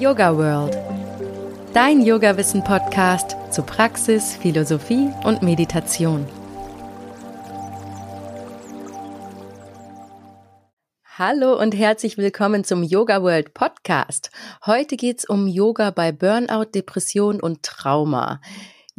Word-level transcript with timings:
Yoga 0.00 0.34
World. 0.34 0.78
Dein 1.74 2.00
Yoga-Wissen-Podcast 2.00 3.36
zu 3.50 3.62
Praxis, 3.62 4.34
Philosophie 4.34 5.10
und 5.24 5.42
Meditation. 5.42 6.26
Hallo 11.18 11.60
und 11.60 11.74
herzlich 11.76 12.16
willkommen 12.16 12.64
zum 12.64 12.82
Yoga 12.82 13.22
World 13.22 13.52
Podcast. 13.52 14.30
Heute 14.64 14.96
geht's 14.96 15.28
um 15.28 15.46
Yoga 15.46 15.90
bei 15.90 16.12
Burnout, 16.12 16.70
Depression 16.74 17.38
und 17.38 17.62
Trauma. 17.62 18.40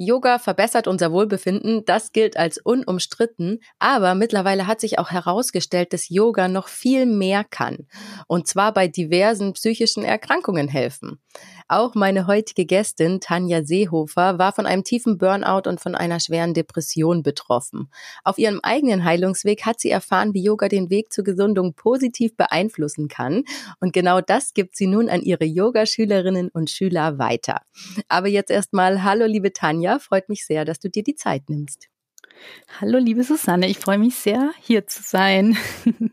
Yoga 0.03 0.39
verbessert 0.39 0.87
unser 0.87 1.11
Wohlbefinden, 1.11 1.85
das 1.85 2.11
gilt 2.11 2.35
als 2.35 2.57
unumstritten, 2.57 3.59
aber 3.77 4.15
mittlerweile 4.15 4.65
hat 4.65 4.81
sich 4.81 4.97
auch 4.97 5.11
herausgestellt, 5.11 5.93
dass 5.93 6.09
Yoga 6.09 6.47
noch 6.47 6.69
viel 6.69 7.05
mehr 7.05 7.43
kann, 7.43 7.87
und 8.27 8.47
zwar 8.47 8.73
bei 8.73 8.87
diversen 8.87 9.53
psychischen 9.53 10.03
Erkrankungen 10.03 10.67
helfen. 10.67 11.21
Auch 11.71 11.95
meine 11.95 12.27
heutige 12.27 12.65
Gästin, 12.65 13.21
Tanja 13.21 13.63
Seehofer, 13.63 14.37
war 14.37 14.51
von 14.51 14.65
einem 14.65 14.83
tiefen 14.83 15.17
Burnout 15.17 15.69
und 15.69 15.79
von 15.79 15.95
einer 15.95 16.19
schweren 16.19 16.53
Depression 16.53 17.23
betroffen. 17.23 17.89
Auf 18.25 18.37
ihrem 18.37 18.59
eigenen 18.61 19.05
Heilungsweg 19.05 19.65
hat 19.65 19.79
sie 19.79 19.89
erfahren, 19.89 20.33
wie 20.33 20.43
Yoga 20.43 20.67
den 20.67 20.89
Weg 20.89 21.13
zur 21.13 21.23
Gesundung 21.23 21.73
positiv 21.73 22.35
beeinflussen 22.35 23.07
kann. 23.07 23.45
Und 23.79 23.93
genau 23.93 24.19
das 24.19 24.53
gibt 24.53 24.75
sie 24.75 24.85
nun 24.85 25.07
an 25.07 25.21
ihre 25.21 25.45
Yogaschülerinnen 25.45 26.49
und 26.49 26.69
Schüler 26.69 27.19
weiter. 27.19 27.61
Aber 28.09 28.27
jetzt 28.27 28.51
erstmal, 28.51 29.05
hallo 29.05 29.25
liebe 29.25 29.53
Tanja, 29.53 29.99
freut 29.99 30.27
mich 30.27 30.45
sehr, 30.45 30.65
dass 30.65 30.81
du 30.81 30.89
dir 30.89 31.03
die 31.03 31.15
Zeit 31.15 31.49
nimmst. 31.49 31.87
Hallo 32.81 32.97
liebe 32.97 33.23
Susanne, 33.23 33.69
ich 33.69 33.79
freue 33.79 33.97
mich 33.97 34.15
sehr, 34.15 34.51
hier 34.59 34.87
zu 34.87 35.03
sein. 35.03 35.55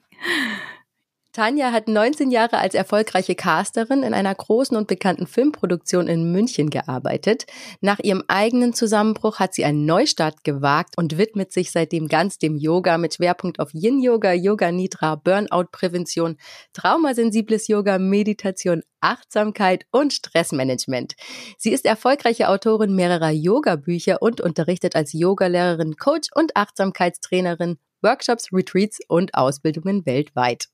Tanja 1.38 1.70
hat 1.70 1.86
19 1.86 2.32
Jahre 2.32 2.58
als 2.58 2.74
erfolgreiche 2.74 3.36
Casterin 3.36 4.02
in 4.02 4.12
einer 4.12 4.34
großen 4.34 4.76
und 4.76 4.88
bekannten 4.88 5.28
Filmproduktion 5.28 6.08
in 6.08 6.32
München 6.32 6.68
gearbeitet. 6.68 7.46
Nach 7.80 8.00
ihrem 8.00 8.24
eigenen 8.26 8.72
Zusammenbruch 8.72 9.38
hat 9.38 9.54
sie 9.54 9.64
einen 9.64 9.86
Neustart 9.86 10.42
gewagt 10.42 10.98
und 10.98 11.16
widmet 11.16 11.52
sich 11.52 11.70
seitdem 11.70 12.08
ganz 12.08 12.38
dem 12.38 12.56
Yoga 12.56 12.98
mit 12.98 13.14
Schwerpunkt 13.14 13.60
auf 13.60 13.72
Yin-Yoga, 13.72 14.32
Yoga 14.32 14.72
Nidra, 14.72 15.14
Burnout-Prävention, 15.14 16.38
traumasensibles 16.72 17.68
Yoga, 17.68 18.00
Meditation, 18.00 18.82
Achtsamkeit 19.00 19.86
und 19.92 20.12
Stressmanagement. 20.12 21.14
Sie 21.56 21.70
ist 21.70 21.86
erfolgreiche 21.86 22.48
Autorin 22.48 22.96
mehrerer 22.96 23.30
Yoga-Bücher 23.30 24.22
und 24.22 24.40
unterrichtet 24.40 24.96
als 24.96 25.12
Yogalehrerin, 25.12 25.94
Coach 25.98 26.30
und 26.34 26.56
Achtsamkeitstrainerin 26.56 27.78
Workshops, 28.02 28.52
Retreats 28.52 28.98
und 29.06 29.34
Ausbildungen 29.34 30.04
weltweit. 30.04 30.66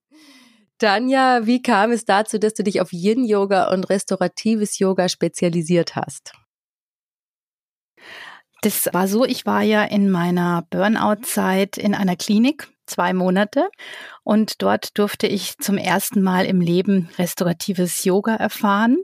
Tanja, 0.85 1.47
wie 1.47 1.63
kam 1.63 1.93
es 1.93 2.05
dazu, 2.05 2.39
dass 2.39 2.53
du 2.53 2.63
dich 2.63 2.83
auf 2.83 2.93
Yin-Yoga 2.93 3.73
und 3.73 3.89
restauratives 3.89 4.79
Yoga 4.79 5.09
spezialisiert 5.09 5.97
hast? 5.97 6.35
Das 8.61 8.91
war 8.93 9.09
so, 9.09 9.25
ich 9.25 9.47
war 9.47 9.63
ja 9.63 9.83
in 9.83 10.11
meiner 10.11 10.67
Burnout-Zeit 10.69 11.79
in 11.79 11.95
einer 11.95 12.17
Klinik, 12.17 12.69
zwei 12.85 13.15
Monate, 13.15 13.71
und 14.25 14.61
dort 14.61 14.99
durfte 14.99 15.27
ich 15.27 15.57
zum 15.57 15.79
ersten 15.79 16.21
Mal 16.21 16.45
im 16.45 16.61
Leben 16.61 17.09
restauratives 17.17 18.05
Yoga 18.05 18.35
erfahren. 18.35 18.99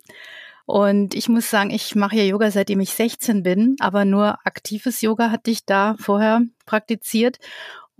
Und 0.66 1.14
ich 1.14 1.30
muss 1.30 1.48
sagen, 1.48 1.70
ich 1.70 1.94
mache 1.94 2.16
ja 2.16 2.24
Yoga 2.24 2.50
seitdem 2.50 2.80
ich 2.80 2.90
16 2.90 3.42
bin, 3.42 3.76
aber 3.80 4.04
nur 4.04 4.38
aktives 4.44 5.00
Yoga 5.00 5.30
hatte 5.30 5.50
ich 5.50 5.64
da 5.64 5.96
vorher 5.98 6.42
praktiziert. 6.66 7.38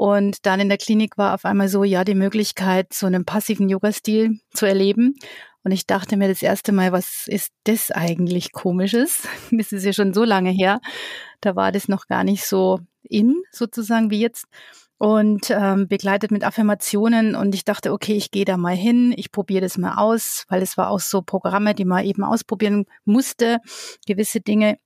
Und 0.00 0.46
dann 0.46 0.60
in 0.60 0.70
der 0.70 0.78
Klinik 0.78 1.18
war 1.18 1.34
auf 1.34 1.44
einmal 1.44 1.68
so, 1.68 1.84
ja, 1.84 2.04
die 2.04 2.14
Möglichkeit, 2.14 2.94
so 2.94 3.04
einen 3.04 3.26
passiven 3.26 3.68
Yoga-Stil 3.68 4.40
zu 4.50 4.64
erleben. 4.64 5.16
Und 5.62 5.72
ich 5.72 5.86
dachte 5.86 6.16
mir 6.16 6.26
das 6.26 6.40
erste 6.40 6.72
Mal, 6.72 6.90
was 6.90 7.24
ist 7.26 7.52
das 7.64 7.90
eigentlich 7.90 8.52
komisches? 8.52 9.28
Das 9.50 9.72
ist 9.72 9.84
ja 9.84 9.92
schon 9.92 10.14
so 10.14 10.24
lange 10.24 10.48
her. 10.52 10.80
Da 11.42 11.54
war 11.54 11.70
das 11.70 11.86
noch 11.86 12.06
gar 12.06 12.24
nicht 12.24 12.46
so 12.46 12.80
in, 13.02 13.42
sozusagen, 13.52 14.10
wie 14.10 14.20
jetzt. 14.20 14.46
Und 14.96 15.50
ähm, 15.50 15.86
begleitet 15.86 16.30
mit 16.30 16.44
Affirmationen. 16.44 17.34
Und 17.34 17.54
ich 17.54 17.66
dachte, 17.66 17.92
okay, 17.92 18.14
ich 18.14 18.30
gehe 18.30 18.46
da 18.46 18.56
mal 18.56 18.74
hin, 18.74 19.12
ich 19.14 19.30
probiere 19.30 19.60
das 19.60 19.76
mal 19.76 19.96
aus, 19.96 20.46
weil 20.48 20.62
es 20.62 20.78
war 20.78 20.88
auch 20.88 21.00
so 21.00 21.20
Programme, 21.20 21.74
die 21.74 21.84
man 21.84 22.06
eben 22.06 22.24
ausprobieren 22.24 22.86
musste, 23.04 23.58
gewisse 24.06 24.40
Dinge 24.40 24.78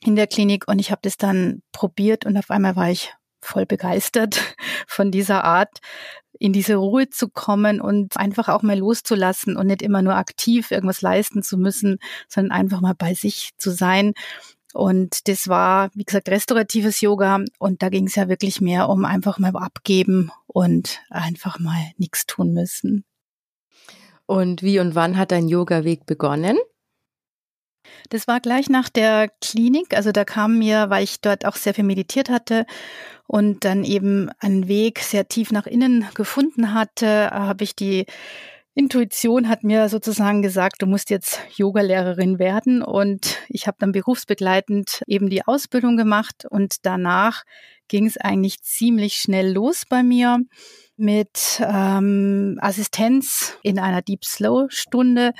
in 0.00 0.16
der 0.16 0.26
Klinik. 0.26 0.66
Und 0.68 0.78
ich 0.78 0.90
habe 0.90 1.02
das 1.02 1.18
dann 1.18 1.60
probiert 1.70 2.24
und 2.24 2.38
auf 2.38 2.50
einmal 2.50 2.76
war 2.76 2.90
ich 2.90 3.12
voll 3.44 3.66
begeistert 3.66 4.56
von 4.86 5.10
dieser 5.10 5.44
Art, 5.44 5.78
in 6.38 6.52
diese 6.52 6.76
Ruhe 6.76 7.08
zu 7.10 7.28
kommen 7.28 7.80
und 7.80 8.16
einfach 8.16 8.48
auch 8.48 8.62
mal 8.62 8.78
loszulassen 8.78 9.56
und 9.56 9.68
nicht 9.68 9.82
immer 9.82 10.02
nur 10.02 10.16
aktiv 10.16 10.70
irgendwas 10.70 11.00
leisten 11.00 11.42
zu 11.42 11.56
müssen, 11.56 11.98
sondern 12.28 12.52
einfach 12.52 12.80
mal 12.80 12.94
bei 12.94 13.14
sich 13.14 13.52
zu 13.56 13.70
sein. 13.70 14.14
Und 14.74 15.28
das 15.28 15.46
war, 15.46 15.90
wie 15.94 16.02
gesagt, 16.02 16.28
restauratives 16.28 17.00
Yoga. 17.00 17.44
Und 17.58 17.82
da 17.82 17.88
ging 17.88 18.08
es 18.08 18.16
ja 18.16 18.28
wirklich 18.28 18.60
mehr 18.60 18.88
um 18.88 19.04
einfach 19.04 19.38
mal 19.38 19.54
abgeben 19.54 20.32
und 20.48 21.00
einfach 21.10 21.60
mal 21.60 21.92
nichts 21.96 22.26
tun 22.26 22.52
müssen. 22.52 23.04
Und 24.26 24.62
wie 24.62 24.80
und 24.80 24.96
wann 24.96 25.16
hat 25.16 25.30
dein 25.30 25.48
Yoga-Weg 25.48 26.06
begonnen? 26.06 26.58
Das 28.10 28.28
war 28.28 28.40
gleich 28.40 28.68
nach 28.68 28.88
der 28.88 29.30
Klinik. 29.40 29.96
Also 29.96 30.12
da 30.12 30.24
kam 30.24 30.58
mir, 30.58 30.90
weil 30.90 31.04
ich 31.04 31.20
dort 31.20 31.46
auch 31.46 31.56
sehr 31.56 31.74
viel 31.74 31.84
meditiert 31.84 32.28
hatte 32.28 32.66
und 33.26 33.64
dann 33.64 33.84
eben 33.84 34.30
einen 34.38 34.68
Weg 34.68 35.00
sehr 35.00 35.28
tief 35.28 35.50
nach 35.50 35.66
innen 35.66 36.06
gefunden 36.14 36.74
hatte, 36.74 37.30
habe 37.30 37.64
ich 37.64 37.74
die 37.74 38.06
Intuition 38.76 39.48
hat 39.48 39.62
mir 39.62 39.88
sozusagen 39.88 40.42
gesagt, 40.42 40.82
du 40.82 40.86
musst 40.86 41.08
jetzt 41.08 41.38
Yogalehrerin 41.54 42.40
werden 42.40 42.82
und 42.82 43.38
ich 43.48 43.68
habe 43.68 43.76
dann 43.78 43.92
berufsbegleitend 43.92 45.02
eben 45.06 45.30
die 45.30 45.46
Ausbildung 45.46 45.96
gemacht 45.96 46.44
und 46.50 46.84
danach 46.84 47.44
ging 47.86 48.04
es 48.04 48.16
eigentlich 48.16 48.62
ziemlich 48.62 49.14
schnell 49.14 49.52
los 49.52 49.84
bei 49.88 50.02
mir 50.02 50.40
mit 50.96 51.60
ähm, 51.60 52.58
Assistenz 52.60 53.58
in 53.62 53.78
einer 53.78 54.02
Deep 54.02 54.24
Slow 54.24 54.66
Stunde. 54.68 55.32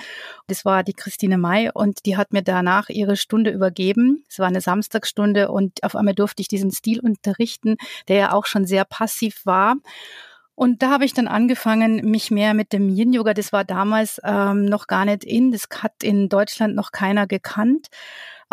Das 0.47 0.65
war 0.65 0.82
die 0.82 0.94
Christine 0.94 1.38
May 1.38 1.70
und 1.72 2.06
die 2.06 2.16
hat 2.16 2.32
mir 2.32 2.42
danach 2.42 2.88
ihre 2.88 3.16
Stunde 3.16 3.50
übergeben. 3.50 4.25
Es 4.28 4.38
war 4.38 4.48
eine 4.48 4.60
Samstagstunde 4.60 5.50
und 5.50 5.82
auf 5.84 5.94
einmal 5.94 6.15
durfte 6.15 6.42
ich 6.42 6.48
diesen 6.48 6.70
Stil 6.70 7.00
unterrichten, 7.00 7.76
der 8.09 8.16
ja 8.16 8.32
auch 8.32 8.47
schon 8.47 8.66
sehr 8.66 8.84
passiv 8.84 9.47
war. 9.47 9.76
Und 10.56 10.82
da 10.82 10.91
habe 10.91 11.04
ich 11.04 11.15
dann 11.15 11.26
angefangen, 11.26 11.97
mich 12.09 12.31
mehr 12.31 12.54
mit 12.54 12.72
dem 12.72 12.88
Yin-Yoga, 12.88 13.34
das 13.34 13.53
war 13.53 13.65
damals 13.65 14.21
ähm, 14.25 14.66
noch 14.66 14.86
gar 14.86 15.04
nicht 15.04 15.25
in, 15.25 15.50
das 15.50 15.66
hat 15.82 16.03
in 16.03 16.28
Deutschland 16.28 16.76
noch 16.76 16.92
keiner 16.92 17.26
gekannt. 17.26 17.88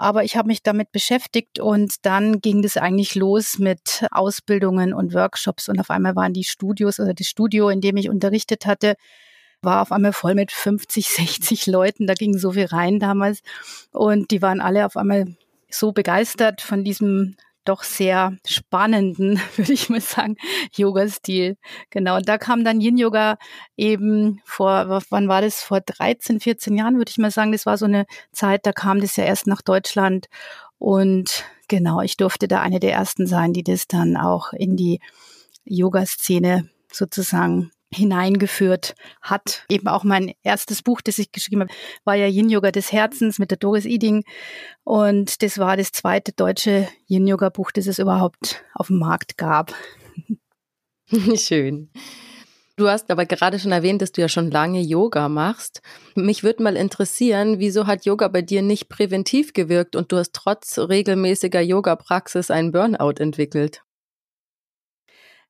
Aber 0.01 0.23
ich 0.23 0.35
habe 0.35 0.47
mich 0.47 0.63
damit 0.63 0.91
beschäftigt 0.91 1.59
und 1.59 2.07
dann 2.07 2.41
ging 2.41 2.63
das 2.63 2.75
eigentlich 2.75 3.13
los 3.13 3.59
mit 3.59 4.03
Ausbildungen 4.09 4.95
und 4.95 5.13
Workshops 5.13 5.69
und 5.69 5.79
auf 5.79 5.91
einmal 5.91 6.15
waren 6.15 6.33
die 6.33 6.43
Studios 6.43 6.99
oder 6.99 7.13
das 7.13 7.27
Studio, 7.27 7.69
in 7.69 7.81
dem 7.81 7.97
ich 7.97 8.09
unterrichtet 8.09 8.65
hatte, 8.65 8.95
war 9.61 9.83
auf 9.83 9.91
einmal 9.91 10.11
voll 10.11 10.33
mit 10.33 10.51
50, 10.51 11.07
60 11.07 11.67
Leuten. 11.67 12.07
Da 12.07 12.15
ging 12.15 12.35
so 12.35 12.53
viel 12.53 12.65
rein 12.65 12.97
damals 12.97 13.41
und 13.91 14.31
die 14.31 14.41
waren 14.41 14.59
alle 14.59 14.87
auf 14.87 14.97
einmal 14.97 15.35
so 15.69 15.91
begeistert 15.91 16.61
von 16.61 16.83
diesem 16.83 17.35
doch 17.65 17.83
sehr 17.83 18.37
spannenden, 18.45 19.39
würde 19.55 19.73
ich 19.73 19.89
mal 19.89 20.01
sagen, 20.01 20.35
Yoga-Stil. 20.75 21.57
Genau, 21.89 22.17
und 22.17 22.27
da 22.27 22.37
kam 22.37 22.63
dann 22.63 22.81
Yin-Yoga 22.81 23.37
eben 23.77 24.41
vor, 24.45 25.01
wann 25.09 25.27
war 25.27 25.41
das? 25.41 25.61
Vor 25.61 25.81
13, 25.81 26.39
14 26.39 26.75
Jahren, 26.75 26.97
würde 26.97 27.09
ich 27.09 27.17
mal 27.17 27.31
sagen. 27.31 27.51
Das 27.51 27.65
war 27.65 27.77
so 27.77 27.85
eine 27.85 28.05
Zeit, 28.31 28.65
da 28.65 28.71
kam 28.71 29.01
das 29.01 29.15
ja 29.15 29.23
erst 29.23 29.47
nach 29.47 29.61
Deutschland. 29.61 30.27
Und 30.77 31.45
genau, 31.67 32.01
ich 32.01 32.17
durfte 32.17 32.47
da 32.47 32.61
eine 32.61 32.79
der 32.79 32.93
ersten 32.93 33.27
sein, 33.27 33.53
die 33.53 33.63
das 33.63 33.87
dann 33.87 34.17
auch 34.17 34.53
in 34.53 34.75
die 34.75 34.99
Yoga-Szene 35.65 36.69
sozusagen 36.91 37.71
hineingeführt 37.93 38.95
hat. 39.21 39.65
Eben 39.69 39.87
auch 39.87 40.03
mein 40.03 40.33
erstes 40.43 40.81
Buch, 40.81 41.01
das 41.01 41.17
ich 41.17 41.31
geschrieben 41.31 41.61
habe, 41.61 41.73
war 42.05 42.15
ja 42.15 42.27
Yin 42.27 42.49
Yoga 42.49 42.71
des 42.71 42.91
Herzens 42.91 43.39
mit 43.39 43.51
der 43.51 43.57
Doris 43.57 43.85
Eding. 43.85 44.23
Und 44.83 45.41
das 45.43 45.57
war 45.57 45.77
das 45.77 45.91
zweite 45.91 46.31
deutsche 46.31 46.87
Yin 47.07 47.27
Yoga 47.27 47.49
Buch, 47.49 47.71
das 47.71 47.87
es 47.87 47.99
überhaupt 47.99 48.63
auf 48.73 48.87
dem 48.87 48.99
Markt 48.99 49.37
gab. 49.37 49.73
Schön. 51.35 51.89
Du 52.77 52.87
hast 52.87 53.11
aber 53.11 53.25
gerade 53.25 53.59
schon 53.59 53.73
erwähnt, 53.73 54.01
dass 54.01 54.11
du 54.13 54.21
ja 54.21 54.29
schon 54.29 54.49
lange 54.49 54.81
Yoga 54.81 55.29
machst. 55.29 55.81
Mich 56.15 56.41
würde 56.43 56.63
mal 56.63 56.77
interessieren, 56.77 57.59
wieso 57.59 57.85
hat 57.85 58.05
Yoga 58.05 58.27
bei 58.29 58.41
dir 58.41 58.61
nicht 58.61 58.89
präventiv 58.89 59.53
gewirkt 59.53 59.95
und 59.95 60.11
du 60.11 60.17
hast 60.17 60.33
trotz 60.33 60.79
regelmäßiger 60.79 61.61
Yoga-Praxis 61.61 62.49
einen 62.49 62.71
Burnout 62.71 63.19
entwickelt? 63.21 63.83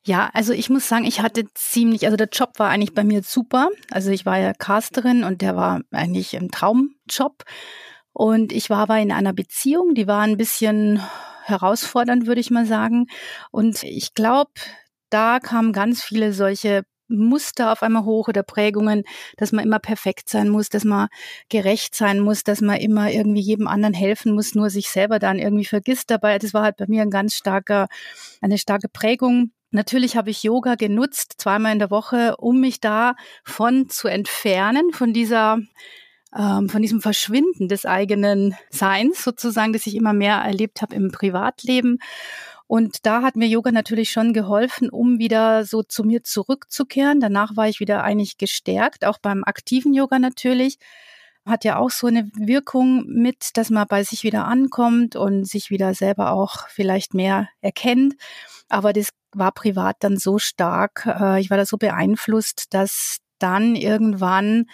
Ja, 0.04 0.32
also 0.34 0.52
ich 0.54 0.70
muss 0.70 0.88
sagen, 0.88 1.06
ich 1.06 1.22
hatte 1.22 1.46
ziemlich, 1.54 2.06
also 2.06 2.18
der 2.18 2.30
Job 2.32 2.58
war 2.58 2.70
eigentlich 2.70 2.96
bei 2.96 3.04
mir 3.04 3.22
super. 3.22 3.70
Also 3.92 4.10
ich 4.10 4.26
war 4.26 4.40
ja 4.40 4.54
Casterin 4.54 5.24
und 5.24 5.42
der 5.42 5.56
war 5.56 5.82
eigentlich 5.92 6.36
ein 6.36 6.50
Traumjob. 6.50 7.44
Und 8.14 8.52
ich 8.52 8.70
war 8.70 8.80
aber 8.80 8.98
in 9.00 9.12
einer 9.12 9.34
Beziehung, 9.34 9.94
die 9.94 10.08
war 10.08 10.22
ein 10.22 10.38
bisschen 10.38 11.02
herausfordernd, 11.44 12.26
würde 12.26 12.42
ich 12.42 12.50
mal 12.52 12.66
sagen. 12.66 13.08
Und 13.52 13.84
ich 13.84 14.14
glaube, 14.16 14.52
da 15.12 15.40
kamen 15.40 15.72
ganz 15.72 16.04
viele 16.04 16.34
solche 16.34 16.84
Muster 17.08 17.72
auf 17.72 17.84
einmal 17.84 18.06
hoch 18.06 18.28
oder 18.28 18.42
Prägungen, 18.42 19.04
dass 19.38 19.52
man 19.52 19.66
immer 19.66 19.80
perfekt 19.80 20.30
sein 20.30 20.50
muss, 20.50 20.70
dass 20.70 20.84
man 20.86 21.10
gerecht 21.50 21.94
sein 21.94 22.22
muss, 22.22 22.44
dass 22.44 22.62
man 22.62 22.78
immer 22.78 23.12
irgendwie 23.12 23.42
jedem 23.42 23.68
anderen 23.68 23.94
helfen 23.94 24.34
muss, 24.34 24.56
nur 24.56 24.70
sich 24.70 24.90
selber 24.90 25.20
dann 25.20 25.38
irgendwie 25.38 25.66
vergisst 25.66 26.10
dabei. 26.10 26.40
Das 26.40 26.54
war 26.54 26.64
halt 26.64 26.78
bei 26.78 26.86
mir 26.88 27.02
ein 27.04 27.12
ganz 27.12 27.36
starker, 27.36 27.88
eine 28.42 28.58
starke 28.58 28.88
Prägung. 28.90 29.52
Natürlich 29.72 30.18
habe 30.18 30.30
ich 30.30 30.44
Yoga 30.44 30.76
genutzt, 30.76 31.36
zweimal 31.38 31.72
in 31.74 31.80
der 31.80 31.92
Woche, 31.92 32.36
um 32.38 32.60
mich 32.60 32.82
davon 32.82 33.90
zu 33.90 34.08
entfernen, 34.08 34.92
von 34.92 35.14
dieser 35.14 35.60
ähm, 36.38 36.70
von 36.70 36.82
diesem 36.82 37.02
Verschwinden 37.02 37.68
des 37.68 37.86
eigenen 37.86 38.56
Seins 38.70 39.24
sozusagen, 39.24 39.74
das 39.74 39.86
ich 39.86 39.96
immer 39.96 40.14
mehr 40.14 40.36
erlebt 40.36 40.82
habe 40.82 40.96
im 40.96 41.12
Privatleben. 41.12 42.00
Und 42.68 43.06
da 43.06 43.22
hat 43.22 43.36
mir 43.36 43.48
Yoga 43.48 43.72
natürlich 43.72 44.12
schon 44.12 44.32
geholfen, 44.32 44.90
um 44.90 45.20
wieder 45.20 45.66
so 45.66 45.84
zu 45.84 46.06
mir 46.06 46.24
zurückzukehren. 46.24 47.20
Danach 47.20 47.58
war 47.58 47.68
ich 47.68 47.82
wieder 47.82 48.04
eigentlich 48.04 48.38
gestärkt, 48.38 49.04
auch 49.06 49.18
beim 49.18 49.44
aktiven 49.44 49.94
Yoga 49.94 50.20
natürlich. 50.20 50.80
Hat 51.46 51.66
ja 51.66 51.78
auch 51.78 51.90
so 51.90 52.08
eine 52.08 52.30
Wirkung 52.34 53.06
mit, 53.08 53.58
dass 53.58 53.72
man 53.72 53.88
bei 53.88 54.04
sich 54.04 54.24
wieder 54.24 54.46
ankommt 54.46 55.18
und 55.18 55.46
sich 55.46 55.70
wieder 55.70 55.94
selber 55.94 56.32
auch 56.32 56.70
vielleicht 56.70 57.14
mehr 57.14 57.50
erkennt. 57.60 58.14
Aber 58.70 58.94
das 58.94 59.10
war 59.34 59.52
privat 59.52 59.98
dann 60.00 60.18
so 60.18 60.38
stark, 60.38 61.06
äh, 61.06 61.40
ich 61.40 61.50
war 61.50 61.58
da 61.58 61.66
so 61.66 61.78
beeinflusst, 61.78 62.74
dass 62.74 63.18
dann 63.40 63.76
irgendwann 63.76 64.66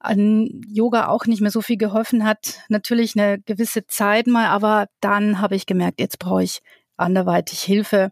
an 0.00 0.62
Yoga 0.68 1.08
auch 1.08 1.26
nicht 1.26 1.40
mehr 1.40 1.50
so 1.50 1.60
viel 1.60 1.76
geholfen 1.76 2.24
hat. 2.24 2.60
Natürlich 2.68 3.18
eine 3.18 3.40
gewisse 3.40 3.86
Zeit 3.86 4.26
mal, 4.26 4.46
aber 4.46 4.86
dann 5.00 5.40
habe 5.40 5.56
ich 5.56 5.66
gemerkt, 5.66 6.00
jetzt 6.00 6.18
brauche 6.18 6.42
ich 6.42 6.60
anderweitig 6.96 7.60
Hilfe 7.62 8.10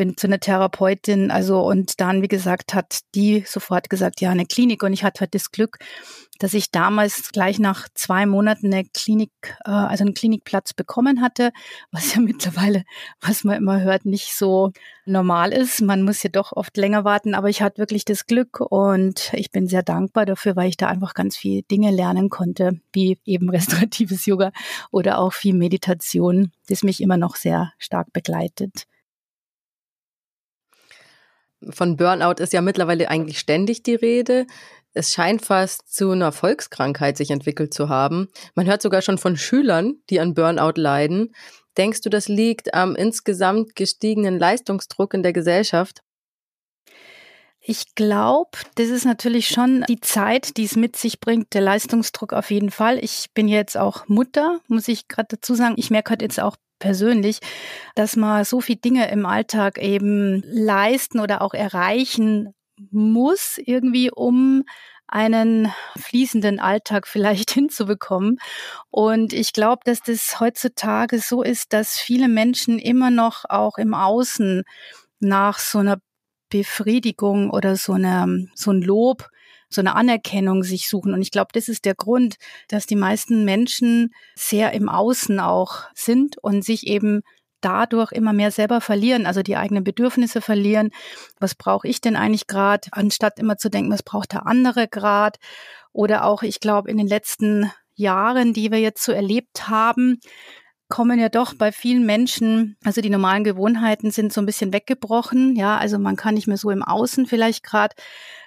bin 0.00 0.16
zu 0.16 0.28
einer 0.28 0.40
Therapeutin, 0.40 1.30
also 1.30 1.60
und 1.60 2.00
dann, 2.00 2.22
wie 2.22 2.28
gesagt, 2.28 2.72
hat 2.72 3.00
die 3.14 3.44
sofort 3.46 3.90
gesagt, 3.90 4.22
ja, 4.22 4.30
eine 4.30 4.46
Klinik. 4.46 4.82
Und 4.82 4.94
ich 4.94 5.04
hatte 5.04 5.20
halt 5.20 5.34
das 5.34 5.50
Glück, 5.50 5.76
dass 6.38 6.54
ich 6.54 6.70
damals 6.70 7.32
gleich 7.32 7.58
nach 7.58 7.86
zwei 7.92 8.24
Monaten 8.24 8.72
eine 8.72 8.86
Klinik, 8.86 9.30
äh, 9.66 9.70
also 9.70 10.04
einen 10.04 10.14
Klinikplatz 10.14 10.72
bekommen 10.72 11.20
hatte, 11.20 11.52
was 11.92 12.14
ja 12.14 12.20
mittlerweile, 12.22 12.84
was 13.20 13.44
man 13.44 13.58
immer 13.58 13.82
hört, 13.82 14.06
nicht 14.06 14.34
so 14.34 14.72
normal 15.04 15.52
ist. 15.52 15.82
Man 15.82 16.02
muss 16.02 16.22
ja 16.22 16.30
doch 16.30 16.52
oft 16.52 16.78
länger 16.78 17.04
warten, 17.04 17.34
aber 17.34 17.50
ich 17.50 17.60
hatte 17.60 17.76
wirklich 17.76 18.06
das 18.06 18.24
Glück 18.24 18.58
und 18.58 19.30
ich 19.34 19.50
bin 19.50 19.66
sehr 19.66 19.82
dankbar 19.82 20.24
dafür, 20.24 20.56
weil 20.56 20.70
ich 20.70 20.78
da 20.78 20.88
einfach 20.88 21.12
ganz 21.12 21.36
viel 21.36 21.60
Dinge 21.70 21.90
lernen 21.90 22.30
konnte, 22.30 22.80
wie 22.94 23.18
eben 23.26 23.50
restauratives 23.50 24.24
Yoga 24.24 24.50
oder 24.90 25.18
auch 25.18 25.34
viel 25.34 25.52
Meditation, 25.52 26.52
das 26.70 26.84
mich 26.84 27.02
immer 27.02 27.18
noch 27.18 27.36
sehr 27.36 27.74
stark 27.76 28.14
begleitet 28.14 28.86
von 31.68 31.96
Burnout 31.96 32.42
ist 32.42 32.52
ja 32.52 32.60
mittlerweile 32.60 33.10
eigentlich 33.10 33.38
ständig 33.38 33.82
die 33.82 33.94
Rede. 33.94 34.46
Es 34.92 35.12
scheint 35.12 35.44
fast 35.44 35.94
zu 35.94 36.10
einer 36.10 36.32
Volkskrankheit 36.32 37.16
sich 37.16 37.30
entwickelt 37.30 37.72
zu 37.72 37.88
haben. 37.88 38.28
Man 38.54 38.66
hört 38.66 38.82
sogar 38.82 39.02
schon 39.02 39.18
von 39.18 39.36
Schülern, 39.36 39.96
die 40.10 40.20
an 40.20 40.34
Burnout 40.34 40.80
leiden. 40.80 41.34
Denkst 41.76 42.00
du, 42.00 42.10
das 42.10 42.28
liegt 42.28 42.74
am 42.74 42.96
insgesamt 42.96 43.76
gestiegenen 43.76 44.38
Leistungsdruck 44.38 45.14
in 45.14 45.22
der 45.22 45.32
Gesellschaft? 45.32 46.02
Ich 47.60 47.94
glaube, 47.94 48.58
das 48.76 48.88
ist 48.88 49.04
natürlich 49.04 49.48
schon 49.48 49.84
die 49.86 50.00
Zeit, 50.00 50.56
die 50.56 50.64
es 50.64 50.76
mit 50.76 50.96
sich 50.96 51.20
bringt, 51.20 51.52
der 51.52 51.60
Leistungsdruck 51.60 52.32
auf 52.32 52.50
jeden 52.50 52.70
Fall. 52.70 52.98
Ich 53.04 53.26
bin 53.34 53.48
jetzt 53.48 53.76
auch 53.76 54.08
Mutter, 54.08 54.60
muss 54.66 54.88
ich 54.88 55.08
gerade 55.08 55.36
dazu 55.36 55.54
sagen. 55.54 55.74
Ich 55.76 55.90
merke 55.90 56.10
halt 56.10 56.22
jetzt 56.22 56.40
auch 56.40 56.56
persönlich, 56.80 57.38
dass 57.94 58.16
man 58.16 58.44
so 58.44 58.60
viele 58.60 58.80
Dinge 58.80 59.08
im 59.12 59.24
Alltag 59.24 59.78
eben 59.78 60.42
leisten 60.44 61.20
oder 61.20 61.42
auch 61.42 61.54
erreichen 61.54 62.52
muss, 62.90 63.58
irgendwie, 63.58 64.10
um 64.10 64.64
einen 65.06 65.72
fließenden 65.98 66.60
Alltag 66.60 67.06
vielleicht 67.06 67.50
hinzubekommen. 67.52 68.38
Und 68.90 69.32
ich 69.32 69.52
glaube, 69.52 69.82
dass 69.84 70.00
das 70.00 70.40
heutzutage 70.40 71.18
so 71.20 71.42
ist, 71.42 71.72
dass 71.72 71.98
viele 71.98 72.28
Menschen 72.28 72.78
immer 72.78 73.10
noch 73.10 73.44
auch 73.48 73.78
im 73.78 73.94
Außen 73.94 74.64
nach 75.20 75.58
so 75.58 75.78
einer 75.78 76.00
Befriedigung 76.48 77.50
oder 77.50 77.76
so, 77.76 77.92
eine, 77.92 78.48
so 78.54 78.72
ein 78.72 78.82
Lob 78.82 79.28
so 79.70 79.80
eine 79.80 79.94
Anerkennung 79.94 80.62
sich 80.62 80.88
suchen. 80.88 81.14
Und 81.14 81.22
ich 81.22 81.30
glaube, 81.30 81.50
das 81.52 81.68
ist 81.68 81.84
der 81.84 81.94
Grund, 81.94 82.36
dass 82.68 82.86
die 82.86 82.96
meisten 82.96 83.44
Menschen 83.44 84.12
sehr 84.34 84.72
im 84.72 84.88
Außen 84.88 85.40
auch 85.40 85.84
sind 85.94 86.36
und 86.38 86.64
sich 86.64 86.86
eben 86.86 87.22
dadurch 87.60 88.12
immer 88.12 88.32
mehr 88.32 88.50
selber 88.50 88.80
verlieren, 88.80 89.26
also 89.26 89.42
die 89.42 89.56
eigenen 89.56 89.84
Bedürfnisse 89.84 90.40
verlieren. 90.40 90.90
Was 91.38 91.54
brauche 91.54 91.88
ich 91.88 92.00
denn 92.00 92.16
eigentlich 92.16 92.46
gerade, 92.46 92.88
anstatt 92.92 93.38
immer 93.38 93.58
zu 93.58 93.70
denken, 93.70 93.92
was 93.92 94.02
braucht 94.02 94.32
der 94.32 94.46
andere 94.46 94.88
gerade? 94.88 95.38
Oder 95.92 96.24
auch, 96.24 96.42
ich 96.42 96.60
glaube, 96.60 96.90
in 96.90 96.96
den 96.96 97.08
letzten 97.08 97.70
Jahren, 97.94 98.54
die 98.54 98.70
wir 98.70 98.80
jetzt 98.80 99.04
so 99.04 99.12
erlebt 99.12 99.68
haben, 99.68 100.20
kommen 100.90 101.18
ja 101.18 101.30
doch 101.30 101.54
bei 101.54 101.72
vielen 101.72 102.04
Menschen, 102.04 102.76
also 102.84 103.00
die 103.00 103.08
normalen 103.08 103.44
Gewohnheiten 103.44 104.10
sind 104.10 104.32
so 104.32 104.42
ein 104.42 104.46
bisschen 104.46 104.74
weggebrochen. 104.74 105.56
Ja, 105.56 105.78
also 105.78 105.98
man 105.98 106.16
kann 106.16 106.34
nicht 106.34 106.48
mehr 106.48 106.58
so 106.58 106.70
im 106.70 106.82
Außen 106.82 107.26
vielleicht 107.26 107.62
gerade 107.62 107.94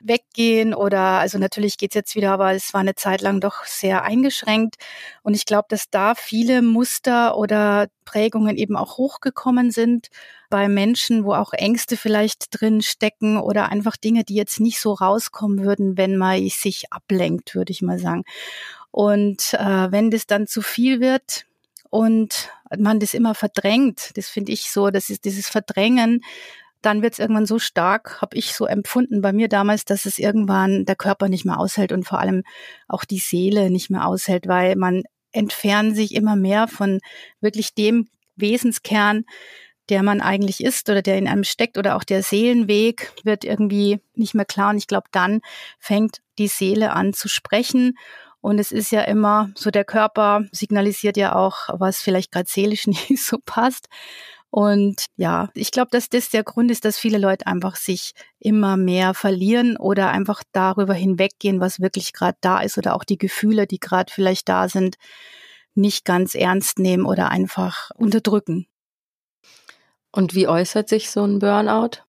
weggehen 0.01 0.75
oder 0.75 1.00
also 1.00 1.40
natürlich 1.40 1.78
geht's 1.78 1.95
jetzt 1.95 2.16
wieder, 2.16 2.34
aber 2.34 2.54
es 2.54 2.74
war 2.74 2.81
eine 2.81 2.94
Zeit 2.94 3.22
lang 3.22 3.40
doch 3.40 3.63
sehr 3.63 4.04
eingeschränkt. 4.04 4.75
Und 5.24 5.34
ich 5.34 5.45
glaube, 5.45 5.66
dass 5.69 5.90
da 5.90 6.13
viele 6.13 6.62
Muster 6.62 7.38
oder 7.38 7.88
Prägungen 8.06 8.57
eben 8.57 8.75
auch 8.75 8.98
hochgekommen 8.98 9.72
sind 9.72 10.10
bei 10.50 10.68
Menschen, 10.68 11.24
wo 11.24 11.34
auch 11.34 11.54
Ängste 11.54 11.98
vielleicht 11.98 12.48
drin 12.51 12.81
stecken 12.81 13.38
oder 13.38 13.72
einfach 13.72 13.98
Dinge, 13.98 14.24
die 14.24 14.36
jetzt 14.36 14.60
nicht 14.60 14.80
so 14.80 14.94
rauskommen 14.94 15.63
würden, 15.63 15.98
wenn 15.98 16.18
man 16.18 16.48
sich 16.50 16.92
ablenkt, 16.92 17.56
würde 17.56 17.72
ich 17.72 17.81
mal 17.81 17.98
sagen. 17.98 18.24
Und 18.92 19.56
äh, 19.56 19.92
wenn 19.92 20.12
das 20.12 20.28
dann 20.28 20.45
zu 20.45 20.62
viel 20.62 21.00
wird, 21.00 21.45
und 21.94 22.50
man 22.75 23.00
das 23.00 23.13
immer 23.13 23.36
verdrängt. 23.36 24.18
Das 24.18 24.28
finde 24.28 24.51
ich 24.51 24.72
so, 24.72 24.90
das 24.90 25.12
ist 25.12 25.25
dieses 25.25 25.48
Verdrängen. 25.48 26.24
Dann 26.81 27.04
wird 27.04 27.13
es 27.13 27.19
irgendwann 27.19 27.45
so 27.45 27.60
stark, 27.60 28.19
habe 28.19 28.36
ich 28.36 28.56
so 28.56 28.66
empfunden 28.66 29.22
bei 29.22 29.31
mir 29.31 29.48
damals, 29.48 29.86
dass 29.86 30.07
es 30.07 30.18
irgendwann 30.18 30.86
der 30.86 30.95
Körper 30.95 31.30
nicht 31.30 31.45
mehr 31.45 31.60
aushält 31.60 31.92
und 31.92 32.04
vor 32.04 32.18
allem 32.18 32.42
auch 32.88 33.06
die 33.06 33.19
Seele 33.19 33.69
nicht 33.69 33.92
mehr 33.92 34.07
aushält, 34.07 34.48
weil 34.48 34.75
man 34.75 35.04
entfernt 35.31 35.95
sich 35.95 36.16
immer 36.16 36.36
mehr 36.36 36.68
von 36.68 37.00
wirklich 37.42 37.75
dem 37.75 38.07
Wesenskern, 38.38 39.25
der 39.90 40.01
man 40.01 40.19
eigentlich 40.19 40.63
ist 40.63 40.90
oder 40.90 41.04
der 41.04 41.19
in 41.19 41.28
einem 41.28 41.44
steckt 41.44 41.78
oder 41.78 41.95
auch 41.95 42.04
der 42.04 42.24
Seelenweg 42.24 43.13
wird 43.24 43.44
irgendwie 43.44 44.00
nicht 44.16 44.34
mehr 44.34 44.45
klar. 44.45 44.72
Und 44.72 44.78
ich 44.78 44.88
glaube, 44.88 45.10
dann 45.12 45.42
fängt 45.78 46.22
die 46.40 46.48
Seele 46.48 46.94
an 46.94 47.14
zu 47.14 47.28
sprechen 47.28 47.95
und 48.44 48.59
es 48.59 48.73
ist 48.73 48.92
ja 48.92 49.04
immer 49.04 49.52
so, 49.56 49.71
der 49.71 49.85
Körper 49.85 50.42
signalisiert 50.52 51.16
ja 51.16 51.33
auch, 51.33 51.69
was 51.80 52.02
vielleicht 52.02 52.30
gerade 52.30 52.50
seelisch 52.50 52.88
nicht 52.88 53.26
so 53.26 53.38
passt. 53.44 53.88
Und 54.50 55.06
ja, 55.16 55.50
ich 55.54 55.71
glaube, 55.71 55.88
dass 55.92 56.09
das 56.09 56.30
der 56.30 56.44
Grund 56.44 56.69
ist, 56.69 56.83
dass 56.83 56.97
viele 56.97 57.19
Leute 57.19 57.47
einfach 57.47 57.78
sich 57.78 58.12
immer 58.40 58.76
mehr 58.76 59.14
verlieren 59.14 59.78
oder 59.78 60.09
einfach 60.09 60.44
darüber 60.52 60.94
hinweggehen, 60.94 61.62
was 61.62 61.80
wirklich 61.80 62.12
gerade 62.12 62.38
da 62.42 62.59
ist 62.59 62.78
oder 62.78 62.95
auch 62.95 63.06
die 63.06 63.18
Gefühle, 63.18 63.66
die 63.66 63.80
gerade 63.80 64.12
vielleicht 64.12 64.50
da 64.50 64.68
sind, 64.68 64.97
nicht 65.73 66.04
ganz 66.04 66.35
ernst 66.35 66.80
nehmen 66.80 67.06
oder 67.06 67.31
einfach 67.31 67.92
unterdrücken. 67.95 68.68
Und 70.12 70.35
wie 70.35 70.50
äußert 70.50 70.90
sich 70.90 71.09
so 71.09 71.23
ein 71.23 71.40
Burnout? 71.40 72.04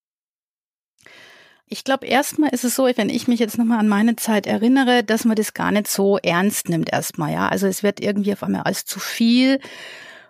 Ich 1.66 1.83
glaube, 1.83 2.06
erstmal 2.06 2.50
ist 2.50 2.64
es 2.64 2.76
so, 2.76 2.85
wenn 2.85 3.09
ich 3.09 3.26
mich 3.26 3.40
jetzt 3.40 3.56
nochmal 3.56 3.78
an 3.78 3.88
meine 3.88 4.16
Zeit 4.16 4.47
erinnere, 4.47 5.02
dass 5.02 5.25
man 5.25 5.35
das 5.35 5.54
gar 5.54 5.73
nicht 5.73 5.88
so 5.88 6.18
ernst 6.18 6.68
nimmt 6.68 6.92
erstmal, 6.92 7.33
ja. 7.33 7.49
Also 7.49 7.66
es 7.66 7.83
wird 7.83 8.00
irgendwie 8.00 8.33
auf 8.35 8.42
einmal 8.42 8.62
als 8.62 8.85
zu 8.85 9.00
viel 9.00 9.61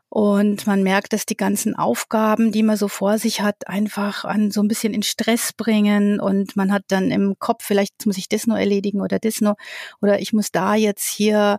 und 0.09 0.69
man 0.69 0.85
merkt, 0.85 1.13
dass 1.13 1.27
die 1.27 1.37
ganzen 1.37 1.75
Aufgaben, 1.75 2.53
die 2.53 2.63
man 2.63 2.77
so 2.77 2.87
vor 2.87 3.19
sich 3.19 3.41
hat, 3.41 3.67
einfach 3.67 4.25
an 4.25 4.53
so 4.53 4.63
ein 4.63 4.69
bisschen 4.69 4.95
in 4.95 5.03
Stress 5.03 5.53
bringen 5.53 6.21
und 6.21 6.55
man 6.55 6.73
hat 6.73 6.85
dann 6.89 7.11
im 7.11 7.35
Kopf, 7.41 7.65
vielleicht 7.65 8.07
muss 8.07 8.17
ich 8.17 8.29
das 8.29 8.47
nur 8.47 8.59
erledigen 8.59 9.01
oder 9.01 9.19
das 9.19 9.41
nur 9.41 9.57
oder 10.01 10.21
ich 10.21 10.33
muss 10.33 10.53
da 10.53 10.77
jetzt 10.77 11.09
hier 11.09 11.59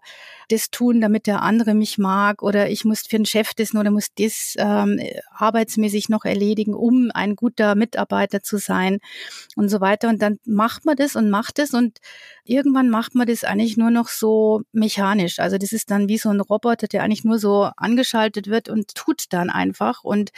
das 0.50 0.70
tun, 0.70 1.02
damit 1.02 1.28
der 1.28 1.42
andere 1.42 1.74
mich 1.74 1.98
mag 1.98 2.42
oder 2.42 2.70
ich 2.70 2.86
muss 2.86 3.02
für 3.02 3.18
den 3.18 3.26
Chef 3.26 3.54
das 3.54 3.74
oder 3.74 3.92
muss 3.92 4.08
das 4.18 4.56
ähm, 4.58 5.00
arbeitsmäßig 5.32 6.10
noch 6.10 6.26
erledigen, 6.26 6.74
um 6.74 7.12
ein 7.14 7.36
guter 7.36 7.76
Mitarbeiter 7.76 8.42
zu 8.42 8.58
sein 8.58 9.00
und 9.56 9.70
so 9.70 9.82
weiter. 9.82 10.10
Und 10.10 10.22
dann 10.22 10.40
macht 10.46 10.86
man 10.86 10.96
das 10.96 11.16
und 11.16 11.30
macht 11.30 11.60
es 11.60 11.74
und 11.74 12.00
irgendwann 12.44 12.90
macht 12.90 13.16
man 13.16 13.28
das 13.28 13.44
eigentlich 13.44 13.78
nur 13.78 13.92
noch 13.92 14.08
so 14.08 14.62
mechanisch. 14.72 15.40
Also 15.40 15.58
das 15.58 15.72
ist 15.72 15.92
dann 15.92 16.08
wie 16.08 16.18
so 16.18 16.30
ein 16.30 16.42
Roboter, 16.42 16.88
der 16.88 17.04
eigentlich 17.04 17.24
nur 17.24 17.40
so 17.40 17.70
angeschaltet 17.78 18.48
wird 18.48 18.70
und 18.70 18.96
tut 18.96 19.26
dann 19.30 19.50
einfach. 19.50 20.04
Und 20.04 20.32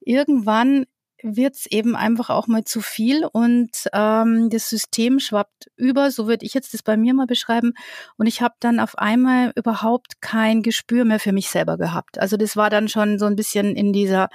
irgendwann 0.00 0.86
wird 1.22 1.56
es 1.56 1.66
eben 1.66 1.96
einfach 1.96 2.30
auch 2.30 2.46
mal 2.46 2.64
zu 2.64 2.80
viel 2.80 3.24
und 3.24 3.70
ähm, 3.92 4.50
das 4.50 4.68
System 4.68 5.20
schwappt 5.20 5.70
über, 5.76 6.10
so 6.10 6.26
würde 6.26 6.46
ich 6.46 6.54
jetzt 6.54 6.74
das 6.74 6.82
bei 6.82 6.96
mir 6.96 7.14
mal 7.14 7.26
beschreiben. 7.26 7.72
Und 8.16 8.26
ich 8.26 8.42
habe 8.42 8.54
dann 8.60 8.80
auf 8.80 8.98
einmal 8.98 9.52
überhaupt 9.56 10.20
kein 10.20 10.62
Gespür 10.62 11.04
mehr 11.04 11.20
für 11.20 11.32
mich 11.32 11.50
selber 11.50 11.76
gehabt. 11.76 12.18
Also 12.18 12.36
das 12.36 12.56
war 12.56 12.70
dann 12.70 12.88
schon 12.88 13.18
so 13.18 13.26
ein 13.26 13.36
bisschen 13.36 13.76
in 13.76 13.92
dieser 13.92 14.28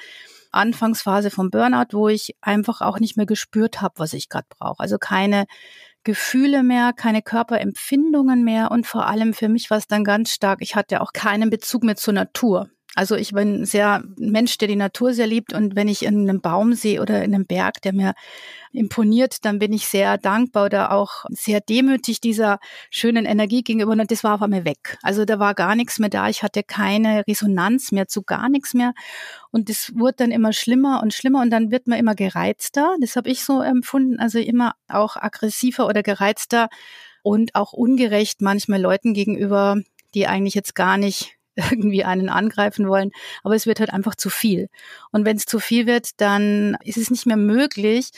Anfangsphase 0.52 1.32
vom 1.32 1.50
Burnout, 1.50 1.92
wo 1.92 2.08
ich 2.08 2.36
einfach 2.42 2.82
auch 2.82 3.00
nicht 3.00 3.18
mehr 3.18 3.26
gespürt 3.26 3.82
habe, 3.82 3.96
was 3.98 4.14
ich 4.14 4.30
gerade 4.30 4.48
brauche. 4.50 4.80
Also 4.80 4.98
keine 4.98 5.46
Gefühle 6.04 6.64
mehr, 6.64 6.94
keine 6.94 7.22
Körperempfindungen 7.22 8.44
mehr 8.44 8.72
und 8.72 8.88
vor 8.88 9.08
allem 9.08 9.34
für 9.34 9.50
mich 9.50 9.70
war 9.70 9.80
es 9.80 9.88
dann 9.88 10.04
ganz 10.04 10.32
stark, 10.32 10.60
ich 10.62 10.76
hatte 10.76 11.02
auch 11.02 11.14
keinen 11.14 11.50
Bezug 11.50 11.84
mehr 11.84 11.96
zur 11.96 12.14
Natur. 12.14 12.70
Also 12.96 13.16
ich 13.16 13.34
bin 13.34 13.66
sehr 13.66 13.96
ein 13.96 14.32
Mensch, 14.32 14.58
der 14.58 14.70
die 14.70 14.78
Natur 14.78 15.14
sehr 15.14 15.28
liebt. 15.28 15.54
Und 15.54 15.76
wenn 15.76 15.90
ich 15.90 16.04
in 16.04 16.28
einem 16.30 16.40
Baum 16.40 16.74
sehe 16.74 17.02
oder 17.02 17.24
in 17.24 17.36
einem 17.36 17.46
Berg, 17.46 17.82
der 17.82 17.94
mir 17.94 18.14
imponiert, 18.72 19.44
dann 19.44 19.60
bin 19.60 19.74
ich 19.74 19.88
sehr 19.88 20.18
dankbar 20.18 20.66
oder 20.66 20.92
auch 20.92 21.26
sehr 21.30 21.60
demütig 21.60 22.22
dieser 22.22 22.60
schönen 22.90 23.26
Energie 23.26 23.64
gegenüber. 23.64 23.92
Und 23.92 24.12
das 24.12 24.24
war 24.24 24.36
auf 24.36 24.42
einmal 24.42 24.66
weg. 24.66 24.98
Also 25.04 25.26
da 25.26 25.40
war 25.40 25.54
gar 25.54 25.76
nichts 25.76 26.00
mehr 26.00 26.10
da, 26.10 26.30
ich 26.30 26.42
hatte 26.42 26.64
keine 26.64 27.28
Resonanz 27.28 27.92
mehr 27.92 28.08
zu 28.08 28.24
gar 28.24 28.50
nichts 28.50 28.74
mehr. 28.74 28.94
Und 29.52 29.70
es 29.70 29.92
wurde 29.96 30.16
dann 30.18 30.32
immer 30.32 30.54
schlimmer 30.54 31.02
und 31.04 31.14
schlimmer. 31.14 31.42
Und 31.42 31.52
dann 31.52 31.72
wird 31.72 31.88
man 31.88 32.00
immer 32.00 32.16
gereizter, 32.16 32.96
das 33.02 33.18
habe 33.18 33.30
ich 33.30 33.44
so 33.44 33.62
empfunden, 33.62 34.20
also 34.20 34.40
immer 34.40 34.74
auch 34.88 35.18
aggressiver 35.18 35.86
oder 35.88 36.02
gereizter 36.02 36.70
und 37.24 37.56
auch 37.56 37.74
ungerecht 37.74 38.42
manchmal 38.42 38.82
Leuten 38.82 39.14
gegenüber, 39.14 39.78
die 40.14 40.28
eigentlich 40.28 40.54
jetzt 40.54 40.76
gar 40.76 40.98
nicht 40.98 41.35
irgendwie 41.72 42.04
einen 42.04 42.30
angreifen 42.30 42.88
wollen, 42.88 43.12
aber 43.44 43.56
es 43.56 43.66
wird 43.66 43.80
halt 43.80 43.92
einfach 43.92 44.16
zu 44.16 44.30
viel. 44.30 44.70
Und 45.12 45.26
wenn 45.26 45.38
es 45.38 45.46
zu 45.46 45.60
viel 45.60 45.88
wird, 45.88 46.10
dann 46.18 46.78
ist 46.84 46.98
es 46.98 47.12
nicht 47.12 47.26
mehr 47.26 47.38
möglich, 47.38 48.10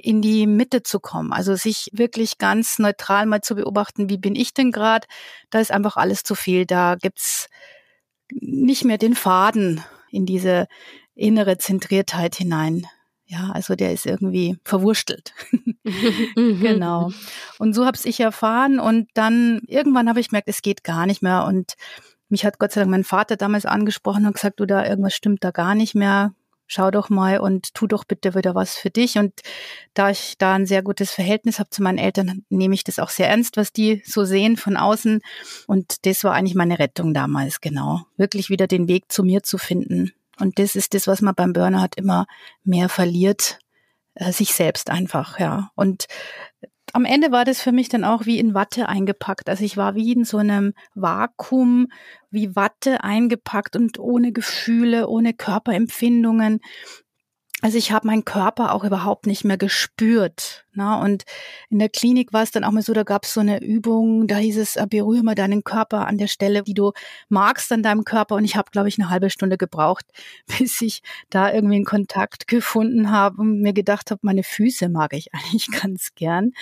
in 0.00 0.22
die 0.22 0.46
Mitte 0.46 0.82
zu 0.82 1.00
kommen. 1.00 1.32
Also 1.32 1.56
sich 1.56 1.90
wirklich 1.92 2.38
ganz 2.38 2.78
neutral 2.78 3.26
mal 3.26 3.40
zu 3.40 3.56
beobachten, 3.56 4.08
wie 4.08 4.18
bin 4.18 4.36
ich 4.36 4.54
denn 4.54 4.70
gerade? 4.70 5.06
Da 5.50 5.58
ist 5.58 5.72
einfach 5.72 5.96
alles 5.96 6.22
zu 6.22 6.34
viel. 6.34 6.66
Da 6.66 6.94
gibt's 6.94 7.48
nicht 8.30 8.84
mehr 8.84 8.98
den 8.98 9.14
Faden 9.14 9.82
in 10.10 10.24
diese 10.24 10.68
innere 11.14 11.58
Zentriertheit 11.58 12.36
hinein. 12.36 12.86
Ja, 13.26 13.50
also 13.52 13.74
der 13.74 13.92
ist 13.92 14.06
irgendwie 14.06 14.58
verwurstelt. 14.64 15.34
Genau. 16.34 17.10
Und 17.58 17.74
so 17.74 17.86
habe 17.86 17.98
ich 18.04 18.20
erfahren 18.20 18.78
und 18.78 19.08
dann 19.14 19.62
irgendwann 19.66 20.08
habe 20.08 20.20
ich 20.20 20.28
gemerkt, 20.28 20.48
es 20.48 20.60
geht 20.60 20.84
gar 20.84 21.06
nicht 21.06 21.22
mehr 21.22 21.44
und 21.46 21.74
mich 22.28 22.44
hat 22.44 22.58
Gott 22.58 22.72
sei 22.72 22.80
Dank 22.80 22.90
mein 22.90 23.04
Vater 23.04 23.36
damals 23.36 23.66
angesprochen 23.66 24.26
und 24.26 24.34
gesagt, 24.34 24.60
du 24.60 24.66
da 24.66 24.86
irgendwas 24.86 25.14
stimmt 25.14 25.44
da 25.44 25.50
gar 25.50 25.74
nicht 25.74 25.94
mehr. 25.94 26.34
Schau 26.70 26.90
doch 26.90 27.08
mal 27.08 27.40
und 27.40 27.72
tu 27.72 27.86
doch 27.86 28.04
bitte 28.04 28.34
wieder 28.34 28.54
was 28.54 28.74
für 28.74 28.90
dich. 28.90 29.16
Und 29.16 29.40
da 29.94 30.10
ich 30.10 30.36
da 30.36 30.54
ein 30.54 30.66
sehr 30.66 30.82
gutes 30.82 31.10
Verhältnis 31.10 31.58
habe 31.58 31.70
zu 31.70 31.82
meinen 31.82 31.96
Eltern, 31.96 32.44
nehme 32.50 32.74
ich 32.74 32.84
das 32.84 32.98
auch 32.98 33.08
sehr 33.08 33.30
ernst, 33.30 33.56
was 33.56 33.72
die 33.72 34.02
so 34.04 34.26
sehen 34.26 34.58
von 34.58 34.76
außen. 34.76 35.20
Und 35.66 36.04
das 36.04 36.24
war 36.24 36.34
eigentlich 36.34 36.54
meine 36.54 36.78
Rettung 36.78 37.14
damals, 37.14 37.62
genau. 37.62 38.02
Wirklich 38.18 38.50
wieder 38.50 38.66
den 38.66 38.86
Weg 38.86 39.10
zu 39.10 39.24
mir 39.24 39.42
zu 39.42 39.56
finden. 39.56 40.12
Und 40.38 40.58
das 40.58 40.76
ist 40.76 40.92
das, 40.92 41.06
was 41.06 41.22
man 41.22 41.34
beim 41.34 41.54
Burnout 41.54 41.96
immer 41.96 42.26
mehr 42.64 42.90
verliert, 42.90 43.58
äh, 44.14 44.32
sich 44.32 44.52
selbst 44.52 44.90
einfach, 44.90 45.40
ja. 45.40 45.70
Und 45.74 46.06
am 46.94 47.04
Ende 47.04 47.32
war 47.32 47.44
das 47.44 47.60
für 47.60 47.72
mich 47.72 47.88
dann 47.88 48.04
auch 48.04 48.26
wie 48.26 48.38
in 48.38 48.54
Watte 48.54 48.88
eingepackt. 48.88 49.48
Also 49.48 49.64
ich 49.64 49.76
war 49.76 49.94
wie 49.94 50.12
in 50.12 50.24
so 50.24 50.38
einem 50.38 50.74
Vakuum, 50.94 51.88
wie 52.30 52.54
Watte 52.56 53.04
eingepackt 53.04 53.76
und 53.76 53.98
ohne 53.98 54.32
Gefühle, 54.32 55.08
ohne 55.08 55.34
Körperempfindungen. 55.34 56.60
Also 57.60 57.76
ich 57.76 57.90
habe 57.90 58.06
meinen 58.06 58.24
Körper 58.24 58.72
auch 58.72 58.84
überhaupt 58.84 59.26
nicht 59.26 59.44
mehr 59.44 59.58
gespürt. 59.58 60.64
Ne? 60.78 60.96
und 60.96 61.24
in 61.70 61.80
der 61.80 61.88
Klinik 61.88 62.32
war 62.32 62.44
es 62.44 62.52
dann 62.52 62.62
auch 62.62 62.70
mal 62.70 62.82
so, 62.82 62.92
da 62.92 63.02
gab 63.02 63.24
es 63.24 63.34
so 63.34 63.40
eine 63.40 63.60
Übung, 63.60 64.28
da 64.28 64.36
hieß 64.36 64.58
es, 64.58 64.76
äh, 64.76 64.86
berühre 64.88 65.24
mal 65.24 65.34
deinen 65.34 65.64
Körper 65.64 66.06
an 66.06 66.18
der 66.18 66.28
Stelle, 66.28 66.62
die 66.62 66.74
du 66.74 66.92
magst 67.28 67.72
an 67.72 67.82
deinem 67.82 68.04
Körper. 68.04 68.36
Und 68.36 68.44
ich 68.44 68.54
habe, 68.54 68.70
glaube 68.70 68.88
ich, 68.88 68.96
eine 68.96 69.10
halbe 69.10 69.28
Stunde 69.28 69.58
gebraucht, 69.58 70.06
bis 70.58 70.80
ich 70.80 71.02
da 71.30 71.52
irgendwie 71.52 71.74
einen 71.74 71.84
Kontakt 71.84 72.46
gefunden 72.46 73.10
habe 73.10 73.40
und 73.40 73.60
mir 73.60 73.72
gedacht 73.72 74.12
habe, 74.12 74.20
meine 74.22 74.44
Füße 74.44 74.88
mag 74.88 75.14
ich 75.14 75.30
eigentlich 75.34 75.68
ganz 75.72 76.14
gern. 76.14 76.52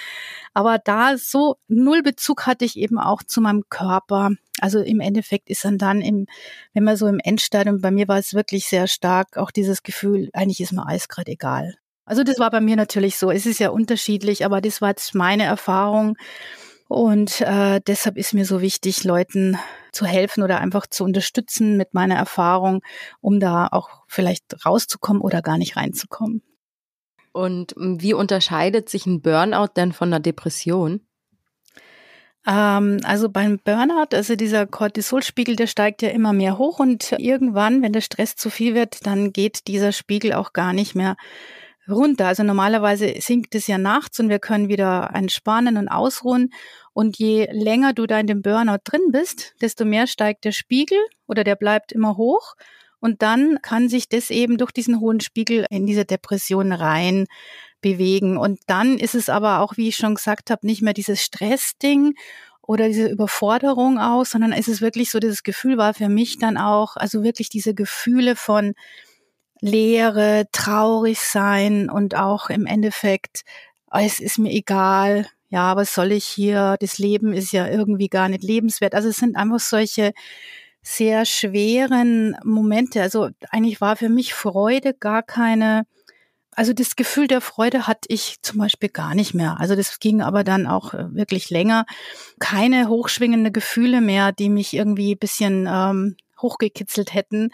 Aber 0.54 0.78
da 0.78 1.18
so 1.18 1.56
null 1.68 2.02
Bezug 2.02 2.46
hatte 2.46 2.64
ich 2.64 2.78
eben 2.78 2.98
auch 2.98 3.22
zu 3.22 3.42
meinem 3.42 3.64
Körper. 3.68 4.30
Also 4.60 4.80
im 4.80 5.00
Endeffekt 5.00 5.50
ist 5.50 5.64
dann 5.64 5.78
dann 5.78 6.00
im, 6.00 6.26
wenn 6.72 6.84
man 6.84 6.96
so 6.96 7.06
im 7.06 7.20
Endstadium, 7.22 7.80
bei 7.80 7.90
mir 7.90 8.08
war 8.08 8.18
es 8.18 8.34
wirklich 8.34 8.66
sehr 8.66 8.86
stark, 8.86 9.36
auch 9.36 9.50
dieses 9.50 9.82
Gefühl, 9.82 10.30
eigentlich 10.32 10.60
ist 10.60 10.72
mir 10.72 10.86
alles 10.86 11.08
gerade 11.08 11.32
egal. 11.32 11.74
Also 12.06 12.22
das 12.22 12.38
war 12.38 12.50
bei 12.50 12.60
mir 12.60 12.76
natürlich 12.76 13.18
so. 13.18 13.30
Es 13.30 13.46
ist 13.46 13.58
ja 13.58 13.70
unterschiedlich, 13.70 14.44
aber 14.44 14.60
das 14.60 14.80
war 14.80 14.90
jetzt 14.90 15.14
meine 15.14 15.44
Erfahrung. 15.44 16.16
Und 16.88 17.40
äh, 17.40 17.80
deshalb 17.84 18.16
ist 18.16 18.32
mir 18.32 18.44
so 18.44 18.60
wichtig, 18.60 19.02
Leuten 19.02 19.58
zu 19.90 20.06
helfen 20.06 20.44
oder 20.44 20.60
einfach 20.60 20.86
zu 20.86 21.02
unterstützen 21.02 21.76
mit 21.76 21.94
meiner 21.94 22.14
Erfahrung, 22.14 22.82
um 23.20 23.40
da 23.40 23.66
auch 23.66 24.04
vielleicht 24.06 24.64
rauszukommen 24.64 25.20
oder 25.20 25.42
gar 25.42 25.58
nicht 25.58 25.76
reinzukommen. 25.76 26.42
Und 27.32 27.74
wie 27.76 28.14
unterscheidet 28.14 28.88
sich 28.88 29.04
ein 29.04 29.20
Burnout 29.20 29.72
denn 29.76 29.92
von 29.92 30.08
einer 30.08 30.20
Depression? 30.20 31.05
Ähm, 32.46 33.00
also 33.02 33.28
beim 33.28 33.58
Burnout, 33.58 34.14
also 34.14 34.36
dieser 34.36 34.66
Cortisolspiegel, 34.66 35.56
der 35.56 35.66
steigt 35.66 36.02
ja 36.02 36.10
immer 36.10 36.32
mehr 36.32 36.58
hoch 36.58 36.78
und 36.78 37.12
irgendwann, 37.18 37.82
wenn 37.82 37.92
der 37.92 38.00
Stress 38.00 38.36
zu 38.36 38.50
viel 38.50 38.74
wird, 38.74 39.04
dann 39.06 39.32
geht 39.32 39.66
dieser 39.66 39.92
Spiegel 39.92 40.32
auch 40.32 40.52
gar 40.52 40.72
nicht 40.72 40.94
mehr 40.94 41.16
runter. 41.88 42.26
Also 42.26 42.42
normalerweise 42.42 43.14
sinkt 43.20 43.54
es 43.54 43.66
ja 43.66 43.78
nachts 43.78 44.20
und 44.20 44.28
wir 44.28 44.38
können 44.38 44.68
wieder 44.68 45.10
entspannen 45.14 45.76
und 45.76 45.88
ausruhen. 45.88 46.52
Und 46.92 47.18
je 47.18 47.48
länger 47.50 47.92
du 47.92 48.06
da 48.06 48.18
in 48.18 48.26
dem 48.26 48.42
Burnout 48.42 48.78
drin 48.84 49.12
bist, 49.12 49.54
desto 49.60 49.84
mehr 49.84 50.06
steigt 50.06 50.44
der 50.44 50.52
Spiegel 50.52 50.98
oder 51.26 51.44
der 51.44 51.56
bleibt 51.56 51.92
immer 51.92 52.16
hoch. 52.16 52.54
Und 52.98 53.22
dann 53.22 53.58
kann 53.62 53.88
sich 53.88 54.08
das 54.08 54.30
eben 54.30 54.56
durch 54.56 54.72
diesen 54.72 55.00
hohen 55.00 55.20
Spiegel 55.20 55.66
in 55.70 55.86
diese 55.86 56.04
Depression 56.04 56.72
rein 56.72 57.26
bewegen. 57.80 58.36
Und 58.36 58.60
dann 58.66 58.98
ist 58.98 59.14
es 59.14 59.28
aber 59.28 59.60
auch, 59.60 59.76
wie 59.76 59.88
ich 59.88 59.96
schon 59.96 60.14
gesagt 60.14 60.50
habe, 60.50 60.66
nicht 60.66 60.82
mehr 60.82 60.94
dieses 60.94 61.22
Stressding 61.22 62.14
oder 62.62 62.88
diese 62.88 63.08
Überforderung 63.08 63.98
aus, 63.98 64.30
sondern 64.30 64.52
ist 64.52 64.68
es 64.68 64.80
wirklich 64.80 65.10
so, 65.10 65.20
dieses 65.20 65.42
Gefühl 65.42 65.78
war 65.78 65.94
für 65.94 66.08
mich 66.08 66.38
dann 66.38 66.56
auch, 66.56 66.96
also 66.96 67.22
wirklich 67.22 67.48
diese 67.48 67.74
Gefühle 67.74 68.36
von 68.36 68.74
Leere, 69.60 70.46
traurig 70.52 71.20
sein 71.20 71.88
und 71.88 72.14
auch 72.16 72.50
im 72.50 72.66
Endeffekt, 72.66 73.42
oh, 73.90 73.98
es 73.98 74.20
ist 74.20 74.38
mir 74.38 74.52
egal, 74.52 75.26
ja, 75.48 75.76
was 75.76 75.94
soll 75.94 76.12
ich 76.12 76.24
hier? 76.24 76.76
Das 76.80 76.98
Leben 76.98 77.32
ist 77.32 77.52
ja 77.52 77.68
irgendwie 77.68 78.08
gar 78.08 78.28
nicht 78.28 78.42
lebenswert. 78.42 78.94
Also 78.94 79.08
es 79.08 79.16
sind 79.16 79.36
einfach 79.36 79.60
solche 79.60 80.12
sehr 80.82 81.24
schweren 81.24 82.36
Momente. 82.44 83.00
Also 83.02 83.30
eigentlich 83.50 83.80
war 83.80 83.96
für 83.96 84.08
mich 84.08 84.34
Freude 84.34 84.94
gar 84.94 85.22
keine, 85.22 85.86
also 86.56 86.72
das 86.72 86.96
Gefühl 86.96 87.28
der 87.28 87.42
Freude 87.42 87.86
hatte 87.86 88.08
ich 88.08 88.36
zum 88.40 88.58
Beispiel 88.58 88.88
gar 88.88 89.14
nicht 89.14 89.34
mehr. 89.34 89.60
Also 89.60 89.76
das 89.76 89.98
ging 89.98 90.22
aber 90.22 90.42
dann 90.42 90.66
auch 90.66 90.94
äh, 90.94 91.14
wirklich 91.14 91.50
länger. 91.50 91.84
Keine 92.40 92.88
hochschwingende 92.88 93.52
Gefühle 93.52 94.00
mehr, 94.00 94.32
die 94.32 94.48
mich 94.48 94.72
irgendwie 94.72 95.14
bisschen 95.14 95.68
ähm, 95.70 96.16
hochgekitzelt 96.40 97.12
hätten. 97.12 97.50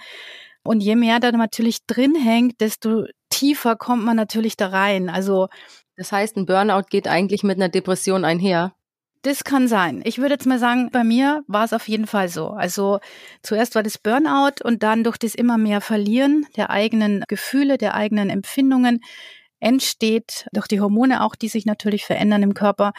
Und 0.63 0.81
je 0.81 0.95
mehr 0.95 1.19
da 1.19 1.33
natürlich 1.33 1.85
drin 1.87 2.15
hängt, 2.15 2.61
desto 2.61 3.07
tiefer 3.29 3.75
kommt 3.75 4.05
man 4.05 4.17
natürlich 4.17 4.57
da 4.57 4.69
rein. 4.69 5.11
Also 5.11 5.49
das 5.97 6.13
heißt, 6.13 6.37
ein 6.37 6.47
Burnout 6.47 6.87
geht 6.89 7.09
eigentlich 7.09 7.43
mit 7.43 7.57
einer 7.57 7.69
Depression 7.69 8.25
einher. 8.25 8.73
Das 9.23 9.45
kann 9.45 9.69
sein. 9.69 10.03
Ich 10.05 10.19
würde 10.19 10.35
jetzt 10.35 10.47
mal 10.47 10.59
sagen, 10.59 10.91
bei 10.91 11.05
mir 11.05 11.45
war 11.47 11.65
es 11.65 11.73
auf 11.73 11.87
jeden 11.87 12.09
Fall 12.09 12.29
so. 12.29 12.49
Also 12.49 12.99
zuerst 13.43 13.77
war 13.77 13.85
das 13.85 13.97
Burnout 13.97 14.65
und 14.65 14.83
dann 14.83 15.05
durch 15.05 15.17
das 15.17 15.37
immer 15.37 15.59
mehr 15.59 15.81
Verlieren 15.81 16.47
der 16.57 16.71
eigenen 16.71 17.23
Gefühle, 17.29 17.79
der 17.79 17.95
eigenen 17.95 18.31
Empfindungen 18.31 19.01
entsteht, 19.61 20.49
durch 20.53 20.67
die 20.67 20.81
Hormone 20.81 21.23
auch, 21.23 21.37
die 21.37 21.47
sich 21.47 21.67
natürlich 21.67 22.05
verändern 22.05 22.43
im 22.43 22.53
Körper, 22.53 22.93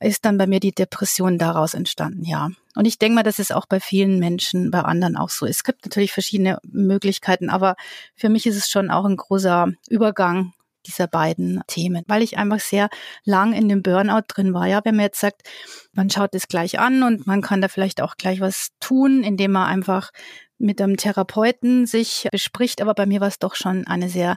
ist 0.00 0.24
dann 0.24 0.38
bei 0.38 0.46
mir 0.46 0.58
die 0.58 0.72
Depression 0.72 1.36
daraus 1.36 1.74
entstanden, 1.74 2.24
ja. 2.24 2.48
Und 2.74 2.86
ich 2.86 2.98
denke 2.98 3.16
mal, 3.16 3.22
das 3.22 3.38
ist 3.38 3.52
auch 3.52 3.66
bei 3.66 3.80
vielen 3.80 4.18
Menschen, 4.18 4.70
bei 4.70 4.80
anderen 4.80 5.18
auch 5.18 5.28
so. 5.28 5.44
Es 5.44 5.62
gibt 5.62 5.84
natürlich 5.84 6.12
verschiedene 6.12 6.58
Möglichkeiten, 6.62 7.50
aber 7.50 7.76
für 8.14 8.30
mich 8.30 8.46
ist 8.46 8.56
es 8.56 8.70
schon 8.70 8.90
auch 8.90 9.04
ein 9.04 9.16
großer 9.16 9.68
Übergang 9.90 10.54
dieser 10.86 11.06
beiden 11.06 11.62
Themen, 11.66 12.04
weil 12.06 12.22
ich 12.22 12.38
einfach 12.38 12.60
sehr 12.60 12.88
lang 13.24 13.52
in 13.52 13.68
dem 13.68 13.82
Burnout 13.82 14.22
drin 14.28 14.54
war. 14.54 14.66
Ja, 14.66 14.80
wenn 14.84 14.96
man 14.96 15.06
jetzt 15.06 15.20
sagt, 15.20 15.42
man 15.92 16.10
schaut 16.10 16.34
es 16.34 16.48
gleich 16.48 16.78
an 16.78 17.02
und 17.02 17.26
man 17.26 17.42
kann 17.42 17.60
da 17.60 17.68
vielleicht 17.68 18.00
auch 18.00 18.16
gleich 18.16 18.40
was 18.40 18.70
tun, 18.80 19.22
indem 19.22 19.52
man 19.52 19.66
einfach 19.66 20.10
mit 20.58 20.80
einem 20.80 20.96
Therapeuten 20.96 21.86
sich 21.86 22.28
bespricht. 22.30 22.82
Aber 22.82 22.94
bei 22.94 23.06
mir 23.06 23.20
war 23.20 23.28
es 23.28 23.38
doch 23.38 23.54
schon 23.54 23.86
eine 23.86 24.08
sehr 24.08 24.36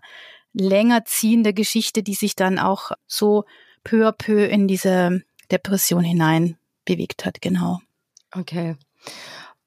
länger 0.54 1.06
ziehende 1.06 1.54
Geschichte, 1.54 2.04
die 2.04 2.14
sich 2.14 2.36
dann 2.36 2.60
auch 2.60 2.92
so 3.08 3.46
peu 3.84 4.08
à 4.08 4.12
peu 4.12 4.46
in 4.46 4.68
diese 4.68 5.22
Depression 5.52 6.04
hinein 6.04 6.58
bewegt 6.86 7.26
hat, 7.26 7.42
genau. 7.42 7.80
Okay. 8.32 8.76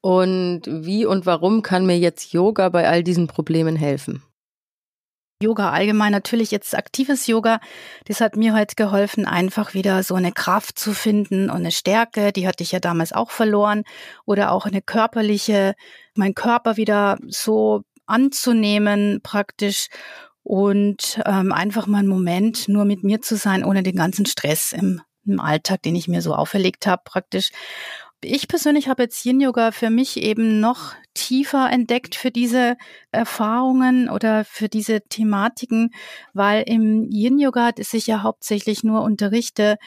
Und 0.01 0.61
wie 0.65 1.05
und 1.05 1.25
warum 1.25 1.61
kann 1.61 1.85
mir 1.85 1.97
jetzt 1.97 2.31
Yoga 2.31 2.69
bei 2.69 2.87
all 2.87 3.03
diesen 3.03 3.27
Problemen 3.27 3.75
helfen? 3.75 4.23
Yoga 5.41 5.69
allgemein, 5.69 6.11
natürlich 6.11 6.49
jetzt 6.49 6.75
aktives 6.75 7.27
Yoga, 7.27 7.59
das 8.05 8.21
hat 8.21 8.35
mir 8.35 8.55
heute 8.55 8.73
geholfen, 8.75 9.27
einfach 9.27 9.75
wieder 9.75 10.01
so 10.01 10.15
eine 10.15 10.31
Kraft 10.31 10.79
zu 10.79 10.93
finden 10.93 11.51
und 11.51 11.57
eine 11.57 11.71
Stärke, 11.71 12.31
die 12.31 12.47
hatte 12.47 12.63
ich 12.63 12.71
ja 12.71 12.79
damals 12.79 13.13
auch 13.13 13.29
verloren, 13.29 13.83
oder 14.25 14.51
auch 14.51 14.65
eine 14.65 14.81
körperliche, 14.81 15.75
mein 16.15 16.33
Körper 16.33 16.75
wieder 16.75 17.19
so 17.27 17.83
anzunehmen 18.07 19.19
praktisch 19.21 19.89
und 20.41 21.21
ähm, 21.25 21.51
einfach 21.51 21.85
mal 21.85 21.99
einen 21.99 22.07
Moment 22.07 22.67
nur 22.67 22.85
mit 22.85 23.03
mir 23.03 23.21
zu 23.21 23.35
sein, 23.35 23.63
ohne 23.63 23.83
den 23.83 23.95
ganzen 23.95 24.25
Stress 24.25 24.71
im, 24.71 25.01
im 25.27 25.39
Alltag, 25.39 25.83
den 25.83 25.95
ich 25.95 26.07
mir 26.07 26.23
so 26.23 26.33
auferlegt 26.33 26.87
habe 26.87 27.03
praktisch. 27.05 27.51
Ich 28.23 28.47
persönlich 28.47 28.87
habe 28.87 29.03
jetzt 29.03 29.23
Yin 29.23 29.39
Yoga 29.39 29.71
für 29.71 29.91
mich 29.91 30.17
eben 30.17 30.59
noch 30.59 30.95
tiefer 31.17 31.69
entdeckt 31.71 32.13
für 32.13 32.29
diese 32.29 32.77
Erfahrungen 33.11 34.07
oder 34.07 34.45
für 34.45 34.69
diese 34.69 35.01
Thematiken, 35.01 35.89
weil 36.33 36.63
im 36.67 37.09
Yin 37.09 37.39
Yoga, 37.39 37.71
das 37.71 37.93
ich 37.93 38.05
ja 38.05 38.21
hauptsächlich 38.21 38.83
nur 38.83 39.01
unterrichte, 39.01 39.77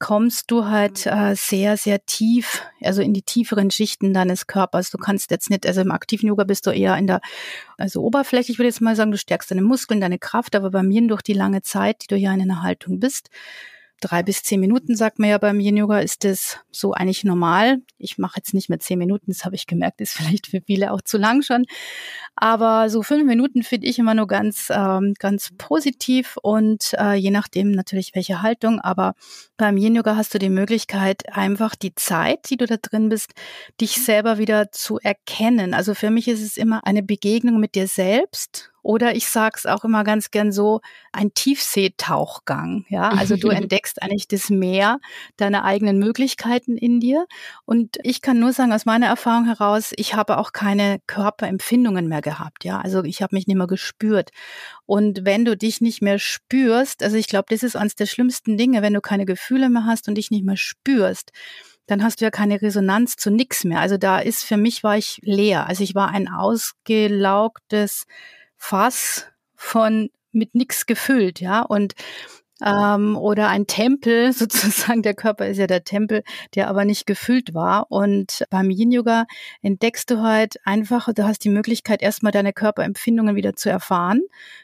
kommst 0.00 0.50
du 0.50 0.64
halt 0.64 1.06
äh, 1.06 1.36
sehr, 1.36 1.76
sehr 1.76 2.04
tief, 2.06 2.62
also 2.82 3.02
in 3.02 3.14
die 3.14 3.22
tieferen 3.22 3.70
Schichten 3.70 4.12
deines 4.12 4.48
Körpers. 4.48 4.90
Du 4.90 4.98
kannst 4.98 5.30
jetzt 5.30 5.48
nicht, 5.48 5.64
also 5.64 5.82
im 5.82 5.92
aktiven 5.92 6.26
Yoga 6.26 6.42
bist 6.44 6.66
du 6.66 6.70
eher 6.70 6.96
in 6.96 7.06
der, 7.06 7.20
also 7.78 8.02
oberflächlich 8.02 8.58
würde 8.58 8.68
ich 8.68 8.74
jetzt 8.74 8.80
mal 8.80 8.96
sagen, 8.96 9.12
du 9.12 9.18
stärkst 9.18 9.50
deine 9.50 9.62
Muskeln, 9.62 10.00
deine 10.00 10.18
Kraft, 10.18 10.56
aber 10.56 10.70
bei 10.70 10.82
mir 10.82 11.06
durch 11.06 11.22
die 11.22 11.34
lange 11.34 11.62
Zeit, 11.62 12.02
die 12.02 12.06
du 12.08 12.16
hier 12.16 12.32
in 12.32 12.40
einer 12.40 12.62
Haltung 12.62 12.98
bist, 12.98 13.30
drei 14.00 14.22
bis 14.22 14.42
zehn 14.42 14.60
Minuten, 14.60 14.96
sagt 14.96 15.18
man 15.18 15.30
ja 15.30 15.38
beim 15.38 15.60
Yin 15.60 15.76
Yoga, 15.76 16.00
ist 16.00 16.24
das 16.24 16.58
so 16.70 16.92
eigentlich 16.92 17.24
normal. 17.24 17.82
Ich 17.98 18.18
mache 18.18 18.38
jetzt 18.38 18.54
nicht 18.54 18.68
mehr 18.68 18.80
zehn 18.80 18.98
Minuten, 18.98 19.26
das 19.28 19.44
habe 19.44 19.54
ich 19.54 19.66
gemerkt, 19.66 20.00
ist 20.00 20.12
vielleicht 20.16 20.46
für 20.48 20.60
viele 20.60 20.92
auch 20.92 21.02
zu 21.02 21.18
lang 21.18 21.42
schon. 21.42 21.66
Aber 22.42 22.88
so 22.88 23.02
fünf 23.02 23.24
Minuten 23.24 23.62
finde 23.62 23.86
ich 23.86 23.98
immer 23.98 24.14
nur 24.14 24.26
ganz, 24.26 24.68
ähm, 24.70 25.12
ganz 25.18 25.50
positiv 25.58 26.38
und 26.40 26.94
äh, 26.98 27.12
je 27.12 27.30
nachdem 27.30 27.70
natürlich 27.70 28.14
welche 28.14 28.40
Haltung. 28.40 28.80
Aber 28.80 29.12
beim 29.58 29.76
Yin 29.76 29.94
Yoga 29.94 30.16
hast 30.16 30.32
du 30.32 30.38
die 30.38 30.48
Möglichkeit, 30.48 31.36
einfach 31.36 31.76
die 31.76 31.94
Zeit, 31.94 32.48
die 32.48 32.56
du 32.56 32.66
da 32.66 32.76
drin 32.80 33.10
bist, 33.10 33.32
dich 33.78 34.02
selber 34.02 34.38
wieder 34.38 34.72
zu 34.72 34.98
erkennen. 34.98 35.74
Also 35.74 35.94
für 35.94 36.08
mich 36.08 36.28
ist 36.28 36.42
es 36.42 36.56
immer 36.56 36.86
eine 36.86 37.02
Begegnung 37.02 37.60
mit 37.60 37.74
dir 37.74 37.86
selbst 37.86 38.70
oder 38.82 39.14
ich 39.14 39.28
sage 39.28 39.56
es 39.58 39.66
auch 39.66 39.84
immer 39.84 40.04
ganz 40.04 40.30
gern 40.30 40.52
so, 40.52 40.80
ein 41.12 41.34
Tiefseetauchgang. 41.34 42.86
Ja, 42.88 43.10
also 43.10 43.36
du 43.36 43.48
entdeckst 43.50 44.02
eigentlich 44.02 44.28
das 44.28 44.50
Meer, 44.50 44.98
deine 45.36 45.64
eigenen 45.64 45.98
Möglichkeiten 45.98 46.76
in 46.76 47.00
dir. 47.00 47.26
Und 47.66 47.98
ich 48.02 48.22
kann 48.22 48.38
nur 48.38 48.52
sagen, 48.52 48.72
aus 48.72 48.86
meiner 48.86 49.06
Erfahrung 49.06 49.44
heraus, 49.46 49.92
ich 49.96 50.14
habe 50.14 50.38
auch 50.38 50.52
keine 50.52 51.00
Körperempfindungen 51.06 52.08
mehr 52.08 52.22
gehabt. 52.22 52.29
Ja, 52.64 52.80
also 52.80 53.04
ich 53.04 53.22
habe 53.22 53.34
mich 53.34 53.46
nicht 53.46 53.56
mehr 53.56 53.66
gespürt. 53.66 54.30
Und 54.86 55.24
wenn 55.24 55.44
du 55.44 55.56
dich 55.56 55.80
nicht 55.80 56.02
mehr 56.02 56.18
spürst, 56.18 57.02
also 57.02 57.16
ich 57.16 57.28
glaube, 57.28 57.46
das 57.50 57.62
ist 57.62 57.76
eines 57.76 57.94
der 57.94 58.06
schlimmsten 58.06 58.56
Dinge, 58.56 58.82
wenn 58.82 58.94
du 58.94 59.00
keine 59.00 59.26
Gefühle 59.26 59.68
mehr 59.68 59.86
hast 59.86 60.08
und 60.08 60.16
dich 60.16 60.30
nicht 60.30 60.44
mehr 60.44 60.56
spürst, 60.56 61.32
dann 61.86 62.04
hast 62.04 62.20
du 62.20 62.24
ja 62.24 62.30
keine 62.30 62.62
Resonanz 62.62 63.16
zu 63.16 63.30
nix 63.30 63.64
mehr. 63.64 63.80
Also 63.80 63.96
da 63.96 64.20
ist 64.20 64.44
für 64.44 64.56
mich 64.56 64.84
war 64.84 64.96
ich 64.96 65.18
leer. 65.22 65.66
Also 65.66 65.82
ich 65.82 65.94
war 65.94 66.10
ein 66.10 66.28
ausgelaugtes 66.28 68.04
Fass 68.56 69.26
von 69.56 70.10
mit 70.32 70.54
nichts 70.54 70.86
gefüllt, 70.86 71.40
ja. 71.40 71.62
Und 71.62 71.94
ähm, 72.64 73.16
oder 73.16 73.48
ein 73.48 73.66
Tempel, 73.66 74.32
sozusagen, 74.34 75.02
der 75.02 75.14
Körper 75.14 75.46
ist 75.46 75.58
ja 75.58 75.66
der 75.66 75.84
Tempel, 75.84 76.22
der 76.54 76.68
aber 76.68 76.84
nicht 76.84 77.06
gefüllt 77.06 77.54
war. 77.54 77.86
Und 77.90 78.44
beim 78.50 78.70
Yin-Yoga 78.70 79.26
entdeckst 79.62 80.10
du 80.10 80.22
halt 80.22 80.56
einfach, 80.64 81.12
du 81.12 81.24
hast 81.24 81.44
die 81.44 81.50
Möglichkeit, 81.50 82.02
erstmal 82.02 82.32
deine 82.32 82.52
Körperempfindungen 82.52 83.36
wieder 83.36 83.54
zu 83.54 83.70
erfahren. 83.70 84.22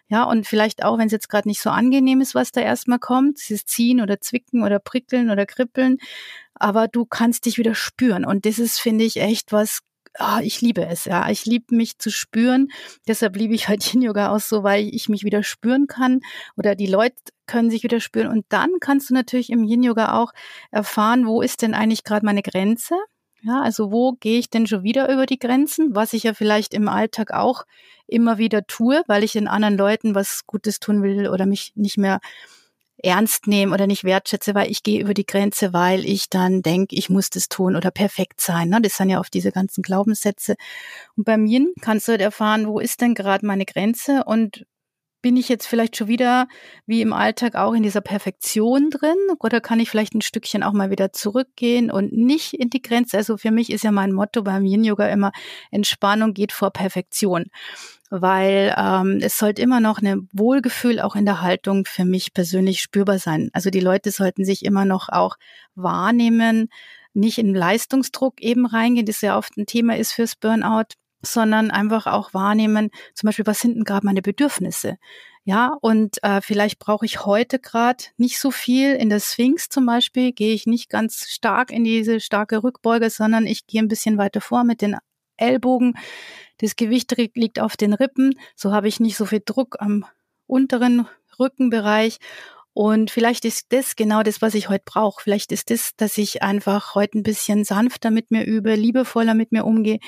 Ja, 0.08 0.24
und 0.24 0.46
vielleicht 0.46 0.84
auch, 0.84 0.98
wenn 0.98 1.06
es 1.06 1.12
jetzt 1.12 1.28
gerade 1.28 1.48
nicht 1.48 1.60
so 1.60 1.70
angenehm 1.70 2.20
ist, 2.20 2.34
was 2.34 2.52
da 2.52 2.60
erstmal 2.60 2.98
kommt, 2.98 3.38
dieses 3.38 3.66
Ziehen 3.66 4.00
oder 4.00 4.20
Zwicken 4.20 4.62
oder 4.62 4.78
Prickeln 4.78 5.30
oder 5.30 5.46
Kribbeln, 5.46 5.98
aber 6.54 6.88
du 6.88 7.04
kannst 7.04 7.46
dich 7.46 7.58
wieder 7.58 7.74
spüren. 7.74 8.24
Und 8.24 8.46
das 8.46 8.58
ist, 8.58 8.78
finde 8.78 9.04
ich, 9.04 9.20
echt 9.20 9.52
was 9.52 9.80
oh, 10.18 10.38
ich 10.42 10.60
liebe 10.60 10.86
es, 10.86 11.04
ja. 11.04 11.28
Ich 11.30 11.46
liebe 11.46 11.74
mich 11.74 11.98
zu 11.98 12.10
spüren. 12.10 12.68
Deshalb 13.08 13.36
liebe 13.36 13.54
ich 13.54 13.68
halt 13.68 13.84
Yin 13.92 14.02
Yoga 14.02 14.34
auch 14.34 14.40
so, 14.40 14.62
weil 14.62 14.88
ich 14.94 15.08
mich 15.08 15.24
wieder 15.24 15.42
spüren 15.42 15.86
kann 15.86 16.20
oder 16.56 16.74
die 16.74 16.86
Leute 16.86 17.16
können 17.46 17.70
sich 17.70 17.82
wieder 17.82 18.00
spüren. 18.00 18.28
Und 18.28 18.44
dann 18.48 18.70
kannst 18.80 19.10
du 19.10 19.14
natürlich 19.14 19.50
im 19.50 19.64
Yin 19.64 19.82
Yoga 19.82 20.20
auch 20.20 20.32
erfahren, 20.70 21.26
wo 21.26 21.42
ist 21.42 21.62
denn 21.62 21.74
eigentlich 21.74 22.04
gerade 22.04 22.26
meine 22.26 22.42
Grenze? 22.42 22.96
Ja, 23.42 23.60
also 23.62 23.92
wo 23.92 24.12
gehe 24.12 24.38
ich 24.38 24.50
denn 24.50 24.66
schon 24.66 24.82
wieder 24.82 25.12
über 25.12 25.26
die 25.26 25.38
Grenzen, 25.38 25.94
was 25.94 26.14
ich 26.14 26.24
ja 26.24 26.34
vielleicht 26.34 26.74
im 26.74 26.88
Alltag 26.88 27.32
auch 27.32 27.64
immer 28.08 28.38
wieder 28.38 28.66
tue, 28.66 29.02
weil 29.06 29.22
ich 29.24 29.32
den 29.32 29.46
anderen 29.46 29.76
Leuten 29.76 30.14
was 30.14 30.46
Gutes 30.46 30.80
tun 30.80 31.02
will 31.02 31.28
oder 31.28 31.46
mich 31.46 31.72
nicht 31.76 31.98
mehr 31.98 32.20
ernst 33.02 33.46
nehme 33.46 33.74
oder 33.74 33.86
nicht 33.86 34.04
wertschätze, 34.04 34.54
weil 34.54 34.70
ich 34.70 34.82
gehe 34.82 35.00
über 35.00 35.14
die 35.14 35.26
Grenze, 35.26 35.72
weil 35.72 36.04
ich 36.04 36.30
dann 36.30 36.62
denke, 36.62 36.96
ich 36.96 37.10
muss 37.10 37.30
das 37.30 37.48
tun 37.48 37.76
oder 37.76 37.90
perfekt 37.90 38.40
sein. 38.40 38.68
Ne? 38.68 38.80
Das 38.80 38.96
sind 38.96 39.10
ja 39.10 39.20
oft 39.20 39.34
diese 39.34 39.52
ganzen 39.52 39.82
Glaubenssätze. 39.82 40.56
Und 41.16 41.24
beim 41.24 41.46
Yin 41.46 41.72
kannst 41.80 42.08
du 42.08 42.12
halt 42.12 42.20
erfahren, 42.22 42.66
wo 42.66 42.80
ist 42.80 43.00
denn 43.00 43.14
gerade 43.14 43.46
meine 43.46 43.66
Grenze 43.66 44.24
und 44.24 44.66
bin 45.26 45.36
ich 45.36 45.48
jetzt 45.48 45.66
vielleicht 45.66 45.96
schon 45.96 46.06
wieder 46.06 46.46
wie 46.86 47.02
im 47.02 47.12
Alltag 47.12 47.56
auch 47.56 47.72
in 47.72 47.82
dieser 47.82 48.00
Perfektion 48.00 48.90
drin 48.90 49.16
oder 49.40 49.60
kann 49.60 49.80
ich 49.80 49.90
vielleicht 49.90 50.14
ein 50.14 50.20
Stückchen 50.20 50.62
auch 50.62 50.72
mal 50.72 50.88
wieder 50.88 51.12
zurückgehen 51.12 51.90
und 51.90 52.12
nicht 52.12 52.54
in 52.54 52.70
die 52.70 52.80
Grenze? 52.80 53.16
Also 53.16 53.36
für 53.36 53.50
mich 53.50 53.70
ist 53.70 53.82
ja 53.82 53.90
mein 53.90 54.12
Motto 54.12 54.44
beim 54.44 54.64
Yin 54.64 54.84
Yoga 54.84 55.08
immer 55.08 55.32
Entspannung 55.72 56.32
geht 56.32 56.52
vor 56.52 56.70
Perfektion 56.70 57.46
weil 58.08 58.72
ähm, 58.78 59.18
es 59.20 59.36
sollte 59.36 59.62
immer 59.62 59.80
noch 59.80 60.00
ein 60.00 60.28
Wohlgefühl 60.32 61.00
auch 61.00 61.16
in 61.16 61.24
der 61.24 61.40
Haltung 61.40 61.86
für 61.86 62.04
mich 62.04 62.32
persönlich 62.32 62.80
spürbar 62.80 63.18
sein. 63.18 63.50
Also 63.52 63.70
die 63.70 63.80
Leute 63.80 64.12
sollten 64.12 64.44
sich 64.44 64.64
immer 64.64 64.84
noch 64.84 65.08
auch 65.08 65.34
wahrnehmen, 65.74 66.68
nicht 67.14 67.38
in 67.38 67.52
Leistungsdruck 67.52 68.40
eben 68.40 68.64
reingehen, 68.64 69.06
das 69.06 69.22
ja 69.22 69.36
oft 69.36 69.56
ein 69.56 69.66
Thema 69.66 69.96
ist 69.96 70.12
fürs 70.12 70.36
Burnout, 70.36 70.94
sondern 71.22 71.70
einfach 71.70 72.06
auch 72.06 72.34
wahrnehmen, 72.34 72.90
zum 73.14 73.28
Beispiel, 73.28 73.46
was 73.46 73.60
sind 73.60 73.74
denn 73.74 73.84
gerade 73.84 74.06
meine 74.06 74.22
Bedürfnisse? 74.22 74.98
Ja, 75.44 75.76
und 75.80 76.22
äh, 76.22 76.40
vielleicht 76.40 76.78
brauche 76.78 77.06
ich 77.06 77.24
heute 77.24 77.58
gerade 77.58 78.04
nicht 78.16 78.40
so 78.40 78.50
viel. 78.50 78.94
In 78.94 79.10
der 79.10 79.20
Sphinx 79.20 79.68
zum 79.68 79.86
Beispiel 79.86 80.32
gehe 80.32 80.54
ich 80.54 80.66
nicht 80.66 80.90
ganz 80.90 81.28
stark 81.28 81.70
in 81.70 81.84
diese 81.84 82.20
starke 82.20 82.64
Rückbeuge, 82.64 83.10
sondern 83.10 83.46
ich 83.46 83.66
gehe 83.66 83.80
ein 83.80 83.88
bisschen 83.88 84.18
weiter 84.18 84.40
vor 84.40 84.64
mit 84.64 84.82
den 84.82 84.96
Ellbogen 85.36 85.94
das 86.58 86.76
Gewicht 86.76 87.14
liegt 87.34 87.60
auf 87.60 87.76
den 87.76 87.92
Rippen, 87.92 88.38
so 88.54 88.72
habe 88.72 88.88
ich 88.88 89.00
nicht 89.00 89.16
so 89.16 89.26
viel 89.26 89.42
Druck 89.44 89.76
am 89.80 90.04
unteren 90.46 91.06
Rückenbereich. 91.38 92.18
Und 92.78 93.10
vielleicht 93.10 93.46
ist 93.46 93.72
das 93.72 93.96
genau 93.96 94.22
das, 94.22 94.42
was 94.42 94.52
ich 94.52 94.68
heute 94.68 94.84
brauche. 94.84 95.22
Vielleicht 95.22 95.50
ist 95.50 95.70
das, 95.70 95.92
dass 95.96 96.18
ich 96.18 96.42
einfach 96.42 96.94
heute 96.94 97.16
ein 97.16 97.22
bisschen 97.22 97.64
sanfter 97.64 98.10
mit 98.10 98.30
mir 98.30 98.44
übe, 98.44 98.74
liebevoller 98.74 99.32
mit 99.32 99.50
mir 99.50 99.64
umgehe. 99.64 99.98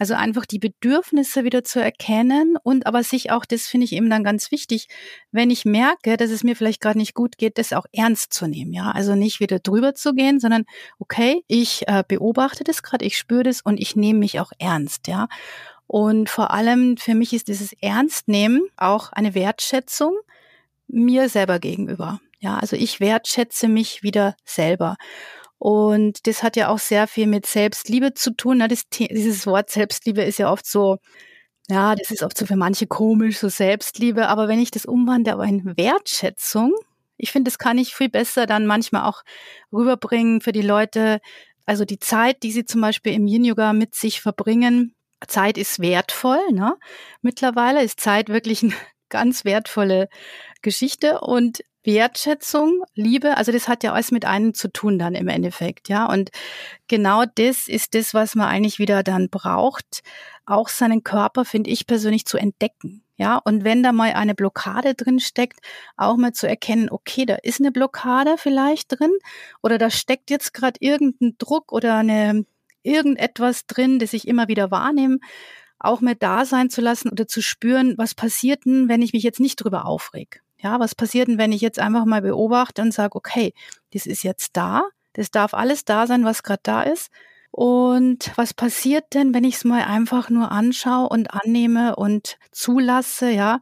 Also 0.00 0.14
einfach 0.14 0.44
die 0.44 0.58
Bedürfnisse 0.58 1.44
wieder 1.44 1.62
zu 1.62 1.80
erkennen 1.80 2.56
und 2.60 2.88
aber 2.88 3.04
sich 3.04 3.30
auch, 3.30 3.44
das 3.44 3.68
finde 3.68 3.84
ich 3.84 3.92
eben 3.92 4.10
dann 4.10 4.24
ganz 4.24 4.50
wichtig, 4.50 4.88
wenn 5.30 5.48
ich 5.50 5.64
merke, 5.64 6.16
dass 6.16 6.32
es 6.32 6.42
mir 6.42 6.56
vielleicht 6.56 6.80
gerade 6.80 6.98
nicht 6.98 7.14
gut 7.14 7.38
geht, 7.38 7.56
das 7.56 7.72
auch 7.72 7.86
ernst 7.92 8.32
zu 8.32 8.48
nehmen. 8.48 8.72
Ja, 8.72 8.90
also 8.90 9.14
nicht 9.14 9.38
wieder 9.38 9.60
drüber 9.60 9.94
zu 9.94 10.12
gehen, 10.12 10.40
sondern 10.40 10.64
okay, 10.98 11.44
ich 11.46 11.86
äh, 11.86 12.02
beobachte 12.08 12.64
das 12.64 12.82
gerade, 12.82 13.04
ich 13.04 13.16
spüre 13.16 13.44
das 13.44 13.60
und 13.60 13.78
ich 13.78 13.94
nehme 13.94 14.18
mich 14.18 14.40
auch 14.40 14.50
ernst. 14.58 15.06
Ja. 15.06 15.28
Und 15.86 16.30
vor 16.30 16.50
allem 16.50 16.96
für 16.96 17.14
mich 17.14 17.32
ist 17.32 17.46
dieses 17.46 17.74
Ernstnehmen 17.74 18.66
auch 18.76 19.12
eine 19.12 19.36
Wertschätzung 19.36 20.18
mir 20.88 21.28
selber 21.28 21.58
gegenüber. 21.58 22.20
Ja, 22.40 22.58
also 22.58 22.76
ich 22.76 23.00
wertschätze 23.00 23.68
mich 23.68 24.02
wieder 24.02 24.36
selber. 24.44 24.96
Und 25.58 26.26
das 26.26 26.42
hat 26.42 26.56
ja 26.56 26.68
auch 26.68 26.78
sehr 26.78 27.08
viel 27.08 27.26
mit 27.26 27.46
Selbstliebe 27.46 28.14
zu 28.14 28.30
tun. 28.30 28.60
Das, 28.68 28.88
dieses 28.88 29.46
Wort 29.46 29.70
Selbstliebe 29.70 30.22
ist 30.22 30.38
ja 30.38 30.50
oft 30.52 30.66
so, 30.66 30.98
ja, 31.68 31.94
das 31.96 32.10
ist 32.10 32.22
oft 32.22 32.38
so 32.38 32.46
für 32.46 32.56
manche 32.56 32.86
komisch, 32.86 33.38
so 33.38 33.48
Selbstliebe. 33.48 34.28
Aber 34.28 34.48
wenn 34.48 34.60
ich 34.60 34.70
das 34.70 34.86
umwandle 34.86 35.32
aber 35.32 35.44
in 35.44 35.76
Wertschätzung, 35.76 36.74
ich 37.16 37.32
finde, 37.32 37.50
das 37.50 37.58
kann 37.58 37.78
ich 37.78 37.94
viel 37.94 38.08
besser 38.08 38.46
dann 38.46 38.66
manchmal 38.66 39.04
auch 39.04 39.22
rüberbringen 39.72 40.40
für 40.40 40.52
die 40.52 40.62
Leute. 40.62 41.20
Also 41.66 41.84
die 41.84 41.98
Zeit, 41.98 42.44
die 42.44 42.52
sie 42.52 42.64
zum 42.64 42.80
Beispiel 42.80 43.12
im 43.12 43.26
Yin 43.26 43.44
Yoga 43.44 43.72
mit 43.72 43.96
sich 43.96 44.20
verbringen, 44.20 44.94
Zeit 45.26 45.58
ist 45.58 45.80
wertvoll. 45.80 46.52
Ne? 46.52 46.76
Mittlerweile 47.20 47.82
ist 47.82 48.00
Zeit 48.00 48.28
wirklich 48.28 48.62
eine 48.62 48.74
ganz 49.08 49.44
wertvolle 49.44 50.08
Geschichte 50.62 51.20
und 51.20 51.60
Wertschätzung, 51.84 52.82
Liebe, 52.94 53.36
also 53.36 53.50
das 53.50 53.68
hat 53.68 53.82
ja 53.82 53.92
alles 53.92 54.10
mit 54.10 54.24
einem 54.24 54.52
zu 54.52 54.70
tun 54.70 54.98
dann 54.98 55.14
im 55.14 55.28
Endeffekt, 55.28 55.88
ja. 55.88 56.06
Und 56.06 56.30
genau 56.86 57.24
das 57.34 57.68
ist 57.68 57.94
das, 57.94 58.14
was 58.14 58.34
man 58.34 58.48
eigentlich 58.48 58.78
wieder 58.78 59.02
dann 59.02 59.30
braucht, 59.30 60.02
auch 60.44 60.68
seinen 60.68 61.02
Körper, 61.02 61.44
finde 61.44 61.70
ich 61.70 61.86
persönlich, 61.86 62.26
zu 62.26 62.36
entdecken. 62.36 63.02
Ja, 63.16 63.36
und 63.36 63.64
wenn 63.64 63.82
da 63.82 63.92
mal 63.92 64.12
eine 64.12 64.34
Blockade 64.34 64.94
drin 64.94 65.18
steckt, 65.18 65.60
auch 65.96 66.16
mal 66.16 66.32
zu 66.32 66.46
erkennen, 66.46 66.88
okay, 66.90 67.26
da 67.26 67.36
ist 67.42 67.60
eine 67.60 67.72
Blockade 67.72 68.36
vielleicht 68.38 68.98
drin 68.98 69.12
oder 69.62 69.78
da 69.78 69.90
steckt 69.90 70.30
jetzt 70.30 70.54
gerade 70.54 70.78
irgendein 70.80 71.34
Druck 71.38 71.72
oder 71.72 71.96
eine 71.96 72.44
irgendetwas 72.84 73.66
drin, 73.66 73.98
das 73.98 74.12
ich 74.12 74.28
immer 74.28 74.46
wieder 74.48 74.70
wahrnehme, 74.70 75.18
auch 75.80 76.00
mehr 76.00 76.14
da 76.14 76.44
sein 76.44 76.70
zu 76.70 76.80
lassen 76.80 77.08
oder 77.08 77.26
zu 77.26 77.42
spüren, 77.42 77.94
was 77.98 78.14
passiert 78.14 78.64
denn, 78.66 78.88
wenn 78.88 79.02
ich 79.02 79.12
mich 79.12 79.22
jetzt 79.22 79.40
nicht 79.40 79.56
drüber 79.56 79.86
aufreg? 79.86 80.42
Ja, 80.60 80.80
was 80.80 80.94
passiert 80.94 81.28
denn, 81.28 81.38
wenn 81.38 81.52
ich 81.52 81.60
jetzt 81.60 81.78
einfach 81.78 82.04
mal 82.04 82.22
beobachte 82.22 82.82
und 82.82 82.92
sage, 82.92 83.14
okay, 83.14 83.52
das 83.92 84.06
ist 84.06 84.24
jetzt 84.24 84.56
da, 84.56 84.82
das 85.12 85.30
darf 85.30 85.54
alles 85.54 85.84
da 85.84 86.06
sein, 86.06 86.24
was 86.24 86.42
gerade 86.42 86.60
da 86.62 86.82
ist. 86.82 87.10
Und 87.50 88.32
was 88.36 88.54
passiert 88.54 89.14
denn, 89.14 89.34
wenn 89.34 89.44
ich 89.44 89.56
es 89.56 89.64
mal 89.64 89.82
einfach 89.84 90.30
nur 90.30 90.52
anschaue 90.52 91.08
und 91.08 91.32
annehme 91.32 91.96
und 91.96 92.38
zulasse, 92.52 93.30
ja? 93.30 93.60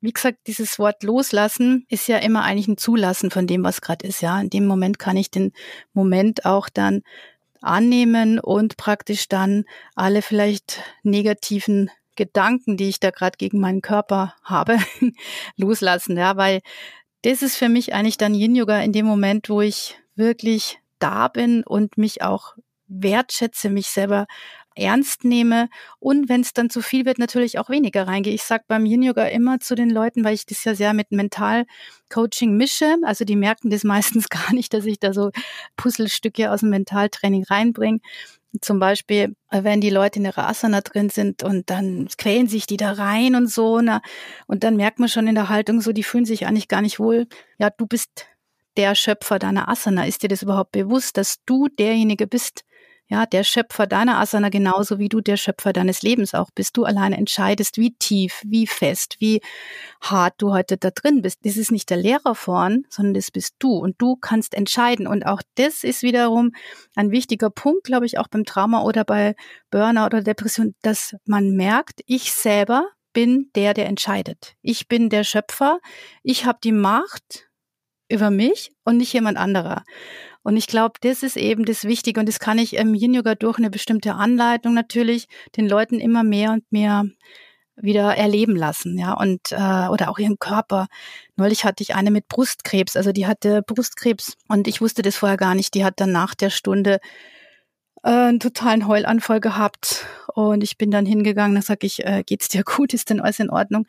Wie 0.00 0.12
gesagt, 0.12 0.38
dieses 0.46 0.78
Wort 0.78 1.02
loslassen 1.02 1.86
ist 1.88 2.06
ja 2.08 2.18
immer 2.18 2.42
eigentlich 2.42 2.68
ein 2.68 2.76
Zulassen 2.76 3.30
von 3.30 3.46
dem, 3.46 3.64
was 3.64 3.80
gerade 3.80 4.06
ist, 4.06 4.20
ja. 4.20 4.38
In 4.40 4.50
dem 4.50 4.66
Moment 4.66 4.98
kann 4.98 5.16
ich 5.16 5.30
den 5.30 5.52
Moment 5.94 6.44
auch 6.44 6.68
dann 6.68 7.02
annehmen 7.62 8.38
und 8.38 8.76
praktisch 8.76 9.28
dann 9.28 9.64
alle 9.94 10.20
vielleicht 10.20 10.82
negativen 11.02 11.90
Gedanken, 12.16 12.76
die 12.76 12.88
ich 12.88 13.00
da 13.00 13.10
gerade 13.10 13.36
gegen 13.36 13.60
meinen 13.60 13.82
Körper 13.82 14.34
habe, 14.42 14.78
loslassen, 15.56 16.16
ja, 16.16 16.36
weil 16.36 16.60
das 17.22 17.42
ist 17.42 17.56
für 17.56 17.68
mich 17.68 17.94
eigentlich 17.94 18.18
dann 18.18 18.34
Yin 18.34 18.54
Yoga 18.54 18.80
in 18.80 18.92
dem 18.92 19.06
Moment, 19.06 19.48
wo 19.48 19.60
ich 19.60 19.98
wirklich 20.14 20.78
da 20.98 21.28
bin 21.28 21.64
und 21.64 21.98
mich 21.98 22.22
auch 22.22 22.54
wertschätze, 22.86 23.70
mich 23.70 23.88
selber 23.88 24.26
ernst 24.76 25.24
nehme 25.24 25.68
und 26.00 26.28
wenn 26.28 26.40
es 26.40 26.52
dann 26.52 26.68
zu 26.68 26.82
viel 26.82 27.06
wird, 27.06 27.18
natürlich 27.18 27.58
auch 27.58 27.70
weniger 27.70 28.06
reingehe. 28.06 28.34
Ich 28.34 28.42
sage 28.42 28.64
beim 28.66 28.86
Yin 28.86 29.02
Yoga 29.02 29.26
immer 29.26 29.60
zu 29.60 29.74
den 29.74 29.90
Leuten, 29.90 30.24
weil 30.24 30.34
ich 30.34 30.46
das 30.46 30.64
ja 30.64 30.74
sehr 30.74 30.94
mit 30.94 31.12
Mental-Coaching 31.12 32.56
mische, 32.56 32.96
also 33.04 33.24
die 33.24 33.36
merken 33.36 33.70
das 33.70 33.84
meistens 33.84 34.28
gar 34.28 34.52
nicht, 34.52 34.74
dass 34.74 34.84
ich 34.84 34.98
da 34.98 35.12
so 35.12 35.30
Puzzlestücke 35.76 36.50
aus 36.50 36.60
dem 36.60 36.70
Mentaltraining 36.70 37.44
reinbringe. 37.44 38.00
Zum 38.60 38.78
Beispiel, 38.78 39.34
äh, 39.50 39.64
wenn 39.64 39.80
die 39.80 39.90
Leute 39.90 40.18
in 40.18 40.24
ihrer 40.24 40.48
Asana 40.48 40.80
drin 40.80 41.10
sind 41.10 41.42
und 41.42 41.70
dann 41.70 42.08
quälen 42.18 42.46
sich 42.46 42.66
die 42.66 42.76
da 42.76 42.92
rein 42.92 43.34
und 43.34 43.48
so, 43.48 43.80
na, 43.80 44.00
und 44.46 44.64
dann 44.64 44.76
merkt 44.76 44.98
man 44.98 45.08
schon 45.08 45.26
in 45.26 45.34
der 45.34 45.48
Haltung 45.48 45.80
so, 45.80 45.92
die 45.92 46.02
fühlen 46.02 46.24
sich 46.24 46.46
eigentlich 46.46 46.68
gar 46.68 46.82
nicht 46.82 46.98
wohl. 46.98 47.26
Ja, 47.58 47.70
du 47.70 47.86
bist 47.86 48.26
der 48.76 48.94
Schöpfer 48.94 49.38
deiner 49.38 49.68
Asana. 49.68 50.06
Ist 50.06 50.22
dir 50.22 50.28
das 50.28 50.42
überhaupt 50.42 50.72
bewusst, 50.72 51.16
dass 51.16 51.44
du 51.46 51.68
derjenige 51.68 52.26
bist, 52.26 52.64
ja, 53.06 53.26
der 53.26 53.44
Schöpfer 53.44 53.86
deiner 53.86 54.18
Asana 54.18 54.48
genauso 54.48 54.98
wie 54.98 55.10
du 55.10 55.20
der 55.20 55.36
Schöpfer 55.36 55.74
deines 55.74 56.00
Lebens 56.02 56.32
auch 56.32 56.50
bist. 56.54 56.76
Du 56.76 56.84
alleine 56.84 57.18
entscheidest, 57.18 57.76
wie 57.76 57.94
tief, 57.94 58.42
wie 58.46 58.66
fest, 58.66 59.16
wie 59.18 59.40
hart 60.00 60.34
du 60.38 60.52
heute 60.52 60.78
da 60.78 60.90
drin 60.90 61.20
bist. 61.20 61.40
Das 61.44 61.58
ist 61.58 61.70
nicht 61.70 61.90
der 61.90 61.98
Lehrer 61.98 62.34
vorn, 62.34 62.84
sondern 62.88 63.14
das 63.14 63.30
bist 63.30 63.56
du 63.58 63.72
und 63.76 64.00
du 64.00 64.16
kannst 64.16 64.54
entscheiden. 64.54 65.06
Und 65.06 65.26
auch 65.26 65.42
das 65.56 65.84
ist 65.84 66.02
wiederum 66.02 66.52
ein 66.94 67.10
wichtiger 67.10 67.50
Punkt, 67.50 67.84
glaube 67.84 68.06
ich, 68.06 68.18
auch 68.18 68.28
beim 68.28 68.44
Trauma 68.44 68.82
oder 68.82 69.04
bei 69.04 69.34
Burnout 69.70 70.06
oder 70.06 70.22
Depression, 70.22 70.74
dass 70.80 71.14
man 71.26 71.50
merkt, 71.50 72.00
ich 72.06 72.32
selber 72.32 72.88
bin 73.12 73.50
der, 73.54 73.74
der 73.74 73.86
entscheidet. 73.86 74.54
Ich 74.62 74.88
bin 74.88 75.10
der 75.10 75.24
Schöpfer. 75.24 75.78
Ich 76.22 76.46
habe 76.46 76.58
die 76.64 76.72
Macht 76.72 77.48
über 78.08 78.30
mich 78.30 78.72
und 78.84 78.98
nicht 78.98 79.12
jemand 79.12 79.38
anderer. 79.38 79.84
Und 80.42 80.56
ich 80.56 80.66
glaube, 80.66 80.94
das 81.00 81.22
ist 81.22 81.36
eben 81.36 81.64
das 81.64 81.84
Wichtige 81.84 82.20
und 82.20 82.28
das 82.28 82.38
kann 82.38 82.58
ich 82.58 82.76
im 82.76 82.94
Yin 82.94 83.14
Yoga 83.14 83.34
durch 83.34 83.58
eine 83.58 83.70
bestimmte 83.70 84.14
Anleitung 84.14 84.74
natürlich 84.74 85.26
den 85.56 85.66
Leuten 85.66 86.00
immer 86.00 86.22
mehr 86.22 86.52
und 86.52 86.70
mehr 86.70 87.06
wieder 87.76 88.14
erleben 88.16 88.54
lassen, 88.54 88.98
ja, 88.98 89.14
und 89.14 89.50
äh, 89.50 89.88
oder 89.88 90.10
auch 90.10 90.18
ihren 90.18 90.38
Körper. 90.38 90.86
Neulich 91.36 91.64
hatte 91.64 91.82
ich 91.82 91.94
eine 91.94 92.10
mit 92.10 92.28
Brustkrebs, 92.28 92.96
also 92.96 93.10
die 93.10 93.26
hatte 93.26 93.62
Brustkrebs 93.62 94.34
und 94.48 94.68
ich 94.68 94.80
wusste 94.80 95.02
das 95.02 95.16
vorher 95.16 95.38
gar 95.38 95.54
nicht. 95.54 95.74
Die 95.74 95.84
hat 95.84 96.00
dann 96.00 96.12
nach 96.12 96.34
der 96.34 96.50
Stunde 96.50 97.00
äh, 98.04 98.10
einen 98.10 98.38
totalen 98.38 98.86
Heulanfall 98.86 99.40
gehabt 99.40 100.06
und 100.34 100.62
ich 100.62 100.78
bin 100.78 100.90
dann 100.90 101.06
hingegangen, 101.06 101.56
da 101.56 101.62
sag 101.62 101.82
ich, 101.84 102.04
äh, 102.04 102.22
geht's 102.24 102.48
dir 102.48 102.62
gut, 102.64 102.94
ist 102.94 103.10
denn 103.10 103.20
alles 103.20 103.40
in 103.40 103.50
Ordnung? 103.50 103.86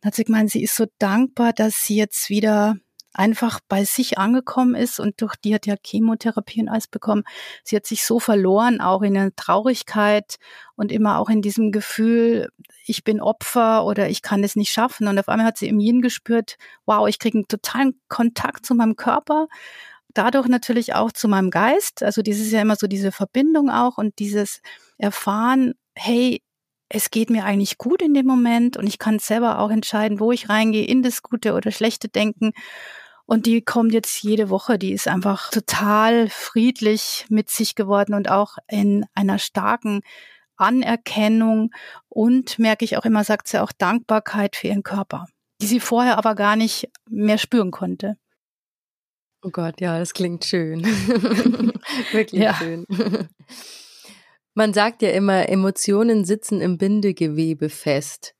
Dann 0.00 0.08
hat 0.08 0.14
sie 0.14 0.24
gemeint, 0.24 0.50
sie 0.50 0.62
ist 0.62 0.76
so 0.76 0.86
dankbar, 0.98 1.52
dass 1.52 1.84
sie 1.84 1.96
jetzt 1.96 2.30
wieder 2.30 2.76
einfach 3.14 3.60
bei 3.68 3.84
sich 3.84 4.18
angekommen 4.18 4.74
ist 4.74 5.00
und 5.00 5.20
durch 5.20 5.36
die 5.36 5.54
hat 5.54 5.66
ja 5.66 5.76
Chemotherapie 5.82 6.60
und 6.60 6.68
alles 6.68 6.88
bekommen. 6.88 7.24
Sie 7.62 7.76
hat 7.76 7.86
sich 7.86 8.04
so 8.04 8.20
verloren, 8.20 8.80
auch 8.80 9.02
in 9.02 9.14
der 9.14 9.34
Traurigkeit 9.34 10.36
und 10.76 10.92
immer 10.92 11.18
auch 11.18 11.30
in 11.30 11.40
diesem 11.40 11.72
Gefühl, 11.72 12.50
ich 12.86 13.04
bin 13.04 13.20
Opfer 13.20 13.84
oder 13.84 14.08
ich 14.08 14.22
kann 14.22 14.44
es 14.44 14.56
nicht 14.56 14.70
schaffen. 14.70 15.06
Und 15.06 15.18
auf 15.18 15.28
einmal 15.28 15.46
hat 15.46 15.58
sie 15.58 15.68
im 15.68 15.80
Yin 15.80 16.02
gespürt, 16.02 16.56
wow, 16.86 17.08
ich 17.08 17.18
kriege 17.18 17.38
einen 17.38 17.48
totalen 17.48 18.00
Kontakt 18.08 18.66
zu 18.66 18.74
meinem 18.74 18.96
Körper. 18.96 19.46
Dadurch 20.12 20.48
natürlich 20.48 20.94
auch 20.94 21.12
zu 21.12 21.28
meinem 21.28 21.50
Geist. 21.50 22.02
Also 22.02 22.22
dieses 22.22 22.46
ist 22.46 22.52
ja 22.52 22.62
immer 22.62 22.76
so 22.76 22.86
diese 22.86 23.12
Verbindung 23.12 23.70
auch 23.70 23.98
und 23.98 24.18
dieses 24.18 24.60
Erfahren, 24.98 25.74
hey, 25.94 26.42
es 26.88 27.10
geht 27.10 27.30
mir 27.30 27.44
eigentlich 27.44 27.78
gut 27.78 28.02
in 28.02 28.14
dem 28.14 28.26
Moment 28.26 28.76
und 28.76 28.86
ich 28.86 28.98
kann 28.98 29.18
selber 29.18 29.58
auch 29.58 29.70
entscheiden, 29.70 30.20
wo 30.20 30.32
ich 30.32 30.48
reingehe, 30.48 30.84
in 30.84 31.02
das 31.02 31.22
gute 31.22 31.54
oder 31.54 31.72
schlechte 31.72 32.08
Denken. 32.08 32.52
Und 33.26 33.46
die 33.46 33.62
kommt 33.62 33.92
jetzt 33.92 34.22
jede 34.22 34.50
Woche. 34.50 34.78
Die 34.78 34.92
ist 34.92 35.08
einfach 35.08 35.50
total 35.50 36.28
friedlich 36.28 37.26
mit 37.28 37.50
sich 37.50 37.74
geworden 37.74 38.14
und 38.14 38.30
auch 38.30 38.58
in 38.68 39.06
einer 39.14 39.38
starken 39.38 40.02
Anerkennung 40.56 41.70
und 42.08 42.58
merke 42.58 42.84
ich 42.84 42.96
auch 42.96 43.04
immer, 43.04 43.24
sagt 43.24 43.48
sie 43.48 43.60
auch 43.60 43.72
Dankbarkeit 43.72 44.56
für 44.56 44.68
ihren 44.68 44.82
Körper, 44.82 45.26
die 45.60 45.66
sie 45.66 45.80
vorher 45.80 46.18
aber 46.18 46.34
gar 46.34 46.56
nicht 46.56 46.90
mehr 47.08 47.38
spüren 47.38 47.70
konnte. 47.70 48.16
Oh 49.42 49.50
Gott, 49.50 49.80
ja, 49.80 49.98
das 49.98 50.14
klingt 50.14 50.44
schön. 50.44 50.84
Wirklich 52.12 52.40
ja. 52.40 52.54
schön. 52.54 52.86
Man 54.54 54.72
sagt 54.72 55.02
ja 55.02 55.10
immer, 55.10 55.48
Emotionen 55.48 56.24
sitzen 56.24 56.60
im 56.60 56.78
Bindegewebe 56.78 57.68
fest. 57.68 58.34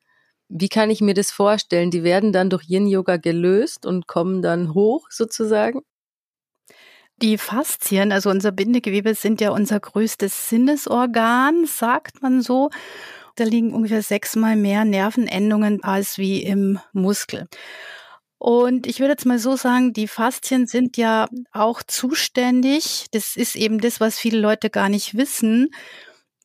Wie 0.57 0.69
kann 0.69 0.88
ich 0.88 1.01
mir 1.01 1.14
das 1.14 1.33
vorstellen? 1.33 1.90
Die 1.90 2.05
werden 2.05 2.33
dann 2.33 2.49
durch 2.49 2.69
Yin-Yoga 2.69 3.17
gelöst 3.17 3.87
und 3.87 4.07
kommen 4.07 4.40
dann 4.40 4.73
hoch 4.73 5.09
sozusagen? 5.11 5.81
Die 7.17 7.38
Faszien, 7.38 8.12
also 8.12 8.31
unser 8.31 8.53
Bindegewebe, 8.53 9.17
sind 9.17 9.40
ja 9.40 9.51
unser 9.51 9.81
größtes 9.81 10.49
Sinnesorgan, 10.49 11.67
sagt 11.67 12.23
man 12.23 12.40
so. 12.40 12.71
Da 13.35 13.43
liegen 13.43 13.75
ungefähr 13.75 14.03
sechsmal 14.03 14.55
mehr 14.55 14.85
Nervenendungen 14.85 15.83
als 15.83 16.19
wie 16.19 16.45
im 16.45 16.79
Muskel. 16.93 17.49
Und 18.38 18.87
ich 18.87 19.01
würde 19.01 19.14
jetzt 19.14 19.27
mal 19.27 19.40
so 19.40 19.57
sagen, 19.57 19.93
die 19.93 20.07
Faszien 20.07 20.69
sind 20.69 20.97
ja 20.97 21.27
auch 21.51 21.83
zuständig. 21.83 23.07
Das 23.11 23.35
ist 23.35 23.57
eben 23.57 23.81
das, 23.81 23.99
was 23.99 24.21
viele 24.21 24.38
Leute 24.38 24.71
gar 24.71 24.88
nicht 24.88 25.17
wissen 25.17 25.71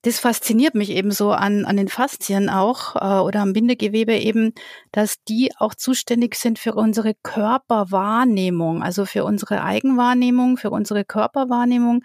das 0.04 0.20
fasziniert 0.20 0.76
mich 0.76 0.92
eben 0.92 1.12
so 1.12 1.32
an, 1.32 1.66
an 1.66 1.76
den 1.76 1.90
Faszien 1.90 2.50
auch 2.50 2.96
äh, 2.96 3.22
oder 3.22 3.42
am 3.42 3.54
Bindegewebe 3.54 4.16
eben, 4.18 4.54
dass 4.92 5.22
die 5.28 5.52
auch 5.58 5.76
zuständig 5.76 6.36
sind 6.36 6.58
für 6.58 6.74
unsere 6.74 7.16
Körperwahrnehmung, 7.22 8.82
also 8.82 9.06
für 9.06 9.26
unsere 9.26 9.62
Eigenwahrnehmung, 9.64 10.58
für 10.58 10.70
unsere 10.70 11.04
Körperwahrnehmung. 11.04 12.02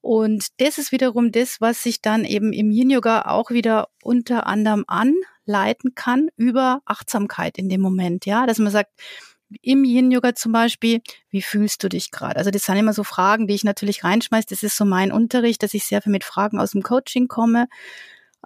Und 0.00 0.48
das 0.58 0.78
ist 0.78 0.92
wiederum 0.92 1.32
das, 1.32 1.60
was 1.60 1.82
sich 1.82 2.02
dann 2.02 2.24
eben 2.24 2.52
im 2.52 2.70
Yin 2.70 2.90
Yoga 2.90 3.22
auch 3.22 3.50
wieder 3.50 3.88
unter 4.02 4.46
anderem 4.46 4.84
anleiten 4.86 5.94
kann 5.94 6.28
über 6.36 6.82
Achtsamkeit 6.84 7.58
in 7.58 7.68
dem 7.68 7.80
Moment, 7.80 8.26
ja, 8.26 8.46
dass 8.46 8.58
man 8.58 8.70
sagt, 8.70 8.90
im 9.62 9.84
Yin-Yoga 9.84 10.34
zum 10.34 10.52
Beispiel, 10.52 11.00
wie 11.30 11.42
fühlst 11.42 11.82
du 11.84 11.88
dich 11.88 12.10
gerade? 12.10 12.36
Also 12.36 12.50
das 12.50 12.64
sind 12.64 12.76
immer 12.76 12.92
so 12.92 13.04
Fragen, 13.04 13.46
die 13.46 13.54
ich 13.54 13.64
natürlich 13.64 14.04
reinschmeiße. 14.04 14.46
Das 14.50 14.62
ist 14.62 14.76
so 14.76 14.84
mein 14.84 15.12
Unterricht, 15.12 15.62
dass 15.62 15.74
ich 15.74 15.84
sehr 15.84 16.02
viel 16.02 16.12
mit 16.12 16.24
Fragen 16.24 16.58
aus 16.58 16.72
dem 16.72 16.82
Coaching 16.82 17.28
komme. 17.28 17.66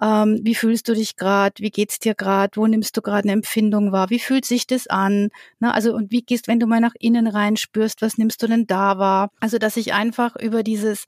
Ähm, 0.01 0.39
wie 0.43 0.55
fühlst 0.55 0.87
du 0.87 0.93
dich 0.93 1.15
gerade? 1.17 1.55
Wie 1.59 1.71
geht's 1.71 1.99
dir 1.99 2.15
gerade? 2.15 2.55
Wo 2.55 2.67
nimmst 2.67 2.95
du 2.95 3.01
gerade 3.01 3.23
eine 3.23 3.33
Empfindung 3.33 3.91
wahr? 3.91 4.09
Wie 4.09 4.19
fühlt 4.19 4.45
sich 4.45 4.65
das 4.65 4.87
an? 4.87 5.29
Na, 5.59 5.71
also 5.71 5.93
und 5.93 6.11
wie 6.11 6.21
gehst, 6.21 6.47
wenn 6.47 6.59
du 6.59 6.67
mal 6.67 6.79
nach 6.79 6.95
innen 6.99 7.27
rein 7.27 7.57
spürst, 7.57 8.01
was 8.01 8.17
nimmst 8.17 8.41
du 8.41 8.47
denn 8.47 8.65
da 8.65 8.97
wahr? 8.97 9.31
Also 9.39 9.57
dass 9.57 9.77
ich 9.77 9.93
einfach 9.93 10.35
über 10.37 10.63
dieses 10.63 11.05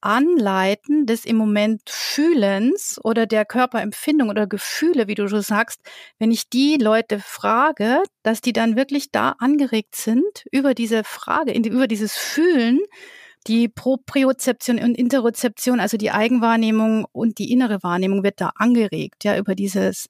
Anleiten 0.00 1.06
des 1.06 1.24
im 1.24 1.36
Moment 1.36 1.82
Fühlens 1.88 2.98
oder 3.04 3.26
der 3.26 3.44
Körperempfindung 3.44 4.28
oder 4.28 4.46
Gefühle, 4.46 5.08
wie 5.08 5.14
du 5.14 5.28
schon 5.28 5.42
sagst, 5.42 5.80
wenn 6.18 6.30
ich 6.30 6.48
die 6.48 6.76
Leute 6.76 7.20
frage, 7.20 8.02
dass 8.22 8.40
die 8.40 8.52
dann 8.52 8.76
wirklich 8.76 9.10
da 9.12 9.36
angeregt 9.38 9.96
sind 9.96 10.44
über 10.50 10.74
diese 10.74 11.04
Frage, 11.04 11.52
über 11.52 11.86
dieses 11.86 12.16
Fühlen, 12.16 12.80
die 13.46 13.68
Propriozeption 13.68 14.78
und 14.78 14.96
Interozeption, 14.96 15.80
also 15.80 15.96
die 15.96 16.10
Eigenwahrnehmung 16.10 17.06
und 17.12 17.38
die 17.38 17.52
innere 17.52 17.82
Wahrnehmung 17.82 18.22
wird 18.22 18.40
da 18.40 18.52
angeregt, 18.54 19.24
ja, 19.24 19.36
über 19.38 19.54
dieses 19.54 20.08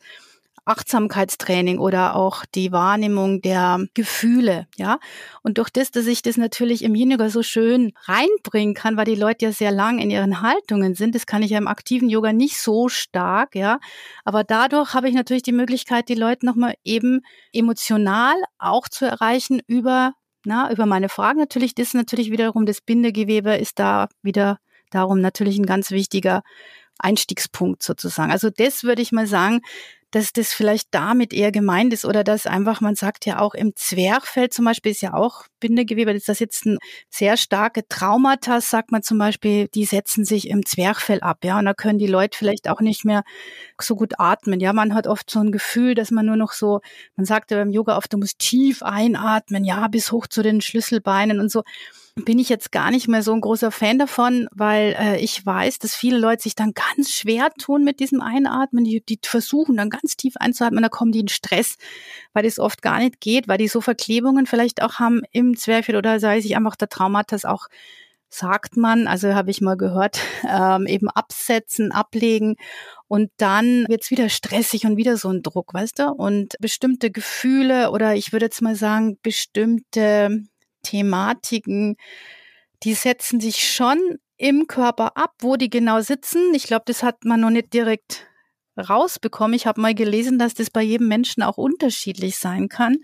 Achtsamkeitstraining 0.65 1.79
oder 1.79 2.17
auch 2.17 2.45
die 2.55 2.73
Wahrnehmung 2.73 3.41
der 3.41 3.87
Gefühle, 3.95 4.67
ja. 4.77 4.99
Und 5.43 5.59
durch 5.59 5.71
das, 5.71 5.91
dass 5.91 6.07
ich 6.07 6.23
das 6.23 6.37
natürlich 6.37 6.83
im 6.83 6.95
Yin 6.95 7.11
Yoga 7.11 7.31
so 7.31 7.43
schön 7.43 7.93
reinbringen 8.05 8.75
kann, 8.75 8.97
weil 8.97 9.05
die 9.05 9.15
Leute 9.15 9.47
ja 9.47 9.53
sehr 9.53 9.71
lang 9.71 9.99
in 9.99 10.11
ihren 10.11 10.43
Haltungen 10.43 10.95
sind, 10.95 11.15
das 11.15 11.27
kann 11.27 11.43
ich 11.43 11.51
ja 11.51 11.59
im 11.59 11.69
aktiven 11.69 12.09
Yoga 12.09 12.33
nicht 12.33 12.59
so 12.59 12.89
stark, 12.89 13.55
ja. 13.55 13.79
Aber 14.25 14.45
dadurch 14.45 14.95
habe 14.95 15.09
ich 15.09 15.15
natürlich 15.15 15.43
die 15.43 15.53
Möglichkeit, 15.53 16.09
die 16.09 16.15
Leute 16.15 16.47
nochmal 16.47 16.75
eben 16.85 17.21
emotional 17.53 18.35
auch 18.59 18.89
zu 18.89 19.07
erreichen 19.07 19.61
über, 19.67 20.13
na, 20.45 20.71
über 20.71 20.87
meine 20.87 21.09
Fragen 21.09 21.39
natürlich. 21.39 21.75
Das 21.75 21.89
ist 21.89 21.95
natürlich 21.95 22.31
wiederum 22.31 22.67
das 22.67 22.81
Bindegewebe 22.81 23.57
ist 23.57 23.79
da 23.79 24.09
wieder 24.23 24.59
darum 24.91 25.21
natürlich 25.21 25.59
ein 25.59 25.67
ganz 25.67 25.91
wichtiger 25.91 26.43
Einstiegspunkt 26.99 27.83
sozusagen. 27.83 28.31
Also 28.31 28.51
das 28.51 28.85
würde 28.85 29.03
ich 29.03 29.13
mal 29.13 29.27
sagen, 29.27 29.61
dass 30.11 30.33
das 30.33 30.53
vielleicht 30.53 30.89
damit 30.93 31.33
eher 31.33 31.53
gemeint 31.53 31.93
ist 31.93 32.05
oder 32.05 32.25
dass 32.25 32.47
einfach, 32.47 32.81
man 32.81 32.95
sagt 32.95 33.27
ja 33.27 33.39
auch 33.39 33.55
im 33.55 33.75
Zwerchfell 33.77 34.51
zum 34.51 34.65
Beispiel 34.65 34.93
ist 34.93 35.03
ja 35.03 35.15
auch 35.15 35.45
Bindegewebe, 35.61 36.13
ist 36.13 36.29
das 36.29 36.39
jetzt 36.41 36.67
ein 36.67 36.79
sehr 37.11 37.37
starke 37.37 37.87
Traumata, 37.89 38.61
sagt 38.61 38.93
man 38.93 39.03
zum 39.03 39.19
Beispiel, 39.19 39.69
die 39.69 39.85
setzen 39.85 40.25
sich 40.25 40.49
im 40.49 40.65
Zwerchfell 40.67 41.21
ab, 41.21 41.39
ja, 41.45 41.59
und 41.59 41.67
da 41.67 41.75
können 41.75 41.99
die 41.99 42.07
Leute 42.07 42.37
vielleicht 42.37 42.69
auch 42.69 42.81
nicht 42.81 43.05
mehr 43.05 43.23
so 43.81 43.95
gut 43.95 44.15
atmen, 44.19 44.61
ja, 44.61 44.73
man 44.73 44.95
hat 44.95 45.07
oft 45.07 45.31
so 45.31 45.41
ein 45.41 45.53
Gefühl, 45.53 45.95
dass 45.95 46.11
man 46.11 46.27
nur 46.27 46.37
noch 46.37 46.53
so, 46.53 46.81
man 47.17 47.27
sagt 47.27 47.51
ja 47.51 47.59
beim 47.59 47.71
Yoga 47.71 47.97
oft, 47.97 48.13
du 48.13 48.19
musst 48.19 48.39
tief 48.39 48.83
einatmen, 48.83 49.65
ja, 49.65 49.87
bis 49.89 50.13
hoch 50.13 50.27
zu 50.27 50.43
den 50.43 50.61
Schlüsselbeinen 50.61 51.41
und 51.41 51.51
so 51.51 51.63
bin 52.15 52.39
ich 52.39 52.49
jetzt 52.49 52.73
gar 52.73 52.91
nicht 52.91 53.09
mehr 53.09 53.23
so 53.23 53.33
ein 53.33 53.41
großer 53.41 53.71
Fan 53.71 53.99
davon, 53.99 54.49
weil 54.53 54.95
äh, 54.99 55.19
ich 55.19 55.45
weiß, 55.45 55.79
dass 55.79 55.95
viele 55.95 56.19
Leute 56.19 56.43
sich 56.43 56.55
dann 56.55 56.73
ganz 56.73 57.11
schwer 57.11 57.51
tun 57.59 57.85
mit 57.85 58.01
diesem 58.01 58.21
Einatmen. 58.21 58.85
Die, 58.85 59.03
die 59.05 59.19
versuchen 59.23 59.77
dann 59.77 59.91
ganz 59.91 60.17
tief 60.17 60.35
einzuatmen, 60.37 60.83
da 60.83 60.89
kommen 60.89 61.13
die 61.13 61.21
in 61.21 61.29
Stress, 61.29 61.77
weil 62.33 62.43
das 62.43 62.59
oft 62.59 62.83
gar 62.83 62.99
nicht 62.99 63.21
geht, 63.21 63.49
weil 63.49 63.59
die 63.59 63.69
so 63.69 63.81
Verklebungen 63.81 64.47
vielleicht 64.47 64.83
auch 64.83 64.95
haben 64.95 65.23
im 65.33 65.57
Zwerchfell 65.57 65.97
oder 65.97 66.21
sei 66.21 66.41
sich 66.41 66.57
einfach 66.57 66.77
der 66.77 66.89
Traumatas 66.89 67.45
auch 67.45 67.69
sagt 68.33 68.77
man, 68.77 69.09
also 69.09 69.35
habe 69.35 69.51
ich 69.51 69.61
mal 69.61 69.77
gehört, 69.77 70.21
ähm, 70.49 70.87
eben 70.87 71.11
absetzen, 71.11 71.93
ablegen 71.93 72.57
und 73.09 73.31
dann 73.37 73.87
wird's 73.89 74.11
wieder 74.11 74.29
stressig 74.29 74.87
und 74.87 74.97
wieder 74.97 75.17
so 75.17 75.29
ein 75.31 75.43
Druck, 75.43 75.75
weißt 75.75 75.99
du? 75.99 76.13
Und 76.13 76.55
bestimmte 76.61 77.11
Gefühle 77.11 77.91
oder 77.91 78.15
ich 78.15 78.33
würde 78.33 78.47
jetzt 78.47 78.63
mal 78.63 78.77
sagen, 78.77 79.19
bestimmte 79.23 80.45
Thematiken, 80.83 81.97
die 82.83 82.95
setzen 82.95 83.41
sich 83.41 83.69
schon 83.69 84.19
im 84.37 84.67
Körper 84.67 85.17
ab, 85.17 85.35
wo 85.41 85.57
die 85.57 85.71
genau 85.71 86.01
sitzen. 86.01 86.55
Ich 86.55 86.65
glaube, 86.65 86.85
das 86.87 87.03
hat 87.03 87.25
man 87.25 87.41
noch 87.41 87.51
nicht 87.51 87.75
direkt 87.75 88.27
rausbekommen. 88.79 89.55
Ich 89.55 89.67
habe 89.67 89.81
mal 89.81 89.95
gelesen, 89.95 90.39
dass 90.39 90.55
das 90.55 90.71
bei 90.71 90.83
jedem 90.83 91.09
Menschen 91.09 91.43
auch 91.43 91.59
unterschiedlich 91.59 92.39
sein 92.39 92.69
kann. 92.69 92.99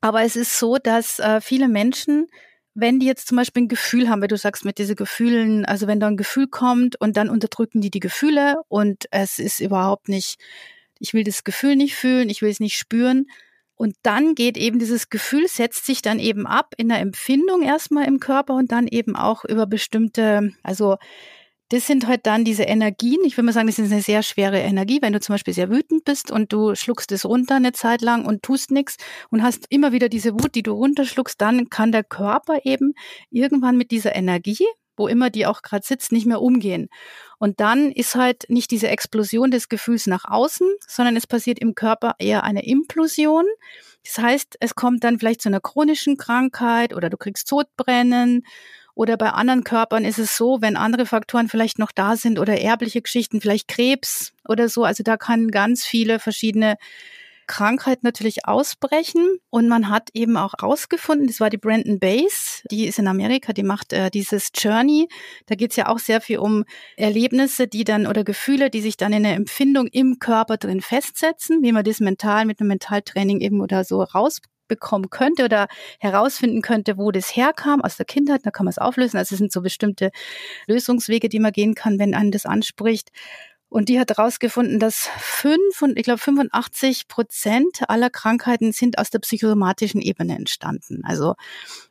Aber 0.00 0.22
es 0.22 0.36
ist 0.36 0.58
so, 0.58 0.76
dass 0.78 1.18
äh, 1.18 1.40
viele 1.40 1.68
Menschen, 1.68 2.28
wenn 2.74 2.98
die 2.98 3.06
jetzt 3.06 3.28
zum 3.28 3.36
Beispiel 3.36 3.64
ein 3.64 3.68
Gefühl 3.68 4.08
haben, 4.08 4.22
weil 4.22 4.28
du 4.28 4.38
sagst 4.38 4.64
mit 4.64 4.78
diesen 4.78 4.96
Gefühlen, 4.96 5.64
also 5.66 5.86
wenn 5.86 6.00
da 6.00 6.06
ein 6.06 6.16
Gefühl 6.16 6.46
kommt 6.48 6.98
und 7.00 7.16
dann 7.16 7.28
unterdrücken 7.28 7.80
die 7.80 7.90
die 7.90 8.00
Gefühle 8.00 8.56
und 8.68 9.04
es 9.10 9.38
ist 9.38 9.60
überhaupt 9.60 10.08
nicht, 10.08 10.38
ich 10.98 11.12
will 11.12 11.24
das 11.24 11.44
Gefühl 11.44 11.76
nicht 11.76 11.96
fühlen, 11.96 12.30
ich 12.30 12.42
will 12.42 12.50
es 12.50 12.60
nicht 12.60 12.76
spüren, 12.76 13.26
und 13.80 13.96
dann 14.02 14.34
geht 14.34 14.58
eben 14.58 14.78
dieses 14.78 15.08
Gefühl, 15.08 15.48
setzt 15.48 15.86
sich 15.86 16.02
dann 16.02 16.18
eben 16.18 16.46
ab 16.46 16.74
in 16.76 16.90
der 16.90 16.98
Empfindung 16.98 17.62
erstmal 17.62 18.06
im 18.06 18.20
Körper 18.20 18.52
und 18.52 18.72
dann 18.72 18.86
eben 18.86 19.16
auch 19.16 19.46
über 19.46 19.66
bestimmte, 19.66 20.52
also 20.62 20.98
das 21.70 21.86
sind 21.86 22.06
halt 22.06 22.26
dann 22.26 22.44
diese 22.44 22.64
Energien. 22.64 23.20
Ich 23.24 23.38
würde 23.38 23.46
mal 23.46 23.52
sagen, 23.52 23.68
das 23.68 23.78
ist 23.78 23.90
eine 23.90 24.02
sehr 24.02 24.22
schwere 24.22 24.58
Energie. 24.58 25.00
Wenn 25.00 25.14
du 25.14 25.20
zum 25.20 25.32
Beispiel 25.32 25.54
sehr 25.54 25.70
wütend 25.70 26.04
bist 26.04 26.30
und 26.30 26.52
du 26.52 26.74
schluckst 26.74 27.10
es 27.10 27.24
runter 27.24 27.54
eine 27.54 27.72
Zeit 27.72 28.02
lang 28.02 28.26
und 28.26 28.42
tust 28.42 28.70
nichts 28.70 28.98
und 29.30 29.42
hast 29.42 29.64
immer 29.70 29.92
wieder 29.92 30.10
diese 30.10 30.34
Wut, 30.34 30.54
die 30.54 30.62
du 30.62 30.72
runterschluckst, 30.72 31.40
dann 31.40 31.70
kann 31.70 31.90
der 31.90 32.04
Körper 32.04 32.58
eben 32.64 32.92
irgendwann 33.30 33.78
mit 33.78 33.92
dieser 33.92 34.14
Energie, 34.14 34.66
wo 35.00 35.08
immer 35.08 35.30
die 35.30 35.46
auch 35.46 35.62
gerade 35.62 35.84
sitzt, 35.84 36.12
nicht 36.12 36.26
mehr 36.26 36.40
umgehen. 36.40 36.88
Und 37.38 37.58
dann 37.58 37.90
ist 37.90 38.14
halt 38.14 38.44
nicht 38.48 38.70
diese 38.70 38.88
Explosion 38.88 39.50
des 39.50 39.68
Gefühls 39.68 40.06
nach 40.06 40.24
außen, 40.24 40.68
sondern 40.86 41.16
es 41.16 41.26
passiert 41.26 41.58
im 41.58 41.74
Körper 41.74 42.14
eher 42.18 42.44
eine 42.44 42.64
Implosion. 42.64 43.46
Das 44.04 44.18
heißt, 44.18 44.56
es 44.60 44.74
kommt 44.74 45.02
dann 45.02 45.18
vielleicht 45.18 45.42
zu 45.42 45.48
einer 45.48 45.60
chronischen 45.60 46.16
Krankheit 46.16 46.94
oder 46.94 47.10
du 47.10 47.16
kriegst 47.16 47.48
Sodbrennen 47.48 48.44
oder 48.94 49.16
bei 49.16 49.30
anderen 49.30 49.64
Körpern 49.64 50.04
ist 50.04 50.18
es 50.18 50.36
so, 50.36 50.60
wenn 50.60 50.76
andere 50.76 51.06
Faktoren 51.06 51.48
vielleicht 51.48 51.78
noch 51.78 51.92
da 51.92 52.16
sind 52.16 52.38
oder 52.38 52.60
erbliche 52.60 53.00
Geschichten, 53.00 53.40
vielleicht 53.40 53.68
Krebs 53.68 54.32
oder 54.46 54.68
so. 54.68 54.84
Also 54.84 55.02
da 55.02 55.16
kann 55.16 55.48
ganz 55.48 55.84
viele 55.84 56.18
verschiedene 56.18 56.76
Krankheit 57.50 58.04
natürlich 58.04 58.46
ausbrechen. 58.46 59.38
Und 59.50 59.66
man 59.66 59.88
hat 59.88 60.10
eben 60.14 60.36
auch 60.36 60.54
rausgefunden, 60.62 61.26
das 61.26 61.40
war 61.40 61.50
die 61.50 61.58
Brandon 61.58 61.98
Base, 61.98 62.62
die 62.70 62.86
ist 62.86 63.00
in 63.00 63.08
Amerika, 63.08 63.52
die 63.52 63.64
macht 63.64 63.92
äh, 63.92 64.08
dieses 64.08 64.50
Journey. 64.54 65.08
Da 65.46 65.56
geht 65.56 65.72
es 65.72 65.76
ja 65.76 65.88
auch 65.88 65.98
sehr 65.98 66.20
viel 66.20 66.38
um 66.38 66.64
Erlebnisse, 66.96 67.66
die 67.66 67.82
dann 67.82 68.06
oder 68.06 68.22
Gefühle, 68.22 68.70
die 68.70 68.80
sich 68.80 68.96
dann 68.96 69.12
in 69.12 69.24
der 69.24 69.34
Empfindung 69.34 69.88
im 69.88 70.20
Körper 70.20 70.58
drin 70.58 70.80
festsetzen, 70.80 71.60
wie 71.62 71.72
man 71.72 71.82
das 71.82 71.98
mental 71.98 72.44
mit 72.44 72.60
einem 72.60 72.68
Mentaltraining 72.68 73.40
eben 73.40 73.60
oder 73.60 73.82
so 73.82 74.00
rausbekommen 74.00 75.10
könnte 75.10 75.44
oder 75.44 75.66
herausfinden 75.98 76.62
könnte, 76.62 76.98
wo 76.98 77.10
das 77.10 77.34
herkam 77.34 77.80
aus 77.80 77.96
der 77.96 78.06
Kindheit, 78.06 78.46
da 78.46 78.52
kann 78.52 78.64
man 78.64 78.70
es 78.70 78.78
auflösen. 78.78 79.16
Also 79.16 79.34
es 79.34 79.38
sind 79.38 79.50
so 79.50 79.60
bestimmte 79.60 80.12
Lösungswege, 80.68 81.28
die 81.28 81.40
man 81.40 81.50
gehen 81.50 81.74
kann, 81.74 81.98
wenn 81.98 82.14
einen 82.14 82.30
das 82.30 82.46
anspricht. 82.46 83.10
Und 83.70 83.88
die 83.88 84.00
hat 84.00 84.10
herausgefunden, 84.10 84.80
dass 84.80 85.08
fünf 85.18 85.80
und 85.80 85.96
ich 85.96 86.02
glaube 86.02 86.18
85 86.18 87.06
Prozent 87.06 87.88
aller 87.88 88.10
Krankheiten 88.10 88.72
sind 88.72 88.98
aus 88.98 89.10
der 89.10 89.20
psychosomatischen 89.20 90.02
Ebene 90.02 90.36
entstanden. 90.36 91.02
Also 91.04 91.34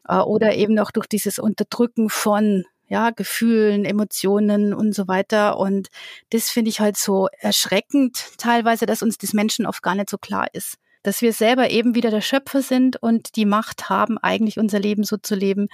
äh, 0.08 0.18
oder 0.18 0.56
eben 0.56 0.78
auch 0.78 0.92
durch 0.92 1.08
dieses 1.08 1.40
Unterdrücken 1.40 2.10
von 2.10 2.66
ja, 2.90 3.12
Gefühlen, 3.12 3.86
Emotionen 3.86 4.74
und 4.74 4.94
so 4.94 5.08
weiter. 5.08 5.58
Und 5.58 5.88
das 6.32 6.50
finde 6.50 6.70
ich 6.70 6.82
halt 6.82 6.98
so 6.98 7.28
erschreckend 7.40 8.38
teilweise, 8.38 8.86
dass 8.86 9.02
uns 9.02 9.18
das 9.18 9.34
Menschen 9.34 9.66
oft 9.66 9.82
gar 9.82 9.96
nicht 9.96 10.10
so 10.10 10.18
klar 10.18 10.48
ist 10.54 10.78
dass 11.04 11.22
wir 11.22 11.34
selber 11.34 11.70
eben 11.70 11.96
wieder 11.96 12.12
der 12.12 12.22
Schöpfer 12.22 12.62
sind 12.62 12.98
und 12.98 13.36
die 13.36 13.46
Macht 13.46 13.90
haben, 13.90 14.18
eigentlich 14.18 14.60
unser 14.60 14.80
Leben 14.80 15.04
so 15.04 15.18
zu 15.18 15.36
leben, 15.36 15.70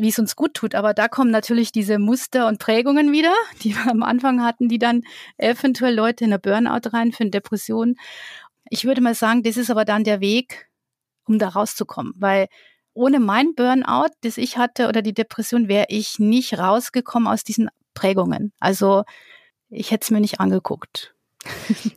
wie 0.00 0.08
es 0.08 0.18
uns 0.18 0.36
gut 0.36 0.54
tut. 0.54 0.74
Aber 0.74 0.94
da 0.94 1.08
kommen 1.08 1.30
natürlich 1.30 1.72
diese 1.72 1.98
Muster 1.98 2.46
und 2.46 2.58
Prägungen 2.58 3.12
wieder, 3.12 3.34
die 3.62 3.74
wir 3.74 3.90
am 3.90 4.02
Anfang 4.02 4.42
hatten, 4.42 4.68
die 4.68 4.78
dann 4.78 5.02
eventuell 5.38 5.94
Leute 5.94 6.24
in 6.24 6.30
der 6.30 6.38
Burnout 6.38 6.90
rein 6.92 7.12
für 7.12 7.22
eine 7.22 7.30
Depression. 7.30 7.96
Ich 8.68 8.84
würde 8.84 9.00
mal 9.00 9.14
sagen, 9.14 9.42
das 9.42 9.56
ist 9.56 9.70
aber 9.70 9.84
dann 9.84 10.04
der 10.04 10.20
Weg, 10.20 10.68
um 11.24 11.38
da 11.38 11.48
rauszukommen, 11.48 12.14
weil 12.16 12.48
ohne 12.92 13.20
mein 13.20 13.54
Burnout, 13.54 14.10
das 14.22 14.36
ich 14.36 14.56
hatte 14.56 14.88
oder 14.88 15.02
die 15.02 15.14
Depression, 15.14 15.68
wäre 15.68 15.86
ich 15.88 16.18
nicht 16.18 16.58
rausgekommen 16.58 17.28
aus 17.28 17.44
diesen 17.44 17.68
Prägungen. 17.94 18.52
Also 18.60 19.04
ich 19.68 19.90
hätte 19.90 20.04
es 20.04 20.10
mir 20.10 20.20
nicht 20.20 20.40
angeguckt. 20.40 21.14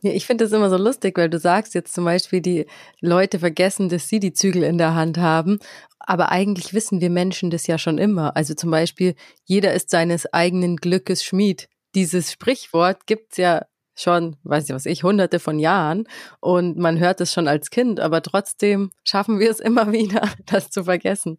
Ja, 0.02 0.12
ich 0.12 0.26
finde 0.26 0.46
das 0.46 0.54
immer 0.54 0.70
so 0.70 0.78
lustig, 0.78 1.18
weil 1.18 1.30
du 1.30 1.38
sagst 1.38 1.74
jetzt 1.74 1.94
zum 1.94 2.06
Beispiel, 2.06 2.42
die 2.42 2.66
Leute 3.02 3.40
vergessen, 3.40 3.90
dass 3.90 4.08
sie 4.08 4.20
die 4.20 4.34
Zügel 4.34 4.64
in 4.64 4.78
der 4.78 4.96
Hand 4.96 5.18
haben. 5.18 5.60
Aber 6.00 6.32
eigentlich 6.32 6.74
wissen 6.74 7.02
wir 7.02 7.10
Menschen 7.10 7.50
das 7.50 7.68
ja 7.68 7.78
schon 7.78 7.98
immer. 7.98 8.36
Also 8.36 8.54
zum 8.54 8.72
Beispiel, 8.72 9.16
jeder 9.46 9.74
ist 9.74 9.90
seines 9.90 10.32
eigenen 10.34 10.78
Glückes 10.78 11.24
Schmied. 11.24 11.70
Dieses 11.96 12.32
Sprichwort 12.32 13.06
gibt's 13.06 13.38
ja 13.38 13.66
schon, 13.96 14.38
weiß 14.44 14.66
ich 14.66 14.76
was 14.76 14.86
ich, 14.86 15.04
hunderte 15.04 15.40
von 15.40 15.60
Jahren 15.60 16.08
und 16.40 16.78
man 16.78 17.00
hört 17.00 17.22
es 17.22 17.32
schon 17.32 17.48
als 17.48 17.70
Kind, 17.70 18.00
aber 18.00 18.22
trotzdem 18.22 18.90
schaffen 19.04 19.40
wir 19.40 19.52
es 19.52 19.60
immer 19.60 19.92
wieder, 19.92 20.28
das 20.46 20.72
zu 20.72 20.84
vergessen. 20.86 21.38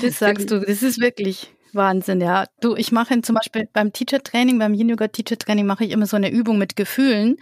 Das 0.00 0.18
sagst 0.18 0.50
du, 0.50 0.60
das 0.60 0.82
ist 0.82 1.00
wirklich 1.00 1.54
Wahnsinn, 1.72 2.20
ja. 2.20 2.46
Du, 2.60 2.74
ich 2.76 2.92
mache 2.92 3.20
zum 3.22 3.34
Beispiel 3.34 3.68
beim 3.72 3.92
Teacher 3.92 4.22
Training, 4.22 4.58
beim 4.58 4.74
Yin 4.74 4.88
Yoga 4.88 5.08
Teacher 5.08 5.38
Training 5.38 5.66
mache 5.66 5.84
ich 5.84 5.90
immer 5.90 6.06
so 6.06 6.16
eine 6.16 6.30
Übung 6.30 6.58
mit 6.58 6.76
Gefühlen. 6.76 7.36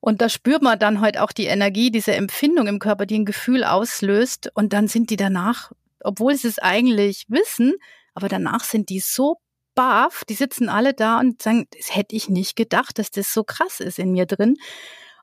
Und 0.00 0.20
da 0.20 0.28
spürt 0.28 0.62
man 0.62 0.78
dann 0.78 1.00
halt 1.00 1.18
auch 1.18 1.32
die 1.32 1.46
Energie, 1.46 1.90
diese 1.90 2.14
Empfindung 2.14 2.66
im 2.66 2.78
Körper, 2.78 3.06
die 3.06 3.18
ein 3.18 3.24
Gefühl 3.24 3.62
auslöst. 3.62 4.50
Und 4.54 4.72
dann 4.72 4.88
sind 4.88 5.10
die 5.10 5.16
danach, 5.16 5.72
obwohl 6.00 6.34
sie 6.34 6.48
es 6.48 6.58
eigentlich 6.58 7.26
wissen, 7.28 7.74
aber 8.14 8.28
danach 8.28 8.64
sind 8.64 8.88
die 8.88 9.00
so 9.00 9.36
baff, 9.74 10.24
die 10.28 10.34
sitzen 10.34 10.68
alle 10.68 10.92
da 10.92 11.20
und 11.20 11.40
sagen, 11.40 11.66
das 11.76 11.94
hätte 11.94 12.14
ich 12.14 12.28
nicht 12.28 12.56
gedacht, 12.56 12.98
dass 12.98 13.10
das 13.10 13.32
so 13.32 13.44
krass 13.44 13.80
ist 13.80 13.98
in 13.98 14.12
mir 14.12 14.26
drin. 14.26 14.56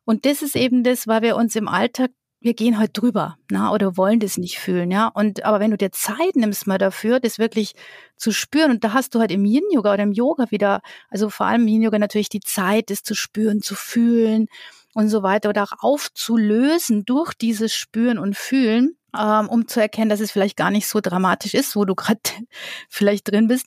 Und 0.06 0.26
das 0.26 0.42
ist 0.42 0.56
eben 0.56 0.84
das, 0.84 1.08
weil 1.08 1.22
wir 1.22 1.36
uns 1.36 1.56
im 1.56 1.68
Alltag 1.68 2.12
wir 2.42 2.54
gehen 2.54 2.78
halt 2.78 2.92
drüber, 2.94 3.38
na, 3.52 3.74
oder 3.74 3.98
wollen 3.98 4.20
das 4.20 4.38
nicht 4.38 4.60
fühlen, 4.60 4.92
ja. 4.92 5.08
Und 5.08 5.44
aber 5.44 5.60
wenn 5.60 5.72
du 5.72 5.78
dir 5.78 5.92
Zeit 5.92 6.36
nimmst 6.36 6.68
mal 6.68 6.78
dafür, 6.78 7.20
das 7.20 7.38
wirklich 7.38 7.74
zu 8.16 8.32
spüren, 8.32 8.72
und 8.72 8.84
da 8.84 8.94
hast 8.94 9.14
du 9.14 9.20
halt 9.20 9.32
im 9.32 9.44
Yin 9.44 9.64
Yoga 9.72 9.94
oder 9.94 10.04
im 10.04 10.14
Yoga 10.14 10.50
wieder, 10.50 10.82
also 11.10 11.30
vor 11.30 11.48
allem 11.48 11.64
im 11.64 11.68
Yin 11.68 11.82
Yoga 11.82 12.00
natürlich 12.00 12.30
die 12.30 12.40
Zeit, 12.40 12.90
das 12.90 13.04
zu 13.04 13.14
spüren, 13.14 13.62
zu 13.62 13.76
fühlen 13.76 14.48
und 14.94 15.10
so 15.10 15.22
weiter 15.22 15.50
oder 15.50 15.64
auch 15.64 15.74
aufzulösen 15.80 17.04
durch 17.06 17.34
dieses 17.34 17.76
Spüren 17.76 18.18
und 18.18 18.38
Fühlen, 18.38 18.96
ähm, 19.18 19.50
um 19.50 19.68
zu 19.68 19.82
erkennen, 19.82 20.10
dass 20.10 20.22
es 20.22 20.32
vielleicht 20.32 20.56
gar 20.56 20.72
nicht 20.72 20.88
so 20.88 21.02
dramatisch 21.02 21.54
ist, 21.54 21.76
wo 21.76 21.84
du 21.84 21.94
gerade 21.94 22.22
vielleicht 22.90 23.30
drin 23.30 23.48
bist. 23.50 23.66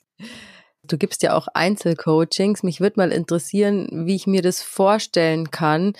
Du 0.85 0.97
gibst 0.97 1.23
ja 1.23 1.35
auch 1.35 1.47
Einzelcoachings. 1.53 2.65
Mich 2.65 2.81
würde 2.81 2.99
mal 2.99 3.13
interessieren, 3.13 4.07
wie 4.07 4.17
ich 4.17 4.27
mir 4.27 4.43
das 4.43 4.63
vorstellen 4.63 5.51
kann 5.51 5.93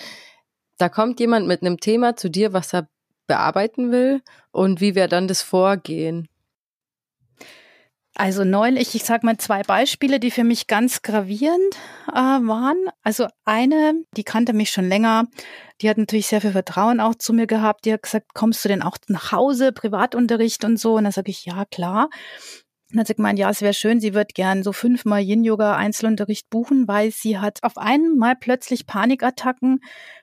da 0.77 0.89
kommt 0.89 1.19
jemand 1.19 1.47
mit 1.47 1.61
einem 1.61 1.79
Thema 1.79 2.15
zu 2.15 2.29
dir, 2.29 2.53
was 2.53 2.73
er 2.73 2.87
bearbeiten 3.27 3.91
will 3.91 4.21
und 4.51 4.81
wie 4.81 4.95
wäre 4.95 5.07
dann 5.07 5.27
das 5.27 5.41
Vorgehen? 5.41 6.27
Also 8.15 8.43
neulich, 8.43 8.93
ich 8.93 9.05
sage 9.05 9.25
mal 9.25 9.37
zwei 9.37 9.63
Beispiele, 9.63 10.19
die 10.19 10.29
für 10.29 10.43
mich 10.43 10.67
ganz 10.67 11.01
gravierend 11.01 11.75
äh, 12.09 12.13
waren. 12.13 12.77
Also 13.01 13.27
eine, 13.43 13.95
die 14.15 14.23
kannte 14.23 14.53
mich 14.53 14.69
schon 14.69 14.87
länger, 14.87 15.25
die 15.81 15.89
hat 15.89 15.97
natürlich 15.97 16.27
sehr 16.27 16.39
viel 16.39 16.51
Vertrauen 16.51 16.99
auch 16.99 17.15
zu 17.15 17.33
mir 17.33 17.47
gehabt. 17.47 17.85
Die 17.85 17.93
hat 17.93 18.03
gesagt, 18.03 18.35
kommst 18.35 18.63
du 18.63 18.69
denn 18.69 18.83
auch 18.83 18.97
nach 19.07 19.31
Hause, 19.31 19.71
Privatunterricht 19.71 20.63
und 20.63 20.77
so? 20.77 20.93
Und 20.95 21.05
dann 21.05 21.11
sage 21.11 21.31
ich, 21.31 21.45
ja, 21.45 21.65
klar. 21.65 22.09
Und 22.93 22.99
hat 22.99 23.07
sie 23.07 23.15
gemeint, 23.15 23.39
ja, 23.39 23.49
es 23.49 23.61
wäre 23.61 23.73
schön, 23.73 23.99
sie 23.99 24.13
wird 24.13 24.35
gern 24.35 24.61
so 24.61 24.71
fünfmal 24.71 25.21
Yin-Yoga-Einzelunterricht 25.21 26.51
buchen, 26.51 26.87
weil 26.87 27.09
sie 27.09 27.39
hat 27.39 27.63
auf 27.63 27.79
einmal 27.79 28.35
plötzlich 28.35 28.85
Panikattacken 28.85 29.79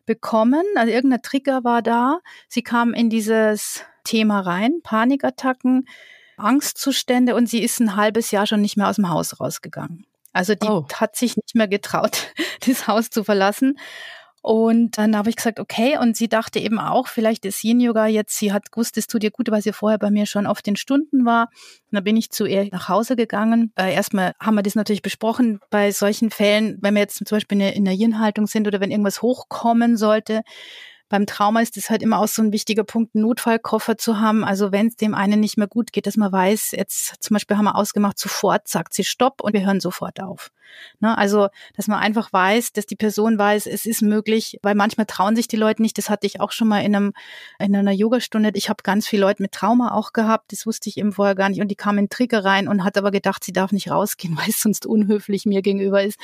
bekommen. 0.07 0.63
Also 0.77 0.93
irgendein 0.93 1.23
Trigger 1.23 1.65
war 1.65 1.83
da. 1.83 2.21
Sie 2.47 2.63
kam 2.63 2.95
in 2.95 3.11
dieses 3.11 3.83
Thema 4.05 4.39
rein, 4.39 4.83
Panikattacken, 4.85 5.89
Angstzustände 6.37 7.35
und 7.35 7.49
sie 7.49 7.61
ist 7.61 7.81
ein 7.81 7.97
halbes 7.97 8.31
Jahr 8.31 8.47
schon 8.47 8.61
nicht 8.61 8.77
mehr 8.77 8.89
aus 8.89 8.97
dem 8.97 9.11
Haus 9.11 9.41
rausgegangen. 9.41 10.07
Also 10.33 10.55
die 10.55 10.69
oh. 10.69 10.87
hat 10.95 11.17
sich 11.17 11.37
nicht 11.37 11.57
mehr 11.57 11.67
getraut, 11.67 12.33
das 12.67 12.87
Haus 12.87 13.11
zu 13.11 13.25
verlassen. 13.25 13.79
Und 14.43 14.97
dann 14.97 15.17
habe 15.17 15.29
ich 15.29 15.37
gesagt, 15.37 15.61
okay. 15.61 15.99
Und 15.99 16.17
sie 16.17 16.29
dachte 16.29 16.59
eben 16.59 16.79
auch, 16.79 17.09
vielleicht 17.09 17.45
ist 17.45 17.63
Yin 17.63 17.81
Yoga 17.81 18.07
jetzt, 18.07 18.39
sie 18.39 18.53
hat 18.53 18.73
gewusst, 18.73 18.97
es 18.97 19.07
tut 19.07 19.23
ihr 19.23 19.31
gut, 19.31 19.51
weil 19.51 19.61
sie 19.61 19.73
vorher 19.73 19.99
bei 19.99 20.11
mir 20.11 20.27
schon 20.27 20.47
auf 20.47 20.63
den 20.63 20.77
Stunden 20.77 21.27
war. 21.27 21.49
Und 21.91 21.97
dann 21.97 22.05
bin 22.05 22.17
ich 22.17 22.31
zu 22.31 22.47
ihr 22.47 22.69
nach 22.73 22.89
Hause 22.89 23.17
gegangen. 23.17 23.73
Äh, 23.77 23.93
erstmal 23.93 24.35
haben 24.41 24.55
wir 24.55 24.63
das 24.63 24.75
natürlich 24.75 25.03
besprochen 25.03 25.61
bei 25.69 25.93
solchen 25.93 26.31
Fällen, 26.31 26.79
wenn 26.81 26.95
wir 26.95 27.01
jetzt 27.01 27.17
zum 27.17 27.37
Beispiel 27.37 27.61
in 27.61 27.85
der 27.85 27.95
Yin-Haltung 27.95 28.47
sind 28.47 28.67
oder 28.67 28.81
wenn 28.81 28.91
irgendwas 28.91 29.21
hochkommen 29.21 29.97
sollte, 29.97 30.43
beim 31.11 31.27
Trauma 31.27 31.61
ist 31.61 31.77
es 31.77 31.91
halt 31.91 32.03
immer 32.03 32.21
auch 32.21 32.29
so 32.29 32.41
ein 32.41 32.53
wichtiger 32.53 32.85
Punkt, 32.85 33.15
einen 33.15 33.23
Notfallkoffer 33.23 33.99
zu 33.99 34.21
haben. 34.21 34.45
Also 34.45 34.71
wenn 34.73 34.87
es 34.87 34.97
dem 34.97 35.15
einen 35.15 35.41
nicht 35.41 35.59
mehr 35.59 35.67
gut 35.67 35.93
geht, 35.93 36.07
dass 36.07 36.17
man 36.17 36.33
weiß, 36.33 36.71
jetzt 36.71 37.23
zum 37.23 37.35
Beispiel 37.35 37.57
haben 37.57 37.65
wir 37.65 37.75
ausgemacht, 37.75 38.19
sofort 38.19 38.69
sagt 38.69 38.95
sie 38.95 39.05
Stopp 39.05 39.43
und 39.43 39.53
wir 39.53 39.67
hören 39.67 39.81
sofort 39.81 40.21
auf. 40.21 40.53
Ne? 41.01 41.19
Also, 41.19 41.49
dass 41.75 41.89
man 41.89 41.99
einfach 41.99 42.33
weiß, 42.33 42.73
dass 42.73 42.87
die 42.87 42.95
Person 42.95 43.39
weiß, 43.39 43.67
es 43.67 43.87
ist 43.87 44.03
möglich, 44.03 44.61
weil 44.63 44.77
manchmal 44.77 45.07
trauen 45.07 45.35
sich 45.35 45.49
die 45.49 45.57
Leute 45.57 45.83
nicht. 45.83 45.99
Das 45.99 46.11
hatte 46.11 46.29
ich 46.29 46.41
auch 46.41 46.53
schon 46.53 46.69
mal 46.69 46.85
in, 46.85 46.95
einem, 46.95 47.13
in 47.59 47.75
einer 47.75 47.91
Yogastunde. 47.91 48.53
Ich 48.55 48.69
habe 48.69 48.85
ganz 48.85 49.09
viele 49.09 49.23
Leute 49.23 49.43
mit 49.43 49.51
Trauma 49.51 49.93
auch 49.93 50.13
gehabt. 50.13 50.53
Das 50.53 50.65
wusste 50.65 50.89
ich 50.89 50.97
eben 50.97 51.13
vorher 51.13 51.35
gar 51.35 51.49
nicht. 51.49 51.61
Und 51.61 51.69
die 51.69 51.77
kamen 51.77 51.99
in 51.99 52.09
Trigger 52.09 52.45
rein 52.45 52.69
und 52.69 52.85
hat 52.85 52.97
aber 52.97 53.11
gedacht, 53.11 53.43
sie 53.43 53.53
darf 53.53 53.73
nicht 53.73 53.91
rausgehen, 53.91 54.37
weil 54.41 54.49
es 54.49 54.63
sonst 54.63 54.87
unhöflich 54.87 55.45
mir 55.45 55.61
gegenüber 55.61 56.05
ist. 56.05 56.21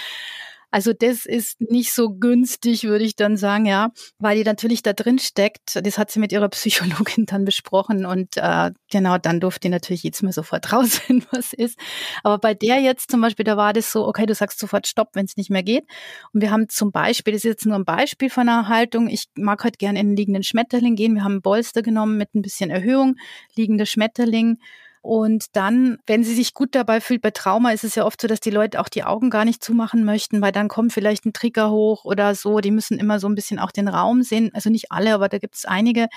Also 0.70 0.92
das 0.92 1.26
ist 1.26 1.60
nicht 1.60 1.92
so 1.92 2.10
günstig, 2.10 2.84
würde 2.84 3.04
ich 3.04 3.16
dann 3.16 3.36
sagen, 3.36 3.66
ja, 3.66 3.90
weil 4.18 4.36
die 4.36 4.44
natürlich 4.44 4.82
da 4.82 4.92
drin 4.92 5.18
steckt. 5.18 5.80
Das 5.84 5.96
hat 5.96 6.10
sie 6.10 6.18
mit 6.18 6.32
ihrer 6.32 6.48
Psychologin 6.48 7.26
dann 7.26 7.44
besprochen 7.44 8.04
und 8.04 8.36
äh, 8.36 8.72
genau, 8.90 9.16
dann 9.18 9.40
durfte 9.40 9.60
die 9.60 9.68
natürlich 9.68 10.02
jetzt 10.02 10.22
mal 10.22 10.32
sofort 10.32 10.72
rausfinden, 10.72 11.26
was 11.30 11.52
ist. 11.52 11.78
Aber 12.22 12.38
bei 12.38 12.54
der 12.54 12.80
jetzt 12.80 13.10
zum 13.10 13.20
Beispiel, 13.20 13.44
da 13.44 13.56
war 13.56 13.72
das 13.72 13.92
so, 13.92 14.06
okay, 14.06 14.26
du 14.26 14.34
sagst 14.34 14.58
sofort 14.58 14.86
Stopp, 14.86 15.10
wenn 15.14 15.24
es 15.24 15.36
nicht 15.36 15.50
mehr 15.50 15.62
geht. 15.62 15.84
Und 16.32 16.42
wir 16.42 16.50
haben 16.50 16.68
zum 16.68 16.90
Beispiel, 16.90 17.32
das 17.32 17.44
ist 17.44 17.50
jetzt 17.50 17.66
nur 17.66 17.76
ein 17.76 17.84
Beispiel 17.84 18.28
von 18.28 18.48
einer 18.48 18.68
Haltung, 18.68 19.08
ich 19.08 19.26
mag 19.36 19.62
heute 19.64 19.78
gerne 19.78 20.00
in 20.00 20.08
den 20.08 20.16
liegenden 20.16 20.42
Schmetterling 20.42 20.96
gehen. 20.96 21.14
Wir 21.14 21.24
haben 21.24 21.32
einen 21.32 21.42
Bolster 21.42 21.82
genommen 21.82 22.18
mit 22.18 22.34
ein 22.34 22.42
bisschen 22.42 22.70
Erhöhung, 22.70 23.16
liegender 23.54 23.86
Schmetterling. 23.86 24.58
Und 25.06 25.44
dann, 25.52 25.98
wenn 26.08 26.24
sie 26.24 26.34
sich 26.34 26.52
gut 26.52 26.74
dabei 26.74 27.00
fühlt, 27.00 27.22
bei 27.22 27.30
Trauma 27.30 27.70
ist 27.70 27.84
es 27.84 27.94
ja 27.94 28.04
oft 28.04 28.20
so, 28.20 28.26
dass 28.26 28.40
die 28.40 28.50
Leute 28.50 28.80
auch 28.80 28.88
die 28.88 29.04
Augen 29.04 29.30
gar 29.30 29.44
nicht 29.44 29.62
zumachen 29.62 30.04
möchten, 30.04 30.40
weil 30.40 30.50
dann 30.50 30.66
kommt 30.66 30.92
vielleicht 30.92 31.24
ein 31.26 31.32
Trigger 31.32 31.70
hoch 31.70 32.04
oder 32.04 32.34
so. 32.34 32.58
Die 32.58 32.72
müssen 32.72 32.98
immer 32.98 33.20
so 33.20 33.28
ein 33.28 33.36
bisschen 33.36 33.60
auch 33.60 33.70
den 33.70 33.86
Raum 33.86 34.24
sehen. 34.24 34.50
Also 34.52 34.68
nicht 34.68 34.90
alle, 34.90 35.14
aber 35.14 35.28
da 35.28 35.38
gibt 35.38 35.54
es 35.54 35.64
einige. 35.64 36.08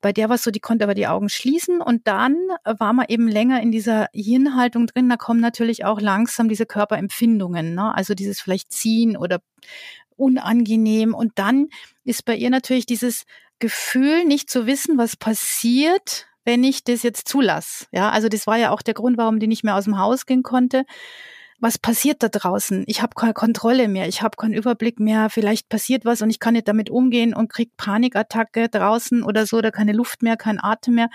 Bei 0.00 0.12
der 0.12 0.28
war 0.28 0.36
es 0.36 0.44
so, 0.44 0.52
die 0.52 0.60
konnte 0.60 0.84
aber 0.84 0.94
die 0.94 1.08
Augen 1.08 1.28
schließen 1.28 1.80
und 1.80 2.06
dann 2.06 2.36
war 2.64 2.92
man 2.92 3.06
eben 3.08 3.26
länger 3.26 3.60
in 3.60 3.72
dieser 3.72 4.06
Yin-Haltung 4.12 4.86
drin. 4.86 5.08
Da 5.08 5.16
kommen 5.16 5.40
natürlich 5.40 5.84
auch 5.84 6.00
langsam 6.00 6.48
diese 6.48 6.64
Körperempfindungen, 6.64 7.74
ne? 7.74 7.92
also 7.92 8.14
dieses 8.14 8.40
vielleicht 8.40 8.70
Ziehen 8.70 9.16
oder 9.16 9.40
unangenehm. 10.14 11.12
Und 11.12 11.32
dann 11.40 11.70
ist 12.04 12.24
bei 12.24 12.36
ihr 12.36 12.50
natürlich 12.50 12.86
dieses 12.86 13.24
Gefühl, 13.58 14.24
nicht 14.24 14.48
zu 14.48 14.66
wissen, 14.66 14.96
was 14.96 15.16
passiert, 15.16 16.28
wenn 16.44 16.64
ich 16.64 16.84
das 16.84 17.02
jetzt 17.02 17.28
zulasse. 17.28 17.86
Ja, 17.92 18.10
also 18.10 18.28
das 18.28 18.46
war 18.46 18.56
ja 18.56 18.70
auch 18.70 18.82
der 18.82 18.94
Grund, 18.94 19.18
warum 19.18 19.38
die 19.38 19.46
nicht 19.46 19.64
mehr 19.64 19.76
aus 19.76 19.84
dem 19.84 19.98
Haus 19.98 20.26
gehen 20.26 20.42
konnte. 20.42 20.84
Was 21.60 21.78
passiert 21.78 22.24
da 22.24 22.28
draußen? 22.28 22.82
Ich 22.88 23.02
habe 23.02 23.14
keine 23.14 23.34
Kontrolle 23.34 23.86
mehr, 23.86 24.08
ich 24.08 24.20
habe 24.20 24.36
keinen 24.36 24.52
Überblick 24.52 24.98
mehr, 24.98 25.30
vielleicht 25.30 25.68
passiert 25.68 26.04
was 26.04 26.20
und 26.20 26.28
ich 26.28 26.40
kann 26.40 26.54
nicht 26.54 26.66
damit 26.66 26.90
umgehen 26.90 27.34
und 27.34 27.52
krieg 27.52 27.76
Panikattacke 27.76 28.68
draußen 28.68 29.22
oder 29.22 29.46
so, 29.46 29.58
oder 29.58 29.70
keine 29.70 29.92
Luft 29.92 30.24
mehr, 30.24 30.36
kein 30.36 30.58
Atem 30.60 30.96
mehr. 30.96 31.08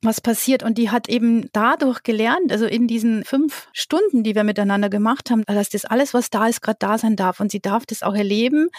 Was 0.00 0.22
passiert? 0.22 0.62
Und 0.62 0.78
die 0.78 0.88
hat 0.88 1.10
eben 1.10 1.50
dadurch 1.52 2.04
gelernt, 2.04 2.52
also 2.52 2.64
in 2.64 2.86
diesen 2.88 3.22
fünf 3.24 3.68
Stunden, 3.74 4.22
die 4.22 4.34
wir 4.34 4.44
miteinander 4.44 4.88
gemacht 4.88 5.30
haben, 5.30 5.44
dass 5.44 5.68
das 5.68 5.84
alles, 5.84 6.14
was 6.14 6.30
da 6.30 6.46
ist, 6.46 6.62
gerade 6.62 6.78
da 6.78 6.96
sein 6.96 7.14
darf. 7.14 7.40
Und 7.40 7.52
sie 7.52 7.60
darf 7.60 7.84
das 7.84 8.02
auch 8.02 8.14
erleben, 8.14 8.70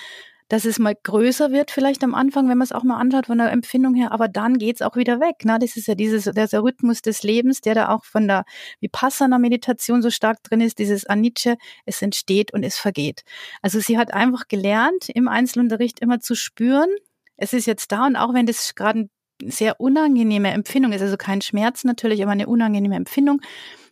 dass 0.54 0.66
es 0.66 0.78
mal 0.78 0.94
größer 0.94 1.52
wird 1.52 1.72
vielleicht 1.72 2.04
am 2.04 2.14
Anfang, 2.14 2.48
wenn 2.48 2.60
man 2.60 2.66
es 2.66 2.72
auch 2.72 2.84
mal 2.84 3.00
anschaut 3.00 3.26
von 3.26 3.40
der 3.40 3.52
Empfindung 3.52 3.96
her, 3.96 4.12
aber 4.12 4.28
dann 4.28 4.60
geht's 4.60 4.84
auch 4.84 4.96
wieder 4.96 5.20
weg. 5.20 5.46
Ne? 5.46 5.58
Das 5.60 5.76
ist 5.76 5.88
ja 5.88 5.96
dieses, 5.96 6.26
der 6.26 6.64
Rhythmus 6.64 7.02
des 7.02 7.24
Lebens, 7.24 7.62
der 7.62 7.74
da 7.74 7.90
auch 7.90 8.06
von 8.06 8.28
der 8.28 8.46
Vipassana-Meditation 8.80 10.04
so 10.04 10.12
stark 10.12 10.44
drin 10.44 10.62
ist, 10.62 10.78
dieses 10.78 11.08
Anicce, 11.08 11.58
es 11.88 12.04
entsteht 12.04 12.54
und 12.54 12.62
es 12.62 12.78
vergeht. 12.78 13.24
Also 13.64 13.80
sie 13.80 13.98
hat 13.98 14.14
einfach 14.14 14.48
gelernt, 14.48 15.10
im 15.10 15.28
Einzelunterricht 15.28 16.00
immer 16.02 16.20
zu 16.20 16.36
spüren, 16.36 16.90
es 17.36 17.54
ist 17.54 17.66
jetzt 17.66 17.92
da 17.92 18.06
und 18.06 18.16
auch 18.16 18.36
wenn 18.36 18.46
das 18.46 18.76
gerade 18.76 19.10
eine 19.42 19.52
sehr 19.52 19.80
unangenehme 19.80 20.52
Empfindung 20.52 20.92
ist, 20.92 21.02
also 21.02 21.18
kein 21.18 21.42
Schmerz 21.42 21.84
natürlich, 21.84 22.22
aber 22.22 22.34
eine 22.34 22.46
unangenehme 22.46 22.96
Empfindung, 22.96 23.42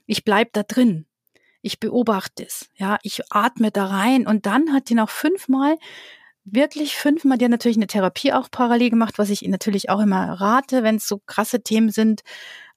ich 0.06 0.24
bleib 0.24 0.54
da 0.54 0.62
drin 0.62 1.08
ich 1.64 1.80
beobachte 1.80 2.44
es, 2.44 2.70
ja, 2.76 2.98
ich 3.04 3.22
atme 3.30 3.70
da 3.70 3.86
rein 3.86 4.26
und 4.26 4.48
dann 4.48 4.74
hat 4.74 4.90
die 4.90 4.96
noch 4.96 5.12
fünfmal 5.12 5.78
wirklich 6.52 6.96
fünfmal, 6.96 7.38
die 7.38 7.46
hat 7.46 7.52
natürlich 7.52 7.78
eine 7.78 7.88
Therapie 7.88 8.34
auch 8.34 8.50
parallel 8.52 8.92
gemacht, 8.92 9.18
was 9.18 9.30
ich 9.30 9.42
natürlich 9.44 9.90
auch 9.90 10.00
immer 10.00 10.34
rate, 10.34 10.84
wenn 10.84 10.98
es 10.98 11.08
so 11.08 11.20
krasse 11.26 11.62
Themen 11.62 11.90
sind, 11.90 12.22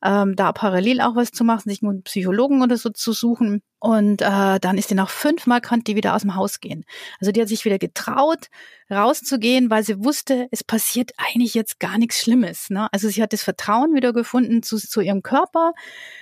ähm, 0.03 0.37
da 0.37 0.53
parallel 0.53 1.01
auch 1.01 1.17
was 1.17 1.31
zu 1.31 1.45
machen, 1.45 1.71
sich 1.71 1.83
einen 1.83 2.03
Psychologen 2.03 2.63
oder 2.63 2.77
so 2.77 2.91
zu 2.91 3.13
suchen. 3.13 3.63
Und 3.79 4.23
äh, 4.23 4.59
dann 4.61 4.79
ist 4.79 4.91
die 4.91 4.95
nach 4.95 5.11
fünfmal 5.11 5.61
konnte 5.61 5.85
die 5.85 5.97
wieder 5.97 6.15
aus 6.15 6.23
dem 6.23 6.35
Haus 6.35 6.61
gehen. 6.61 6.85
Also 7.21 7.33
die 7.33 7.41
hat 7.41 7.49
sich 7.49 7.65
wieder 7.65 7.79
getraut, 7.79 8.49
rauszugehen, 8.91 9.71
weil 9.71 9.83
sie 9.83 10.03
wusste, 10.05 10.47
es 10.51 10.63
passiert 10.65 11.13
eigentlich 11.17 11.55
jetzt 11.55 11.81
gar 11.81 11.99
nichts 11.99 12.21
Schlimmes. 12.21 12.71
Ne? 12.71 12.89
Also 12.93 13.09
sie 13.09 13.23
hat 13.23 13.33
das 13.33 13.43
Vertrauen 13.43 13.95
wieder 13.95 14.13
gefunden 14.13 14.63
zu, 14.63 14.77
zu 14.79 15.01
ihrem 15.01 15.23
Körper, 15.23 15.73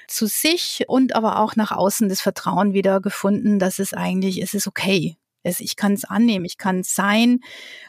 zu 0.09 0.27
sich 0.27 0.85
und 0.89 1.15
aber 1.15 1.39
auch 1.39 1.57
nach 1.57 1.73
außen 1.73 2.09
das 2.09 2.21
Vertrauen 2.21 2.73
wieder 2.73 3.01
gefunden, 3.01 3.59
dass 3.59 3.79
es 3.79 3.93
eigentlich, 3.93 4.43
es 4.43 4.55
ist 4.55 4.67
okay 4.67 5.17
es, 5.43 5.61
ich 5.61 5.77
kann 5.77 5.93
es 5.93 6.05
annehmen, 6.05 6.45
ich 6.45 6.59
kann 6.59 6.81
es 6.81 6.95
sein. 6.95 7.41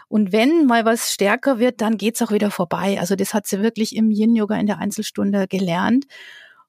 Und 0.07 0.31
wenn 0.31 0.65
mal 0.65 0.85
was 0.85 1.13
stärker 1.13 1.59
wird, 1.59 1.81
dann 1.81 1.97
geht's 1.97 2.21
auch 2.21 2.31
wieder 2.31 2.51
vorbei. 2.51 2.99
Also 2.99 3.15
das 3.15 3.33
hat 3.33 3.47
sie 3.47 3.61
wirklich 3.61 3.95
im 3.95 4.11
Yin-Yoga 4.11 4.55
in 4.55 4.67
der 4.67 4.79
Einzelstunde 4.79 5.47
gelernt. 5.47 6.05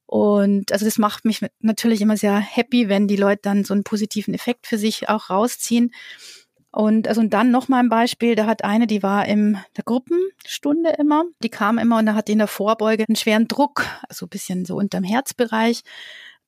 Und 0.07 0.71
also 0.73 0.85
das 0.85 0.99
macht 0.99 1.25
mich 1.25 1.45
natürlich 1.61 2.01
immer 2.01 2.17
sehr 2.17 2.37
happy, 2.37 2.89
wenn 2.89 3.09
die 3.09 3.17
Leute 3.17 3.41
dann 3.43 3.65
so 3.65 3.75
einen 3.75 3.85
positiven 3.85 4.35
Effekt 4.35 4.67
für 4.67 4.79
sich 4.79 5.09
auch 5.09 5.31
rausziehen. 5.31 5.93
Und 6.71 7.07
also 7.07 7.21
und 7.21 7.31
dann 7.31 7.53
noch 7.53 7.69
mal 7.69 7.79
ein 7.79 7.89
Beispiel, 7.89 8.35
da 8.35 8.47
hat 8.47 8.65
eine, 8.65 8.89
die 8.89 9.03
war 9.03 9.27
in 9.27 9.59
der 9.77 9.85
Gruppenstunde 9.85 10.91
immer, 10.99 11.25
die 11.41 11.49
kam 11.49 11.79
immer 11.79 11.99
und 11.99 12.07
da 12.07 12.15
hat 12.15 12.27
die 12.27 12.33
in 12.33 12.39
der 12.39 12.49
Vorbeuge 12.49 13.05
einen 13.09 13.15
schweren 13.15 13.47
Druck, 13.47 13.87
also 14.09 14.27
ein 14.27 14.31
bisschen 14.31 14.65
so 14.65 14.77
unterm 14.77 15.05
Herzbereich 15.05 15.83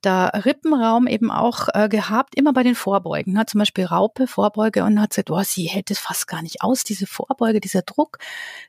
da 0.03 0.27
Rippenraum 0.29 1.07
eben 1.07 1.31
auch 1.31 1.69
äh, 1.75 1.89
gehabt, 1.89 2.37
immer 2.37 2.53
bei 2.53 2.63
den 2.63 2.75
Vorbeugen. 2.75 3.33
Ne? 3.33 3.45
Zum 3.47 3.59
Beispiel 3.59 3.85
Raupe, 3.85 4.27
Vorbeuge 4.27 4.85
und 4.85 5.01
hat 5.01 5.11
gesagt, 5.11 5.31
oh, 5.31 5.43
sie 5.43 5.65
hält 5.65 5.91
es 5.91 5.99
fast 5.99 6.29
gar 6.29 6.43
nicht 6.43 6.63
aus, 6.63 6.85
diese 6.85 7.07
Vorbeuge, 7.07 7.61
dieser 7.61 7.83
Druck. 7.83 8.19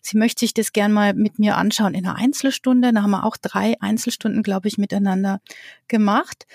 Sie 0.01 0.17
möchte 0.17 0.39
sich 0.39 0.53
das 0.53 0.73
gern 0.73 0.91
mal 0.91 1.13
mit 1.13 1.39
mir 1.39 1.57
anschauen 1.57 1.93
in 1.93 2.05
einer 2.05 2.17
Einzelstunde. 2.17 2.91
Da 2.93 3.01
haben 3.01 3.11
wir 3.11 3.25
auch 3.25 3.37
drei 3.37 3.75
Einzelstunden, 3.81 4.43
glaube 4.43 4.67
ich, 4.67 4.77
miteinander 4.77 5.39
gemacht. 5.87 6.47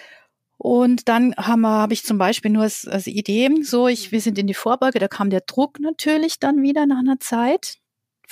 Und 0.59 1.09
dann 1.09 1.35
haben 1.37 1.63
wir, 1.63 1.71
habe 1.71 1.93
ich 1.93 2.05
zum 2.05 2.19
Beispiel 2.19 2.53
nur 2.53 2.63
als, 2.63 2.87
als 2.87 3.09
Idee, 3.09 3.51
so, 3.63 3.89
ich, 3.89 4.13
wir 4.13 4.21
sind 4.21 4.39
in 4.39 4.47
die 4.47 4.55
Vorbeuge, 4.55 5.01
da 5.01 5.09
kam 5.09 5.29
der 5.29 5.41
Druck 5.41 5.81
natürlich 5.81 6.39
dann 6.39 6.63
wieder 6.63 6.87
nach 6.87 7.01
einer 7.01 7.19
Zeit 7.19 7.79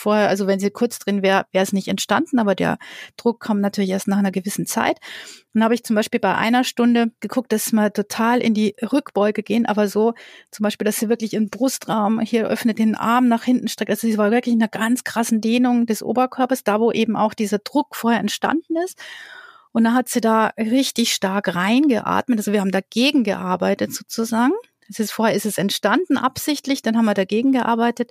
vorher, 0.00 0.28
also 0.28 0.46
wenn 0.46 0.58
sie 0.58 0.70
kurz 0.70 0.98
drin 0.98 1.22
wäre, 1.22 1.44
wäre 1.52 1.62
es 1.62 1.72
nicht 1.72 1.88
entstanden, 1.88 2.38
aber 2.38 2.54
der 2.54 2.78
Druck 3.16 3.40
kam 3.40 3.60
natürlich 3.60 3.90
erst 3.90 4.08
nach 4.08 4.18
einer 4.18 4.32
gewissen 4.32 4.66
Zeit. 4.66 4.98
Dann 5.52 5.62
habe 5.62 5.74
ich 5.74 5.84
zum 5.84 5.96
Beispiel 5.96 6.20
bei 6.20 6.34
einer 6.34 6.64
Stunde 6.64 7.12
geguckt, 7.20 7.52
dass 7.52 7.72
wir 7.72 7.92
total 7.92 8.40
in 8.40 8.54
die 8.54 8.74
Rückbeuge 8.80 9.42
gehen, 9.42 9.66
aber 9.66 9.88
so 9.88 10.14
zum 10.50 10.64
Beispiel, 10.64 10.84
dass 10.84 10.96
sie 10.96 11.08
wirklich 11.08 11.34
im 11.34 11.50
Brustraum 11.50 12.20
hier 12.20 12.48
öffnet, 12.48 12.78
den 12.78 12.94
Arm 12.94 13.28
nach 13.28 13.44
hinten 13.44 13.68
streckt. 13.68 13.90
Also 13.90 14.06
sie 14.06 14.18
war 14.18 14.30
wirklich 14.30 14.54
in 14.54 14.62
einer 14.62 14.68
ganz 14.68 15.04
krassen 15.04 15.40
Dehnung 15.40 15.86
des 15.86 16.02
Oberkörpers, 16.02 16.64
da 16.64 16.80
wo 16.80 16.92
eben 16.92 17.16
auch 17.16 17.34
dieser 17.34 17.58
Druck 17.58 17.94
vorher 17.94 18.20
entstanden 18.20 18.76
ist. 18.84 18.98
Und 19.72 19.84
da 19.84 19.92
hat 19.92 20.08
sie 20.08 20.20
da 20.20 20.48
richtig 20.58 21.12
stark 21.12 21.54
reingeatmet. 21.54 22.38
Also 22.38 22.52
wir 22.52 22.60
haben 22.60 22.72
dagegen 22.72 23.22
gearbeitet 23.24 23.92
sozusagen. 23.92 24.52
Es 24.90 24.98
ist 24.98 25.12
vorher 25.12 25.35
ist 25.35 25.46
es 25.46 25.59
entstanden, 25.59 26.18
absichtlich, 26.18 26.83
dann 26.83 26.96
haben 26.96 27.05
wir 27.05 27.14
dagegen 27.14 27.53
gearbeitet, 27.53 28.11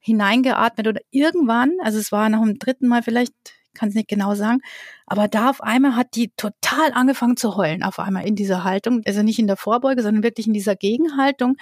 hineingeatmet 0.00 0.88
oder 0.88 1.00
irgendwann, 1.10 1.72
also 1.82 1.98
es 1.98 2.12
war 2.12 2.28
nach 2.28 2.40
dem 2.40 2.58
dritten 2.58 2.88
Mal 2.88 3.02
vielleicht, 3.02 3.34
kann 3.74 3.88
es 3.88 3.94
nicht 3.94 4.08
genau 4.08 4.34
sagen, 4.34 4.60
aber 5.06 5.28
da 5.28 5.50
auf 5.50 5.62
einmal 5.62 5.96
hat 5.96 6.14
die 6.14 6.32
total 6.36 6.92
angefangen 6.92 7.36
zu 7.36 7.56
heulen, 7.56 7.82
auf 7.82 7.98
einmal 7.98 8.26
in 8.26 8.36
dieser 8.36 8.64
Haltung, 8.64 9.02
also 9.06 9.22
nicht 9.22 9.38
in 9.38 9.46
der 9.46 9.56
Vorbeuge, 9.56 10.02
sondern 10.02 10.22
wirklich 10.22 10.46
in 10.46 10.52
dieser 10.52 10.76
Gegenhaltung. 10.76 11.56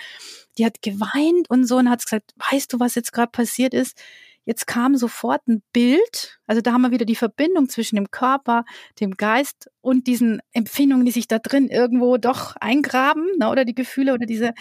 Die 0.59 0.65
hat 0.65 0.83
geweint 0.83 1.49
und 1.51 1.65
so 1.67 1.77
und 1.77 1.91
hat 1.91 2.03
gesagt, 2.03 2.33
weißt 2.51 2.73
du, 2.73 2.81
was 2.81 2.95
jetzt 2.95 3.13
gerade 3.13 3.31
passiert 3.31 3.75
ist? 3.75 4.01
Jetzt 4.49 4.67
kam 4.67 4.97
sofort 4.97 5.47
ein 5.47 5.63
Bild. 5.75 6.41
Also 6.47 6.63
da 6.63 6.73
haben 6.73 6.81
wir 6.81 6.91
wieder 6.91 7.05
die 7.05 7.15
Verbindung 7.15 7.69
zwischen 7.69 7.97
dem 7.97 8.11
Körper, 8.11 8.65
dem 8.99 9.13
Geist 9.19 9.71
und 9.83 10.07
diesen 10.07 10.41
Empfindungen, 10.53 11.05
die 11.05 11.13
sich 11.13 11.29
da 11.29 11.39
drin 11.39 11.69
irgendwo 11.69 12.17
doch 12.17 12.57
eingraben, 12.57 13.27
ne, 13.39 13.51
oder 13.51 13.67
die 13.67 13.75
Gefühle 13.75 14.15
oder 14.15 14.25
diese. 14.25 14.55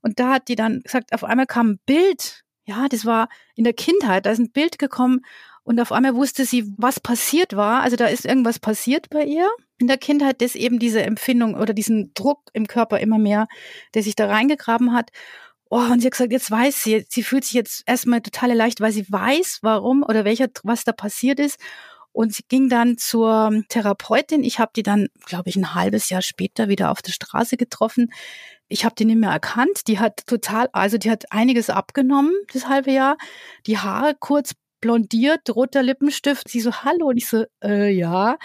Und 0.00 0.18
da 0.18 0.32
hat 0.32 0.48
die 0.48 0.56
dann 0.56 0.80
gesagt, 0.80 1.12
auf 1.12 1.24
einmal 1.24 1.44
kam 1.44 1.72
ein 1.72 1.80
Bild. 1.84 2.42
Ja, 2.64 2.88
das 2.88 3.04
war 3.04 3.28
in 3.54 3.64
der 3.64 3.74
Kindheit. 3.74 4.24
Da 4.24 4.30
ist 4.30 4.38
ein 4.38 4.50
Bild 4.50 4.78
gekommen 4.78 5.20
und 5.62 5.78
auf 5.78 5.92
einmal 5.92 6.14
wusste 6.14 6.46
sie, 6.46 6.72
was 6.78 6.98
passiert 6.98 7.54
war. 7.54 7.82
Also 7.82 7.96
da 7.96 8.06
ist 8.06 8.24
irgendwas 8.24 8.58
passiert 8.58 9.10
bei 9.10 9.24
ihr 9.24 9.50
in 9.76 9.88
der 9.88 9.98
Kindheit, 9.98 10.40
das 10.40 10.54
eben 10.54 10.78
diese 10.78 11.02
Empfindung 11.02 11.54
oder 11.54 11.74
diesen 11.74 12.14
Druck 12.14 12.48
im 12.54 12.66
Körper 12.66 12.98
immer 12.98 13.18
mehr, 13.18 13.46
der 13.92 14.02
sich 14.02 14.16
da 14.16 14.26
reingegraben 14.26 14.94
hat. 14.94 15.10
Oh, 15.70 15.78
und 15.78 16.00
sie 16.00 16.06
hat 16.06 16.12
gesagt, 16.12 16.32
jetzt 16.32 16.50
weiß 16.50 16.82
sie, 16.82 17.04
sie 17.08 17.22
fühlt 17.22 17.44
sich 17.44 17.54
jetzt 17.54 17.82
erstmal 17.86 18.20
total 18.20 18.52
leicht, 18.52 18.80
weil 18.80 18.92
sie 18.92 19.06
weiß, 19.08 19.60
warum 19.62 20.02
oder 20.02 20.24
welcher, 20.24 20.48
was 20.62 20.84
da 20.84 20.92
passiert 20.92 21.40
ist. 21.40 21.58
Und 22.12 22.32
sie 22.32 22.44
ging 22.48 22.68
dann 22.68 22.96
zur 22.96 23.64
Therapeutin. 23.68 24.44
Ich 24.44 24.60
habe 24.60 24.70
die 24.76 24.84
dann, 24.84 25.08
glaube 25.24 25.48
ich, 25.48 25.56
ein 25.56 25.74
halbes 25.74 26.10
Jahr 26.10 26.22
später 26.22 26.68
wieder 26.68 26.92
auf 26.92 27.02
der 27.02 27.10
Straße 27.10 27.56
getroffen. 27.56 28.12
Ich 28.68 28.84
habe 28.84 28.94
die 28.94 29.04
nicht 29.04 29.18
mehr 29.18 29.30
erkannt. 29.30 29.88
Die 29.88 29.98
hat 29.98 30.24
total, 30.26 30.68
also 30.72 30.96
die 30.96 31.10
hat 31.10 31.32
einiges 31.32 31.70
abgenommen, 31.70 32.32
das 32.52 32.68
halbe 32.68 32.92
Jahr. 32.92 33.16
Die 33.66 33.78
Haare 33.78 34.14
kurz 34.18 34.52
blondiert, 34.84 35.48
roter 35.56 35.82
Lippenstift. 35.82 36.46
Sie 36.46 36.60
so, 36.60 36.70
hallo. 36.70 37.06
Und 37.06 37.16
ich 37.16 37.26
so, 37.26 37.46
äh, 37.62 37.90
ja. 37.90 38.36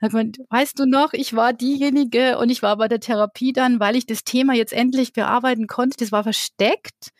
Hat 0.00 0.12
man, 0.12 0.30
weißt 0.48 0.78
du 0.78 0.86
noch, 0.86 1.12
ich 1.12 1.34
war 1.34 1.52
diejenige 1.52 2.38
und 2.38 2.50
ich 2.50 2.62
war 2.62 2.76
bei 2.76 2.86
der 2.86 3.00
Therapie 3.00 3.52
dann, 3.52 3.80
weil 3.80 3.96
ich 3.96 4.06
das 4.06 4.22
Thema 4.22 4.54
jetzt 4.54 4.72
endlich 4.72 5.12
bearbeiten 5.12 5.66
konnte. 5.66 5.96
Das 5.98 6.12
war 6.12 6.22
versteckt. 6.22 7.10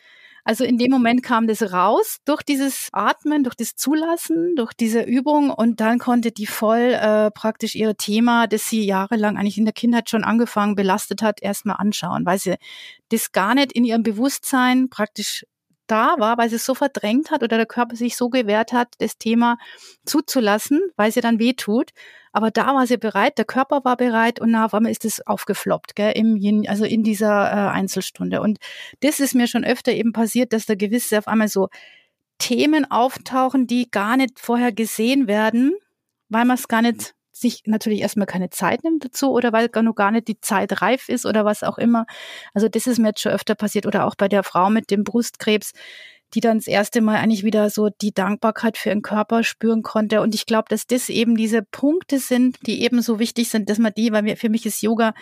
Also 0.44 0.62
in 0.62 0.78
dem 0.78 0.92
Moment 0.92 1.24
kam 1.24 1.48
das 1.48 1.72
raus 1.72 2.18
durch 2.24 2.42
dieses 2.42 2.88
Atmen, 2.92 3.42
durch 3.42 3.56
das 3.56 3.74
Zulassen, 3.74 4.54
durch 4.54 4.72
diese 4.74 5.02
Übung 5.02 5.50
und 5.50 5.80
dann 5.80 5.98
konnte 5.98 6.30
die 6.30 6.46
voll 6.46 6.94
äh, 6.94 7.32
praktisch 7.32 7.74
ihr 7.74 7.96
Thema, 7.96 8.46
das 8.46 8.68
sie 8.68 8.86
jahrelang 8.86 9.36
eigentlich 9.36 9.58
in 9.58 9.64
der 9.64 9.74
Kindheit 9.74 10.08
schon 10.08 10.24
angefangen 10.24 10.76
belastet 10.76 11.20
hat, 11.20 11.42
erstmal 11.42 11.76
anschauen, 11.78 12.24
weil 12.24 12.38
sie 12.38 12.54
das 13.10 13.32
gar 13.32 13.56
nicht 13.56 13.72
in 13.72 13.84
ihrem 13.84 14.04
Bewusstsein 14.04 14.88
praktisch 14.88 15.44
da 15.88 16.16
war, 16.18 16.38
weil 16.38 16.48
sie 16.48 16.56
es 16.56 16.64
so 16.64 16.74
verdrängt 16.74 17.30
hat 17.30 17.42
oder 17.42 17.56
der 17.56 17.66
Körper 17.66 17.96
sich 17.96 18.16
so 18.16 18.28
gewehrt 18.28 18.72
hat, 18.72 18.94
das 18.98 19.18
Thema 19.18 19.58
zuzulassen, 20.04 20.80
weil 20.96 21.10
sie 21.10 21.20
dann 21.20 21.38
weh 21.38 21.54
tut. 21.54 21.90
Aber 22.32 22.50
da 22.50 22.74
war 22.74 22.86
sie 22.86 22.98
bereit, 22.98 23.38
der 23.38 23.44
Körper 23.44 23.84
war 23.84 23.96
bereit 23.96 24.40
und 24.40 24.50
na, 24.50 24.66
auf 24.66 24.74
einmal 24.74 24.92
ist 24.92 25.04
es 25.04 25.26
aufgefloppt, 25.26 25.96
gell, 25.96 26.12
im, 26.14 26.64
also 26.68 26.84
in 26.84 27.02
dieser 27.02 27.50
äh, 27.50 27.70
Einzelstunde. 27.70 28.40
Und 28.40 28.58
das 29.00 29.18
ist 29.18 29.34
mir 29.34 29.48
schon 29.48 29.64
öfter 29.64 29.92
eben 29.92 30.12
passiert, 30.12 30.52
dass 30.52 30.66
da 30.66 30.74
gewisse 30.74 31.18
auf 31.18 31.26
einmal 31.26 31.48
so 31.48 31.68
Themen 32.38 32.88
auftauchen, 32.90 33.66
die 33.66 33.90
gar 33.90 34.16
nicht 34.16 34.38
vorher 34.38 34.72
gesehen 34.72 35.26
werden, 35.26 35.74
weil 36.28 36.44
man 36.44 36.56
es 36.56 36.68
gar 36.68 36.82
nicht 36.82 37.14
sich 37.40 37.62
natürlich 37.66 38.00
erstmal 38.00 38.26
keine 38.26 38.50
Zeit 38.50 38.84
nimmt 38.84 39.04
dazu 39.04 39.30
oder 39.32 39.52
weil 39.52 39.68
gar 39.68 39.82
noch 39.82 39.94
gar 39.94 40.10
nicht 40.10 40.28
die 40.28 40.40
Zeit 40.40 40.82
reif 40.82 41.08
ist 41.08 41.26
oder 41.26 41.44
was 41.44 41.62
auch 41.62 41.78
immer. 41.78 42.06
Also 42.54 42.68
das 42.68 42.86
ist 42.86 42.98
mir 42.98 43.08
jetzt 43.08 43.20
schon 43.20 43.32
öfter 43.32 43.54
passiert 43.54 43.86
oder 43.86 44.06
auch 44.06 44.14
bei 44.14 44.28
der 44.28 44.42
Frau 44.42 44.70
mit 44.70 44.90
dem 44.90 45.04
Brustkrebs, 45.04 45.72
die 46.34 46.40
dann 46.40 46.58
das 46.58 46.66
erste 46.66 47.00
Mal 47.00 47.16
eigentlich 47.16 47.44
wieder 47.44 47.70
so 47.70 47.88
die 47.88 48.12
Dankbarkeit 48.12 48.76
für 48.76 48.90
ihren 48.90 49.02
Körper 49.02 49.42
spüren 49.44 49.82
konnte. 49.82 50.20
Und 50.20 50.34
ich 50.34 50.46
glaube, 50.46 50.66
dass 50.68 50.86
das 50.86 51.08
eben 51.08 51.36
diese 51.36 51.62
Punkte 51.62 52.18
sind, 52.18 52.58
die 52.66 52.82
eben 52.82 53.00
so 53.02 53.18
wichtig 53.18 53.48
sind, 53.48 53.70
dass 53.70 53.78
man 53.78 53.92
die, 53.96 54.12
weil 54.12 54.36
für 54.36 54.50
mich 54.50 54.66
ist 54.66 54.82
Yoga 54.82 55.14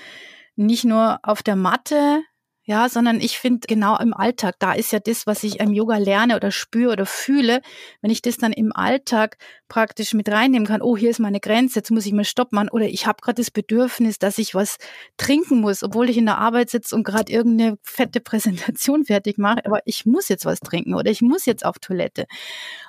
nicht 0.56 0.84
nur 0.84 1.18
auf 1.22 1.42
der 1.42 1.56
Matte 1.56 2.22
ja, 2.68 2.88
sondern 2.88 3.20
ich 3.20 3.38
finde 3.38 3.66
genau 3.68 3.96
im 3.96 4.12
Alltag, 4.12 4.56
da 4.58 4.72
ist 4.72 4.92
ja 4.92 4.98
das, 4.98 5.24
was 5.24 5.44
ich 5.44 5.60
im 5.60 5.72
Yoga 5.72 5.98
lerne 5.98 6.34
oder 6.34 6.50
spüre 6.50 6.92
oder 6.92 7.06
fühle, 7.06 7.62
wenn 8.02 8.10
ich 8.10 8.22
das 8.22 8.38
dann 8.38 8.52
im 8.52 8.74
Alltag 8.74 9.38
praktisch 9.68 10.14
mit 10.14 10.28
reinnehmen 10.28 10.66
kann, 10.66 10.82
oh, 10.82 10.96
hier 10.96 11.10
ist 11.10 11.20
meine 11.20 11.38
Grenze, 11.38 11.78
jetzt 11.78 11.92
muss 11.92 12.06
ich 12.06 12.12
mal 12.12 12.24
stoppen 12.24 12.68
oder 12.68 12.86
ich 12.86 13.06
habe 13.06 13.22
gerade 13.22 13.40
das 13.40 13.52
Bedürfnis, 13.52 14.18
dass 14.18 14.38
ich 14.38 14.54
was 14.56 14.78
trinken 15.16 15.60
muss, 15.60 15.84
obwohl 15.84 16.10
ich 16.10 16.16
in 16.16 16.26
der 16.26 16.38
Arbeit 16.38 16.70
sitze 16.70 16.96
und 16.96 17.04
gerade 17.04 17.32
irgendeine 17.32 17.78
fette 17.82 18.20
Präsentation 18.20 19.04
fertig 19.06 19.38
mache, 19.38 19.64
aber 19.64 19.80
ich 19.84 20.04
muss 20.04 20.28
jetzt 20.28 20.44
was 20.44 20.58
trinken 20.58 20.94
oder 20.94 21.10
ich 21.10 21.22
muss 21.22 21.46
jetzt 21.46 21.64
auf 21.64 21.78
Toilette. 21.78 22.26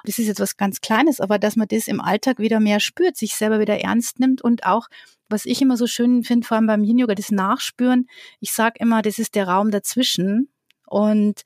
Das 0.06 0.18
ist 0.18 0.26
jetzt 0.26 0.40
was 0.40 0.58
ganz 0.58 0.82
Kleines, 0.82 1.20
aber 1.22 1.38
dass 1.38 1.56
man 1.56 1.68
das 1.68 1.88
im 1.88 2.02
Alltag 2.02 2.40
wieder 2.40 2.60
mehr 2.60 2.80
spürt, 2.80 3.16
sich 3.16 3.36
selber 3.36 3.60
wieder 3.60 3.80
ernst 3.80 4.20
nimmt 4.20 4.42
und 4.42 4.66
auch 4.66 4.88
was 5.30 5.46
ich 5.46 5.62
immer 5.62 5.78
so 5.78 5.88
schön 5.88 6.24
finde, 6.24 6.48
vor 6.48 6.58
allem 6.58 6.68
beim 6.68 6.84
Yin 6.84 7.00
Yoga, 7.00 7.16
das 7.16 7.32
Nachspüren. 7.32 8.08
Ich 8.40 8.52
sage 8.52 8.76
immer, 8.80 9.02
das 9.02 9.20
ist 9.20 9.36
der 9.36 9.48
Raum 9.48 9.72
dazwischen. 9.72 10.50
Und 10.86 11.44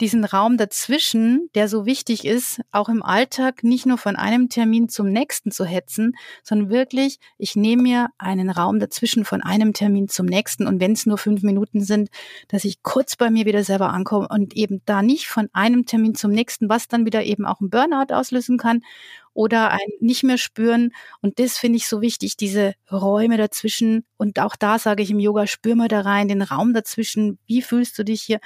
diesen 0.00 0.24
Raum 0.24 0.58
dazwischen, 0.58 1.48
der 1.54 1.68
so 1.68 1.86
wichtig 1.86 2.26
ist, 2.26 2.60
auch 2.70 2.88
im 2.88 3.02
Alltag 3.02 3.64
nicht 3.64 3.86
nur 3.86 3.96
von 3.96 4.16
einem 4.16 4.48
Termin 4.48 4.88
zum 4.88 5.08
nächsten 5.08 5.50
zu 5.50 5.64
hetzen, 5.64 6.14
sondern 6.42 6.70
wirklich, 6.70 7.18
ich 7.38 7.56
nehme 7.56 7.82
mir 7.82 8.08
einen 8.18 8.50
Raum 8.50 8.78
dazwischen 8.78 9.24
von 9.24 9.42
einem 9.42 9.72
Termin 9.72 10.08
zum 10.08 10.26
nächsten 10.26 10.66
und 10.66 10.80
wenn 10.80 10.92
es 10.92 11.06
nur 11.06 11.16
fünf 11.16 11.42
Minuten 11.42 11.80
sind, 11.82 12.10
dass 12.48 12.64
ich 12.64 12.82
kurz 12.82 13.16
bei 13.16 13.30
mir 13.30 13.46
wieder 13.46 13.64
selber 13.64 13.90
ankomme 13.90 14.28
und 14.28 14.54
eben 14.54 14.82
da 14.84 15.00
nicht 15.00 15.28
von 15.28 15.48
einem 15.54 15.86
Termin 15.86 16.14
zum 16.14 16.30
nächsten, 16.30 16.68
was 16.68 16.88
dann 16.88 17.06
wieder 17.06 17.24
eben 17.24 17.46
auch 17.46 17.60
ein 17.60 17.70
Burnout 17.70 18.12
auslösen 18.12 18.58
kann 18.58 18.82
oder 19.36 19.70
ein 19.70 19.78
nicht 20.00 20.24
mehr 20.24 20.38
spüren. 20.38 20.92
Und 21.20 21.38
das 21.38 21.58
finde 21.58 21.76
ich 21.76 21.86
so 21.86 22.00
wichtig, 22.00 22.36
diese 22.36 22.74
Räume 22.90 23.36
dazwischen. 23.36 24.04
Und 24.16 24.40
auch 24.40 24.56
da 24.56 24.78
sage 24.78 25.02
ich 25.02 25.10
im 25.10 25.18
Yoga, 25.18 25.46
spür 25.46 25.76
mal 25.76 25.88
da 25.88 26.00
rein, 26.00 26.28
den 26.28 26.42
Raum 26.42 26.72
dazwischen. 26.72 27.38
Wie 27.46 27.62
fühlst 27.62 27.98
du 27.98 28.04
dich 28.04 28.22
hier? 28.22 28.40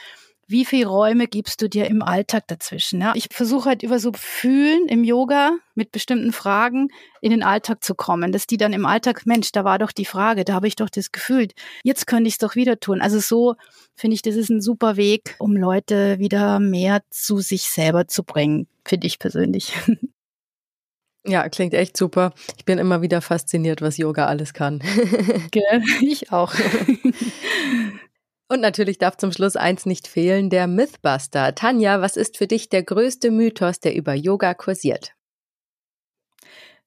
wie 0.50 0.64
viel 0.64 0.84
Räume 0.84 1.28
gibst 1.28 1.62
du 1.62 1.68
dir 1.68 1.86
im 1.86 2.02
Alltag 2.02 2.48
dazwischen? 2.48 3.00
Ja? 3.00 3.12
Ich 3.14 3.28
versuche 3.30 3.68
halt 3.68 3.84
über 3.84 4.00
so 4.00 4.10
Fühlen 4.12 4.88
im 4.88 5.04
Yoga 5.04 5.52
mit 5.76 5.92
bestimmten 5.92 6.32
Fragen 6.32 6.88
in 7.20 7.30
den 7.30 7.44
Alltag 7.44 7.84
zu 7.84 7.94
kommen, 7.94 8.32
dass 8.32 8.48
die 8.48 8.56
dann 8.56 8.72
im 8.72 8.84
Alltag, 8.84 9.26
Mensch, 9.26 9.52
da 9.52 9.62
war 9.62 9.78
doch 9.78 9.92
die 9.92 10.04
Frage, 10.04 10.44
da 10.44 10.54
habe 10.54 10.66
ich 10.66 10.74
doch 10.74 10.90
das 10.90 11.12
gefühlt, 11.12 11.52
jetzt 11.84 12.08
könnte 12.08 12.26
ich 12.26 12.34
es 12.34 12.38
doch 12.38 12.56
wieder 12.56 12.80
tun. 12.80 13.00
Also 13.00 13.20
so 13.20 13.54
finde 13.94 14.16
ich, 14.16 14.22
das 14.22 14.34
ist 14.34 14.50
ein 14.50 14.60
super 14.60 14.96
Weg, 14.96 15.36
um 15.38 15.56
Leute 15.56 16.18
wieder 16.18 16.58
mehr 16.58 17.02
zu 17.10 17.38
sich 17.38 17.70
selber 17.70 18.08
zu 18.08 18.24
bringen, 18.24 18.66
finde 18.84 19.06
ich 19.06 19.20
persönlich. 19.20 19.72
Ja, 21.30 21.48
klingt 21.48 21.74
echt 21.74 21.96
super. 21.96 22.32
Ich 22.56 22.64
bin 22.64 22.78
immer 22.78 23.02
wieder 23.02 23.20
fasziniert, 23.20 23.82
was 23.82 23.98
Yoga 23.98 24.26
alles 24.26 24.52
kann. 24.52 24.82
Gell? 25.52 25.82
Ich 26.00 26.32
auch. 26.32 26.52
Und 28.48 28.60
natürlich 28.60 28.98
darf 28.98 29.16
zum 29.16 29.30
Schluss 29.30 29.54
eins 29.54 29.86
nicht 29.86 30.08
fehlen, 30.08 30.50
der 30.50 30.66
Mythbuster. 30.66 31.54
Tanja, 31.54 32.00
was 32.00 32.16
ist 32.16 32.36
für 32.36 32.48
dich 32.48 32.68
der 32.68 32.82
größte 32.82 33.30
Mythos, 33.30 33.78
der 33.78 33.94
über 33.94 34.12
Yoga 34.12 34.54
kursiert? 34.54 35.12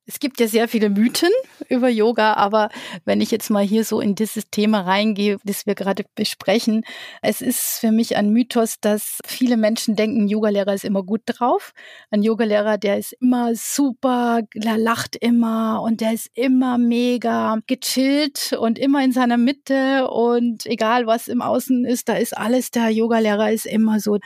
Es 0.05 0.19
gibt 0.19 0.41
ja 0.41 0.47
sehr 0.47 0.67
viele 0.67 0.89
Mythen 0.89 1.29
über 1.69 1.87
Yoga, 1.87 2.33
aber 2.33 2.69
wenn 3.05 3.21
ich 3.21 3.31
jetzt 3.31 3.49
mal 3.49 3.63
hier 3.63 3.85
so 3.85 4.01
in 4.01 4.15
dieses 4.15 4.49
Thema 4.49 4.81
reingehe, 4.81 5.37
das 5.45 5.65
wir 5.65 5.75
gerade 5.75 6.03
besprechen, 6.15 6.83
es 7.21 7.39
ist 7.39 7.79
für 7.79 7.91
mich 7.93 8.17
ein 8.17 8.29
Mythos, 8.31 8.81
dass 8.81 9.19
viele 9.25 9.55
Menschen 9.55 9.95
denken, 9.95 10.27
Yogalehrer 10.27 10.73
ist 10.73 10.83
immer 10.83 11.03
gut 11.03 11.21
drauf. 11.25 11.71
Ein 12.11 12.21
Yogalehrer, 12.21 12.77
der 12.77 12.97
ist 12.97 13.13
immer 13.13 13.55
super, 13.55 14.41
der 14.53 14.77
lacht 14.77 15.15
immer 15.15 15.81
und 15.81 16.01
der 16.01 16.11
ist 16.11 16.29
immer 16.33 16.77
mega 16.77 17.59
gechillt 17.65 18.57
und 18.59 18.77
immer 18.77 19.01
in 19.05 19.13
seiner 19.13 19.37
Mitte 19.37 20.09
und 20.09 20.65
egal 20.65 21.07
was 21.07 21.29
im 21.29 21.41
Außen 21.41 21.85
ist, 21.85 22.09
da 22.09 22.15
ist 22.15 22.37
alles, 22.37 22.71
der 22.71 22.89
Yogalehrer 22.89 23.53
ist 23.53 23.65
immer 23.65 24.01
so 24.01 24.19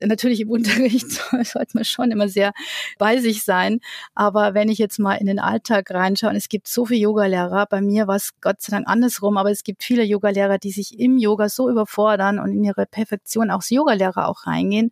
Natürlich 0.00 0.40
im 0.40 0.50
Unterricht 0.54 1.10
sollte 1.10 1.74
man 1.74 1.84
schon 1.84 2.10
immer 2.10 2.28
sehr 2.28 2.52
bei 2.98 3.18
sich 3.18 3.42
sein. 3.42 3.80
Aber 4.14 4.54
wenn 4.54 4.68
ich 4.68 4.78
jetzt 4.78 4.98
mal 4.98 5.14
in 5.14 5.26
den 5.26 5.38
Alltag 5.38 5.90
reinschaue, 5.90 6.30
und 6.30 6.36
es 6.36 6.48
gibt 6.48 6.68
so 6.68 6.86
viele 6.86 7.00
Yogalehrer, 7.00 7.66
bei 7.66 7.80
mir 7.80 8.06
war 8.06 8.16
es 8.16 8.30
Gott 8.40 8.60
sei 8.60 8.70
Dank 8.76 8.88
andersrum, 8.88 9.36
aber 9.36 9.50
es 9.50 9.64
gibt 9.64 9.82
viele 9.82 10.04
Yogalehrer, 10.04 10.58
die 10.58 10.70
sich 10.70 10.98
im 10.98 11.18
Yoga 11.18 11.48
so 11.48 11.68
überfordern 11.68 12.38
und 12.38 12.52
in 12.52 12.64
ihre 12.64 12.86
Perfektion 12.86 13.50
auch 13.50 13.64
als 13.64 13.70
Yogalehrer 13.70 14.28
auch 14.28 14.46
reingehen 14.46 14.90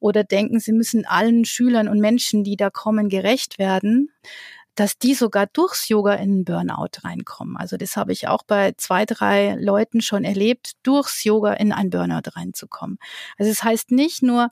oder 0.00 0.24
denken, 0.24 0.58
sie 0.58 0.72
müssen 0.72 1.06
allen 1.06 1.44
Schülern 1.44 1.86
und 1.86 2.00
Menschen, 2.00 2.42
die 2.42 2.56
da 2.56 2.70
kommen, 2.70 3.08
gerecht 3.08 3.58
werden 3.58 4.10
dass 4.80 4.96
die 4.96 5.12
sogar 5.12 5.46
durchs 5.46 5.90
Yoga 5.90 6.14
in 6.14 6.30
einen 6.30 6.44
Burnout 6.46 7.04
reinkommen. 7.04 7.58
Also 7.58 7.76
das 7.76 7.96
habe 7.96 8.12
ich 8.12 8.28
auch 8.28 8.44
bei 8.44 8.72
zwei, 8.78 9.04
drei 9.04 9.54
Leuten 9.60 10.00
schon 10.00 10.24
erlebt, 10.24 10.72
durchs 10.82 11.22
Yoga 11.22 11.52
in 11.52 11.70
einen 11.72 11.90
Burnout 11.90 12.30
reinzukommen. 12.34 12.96
Also 13.36 13.50
es 13.50 13.58
das 13.58 13.64
heißt 13.64 13.90
nicht 13.90 14.22
nur, 14.22 14.44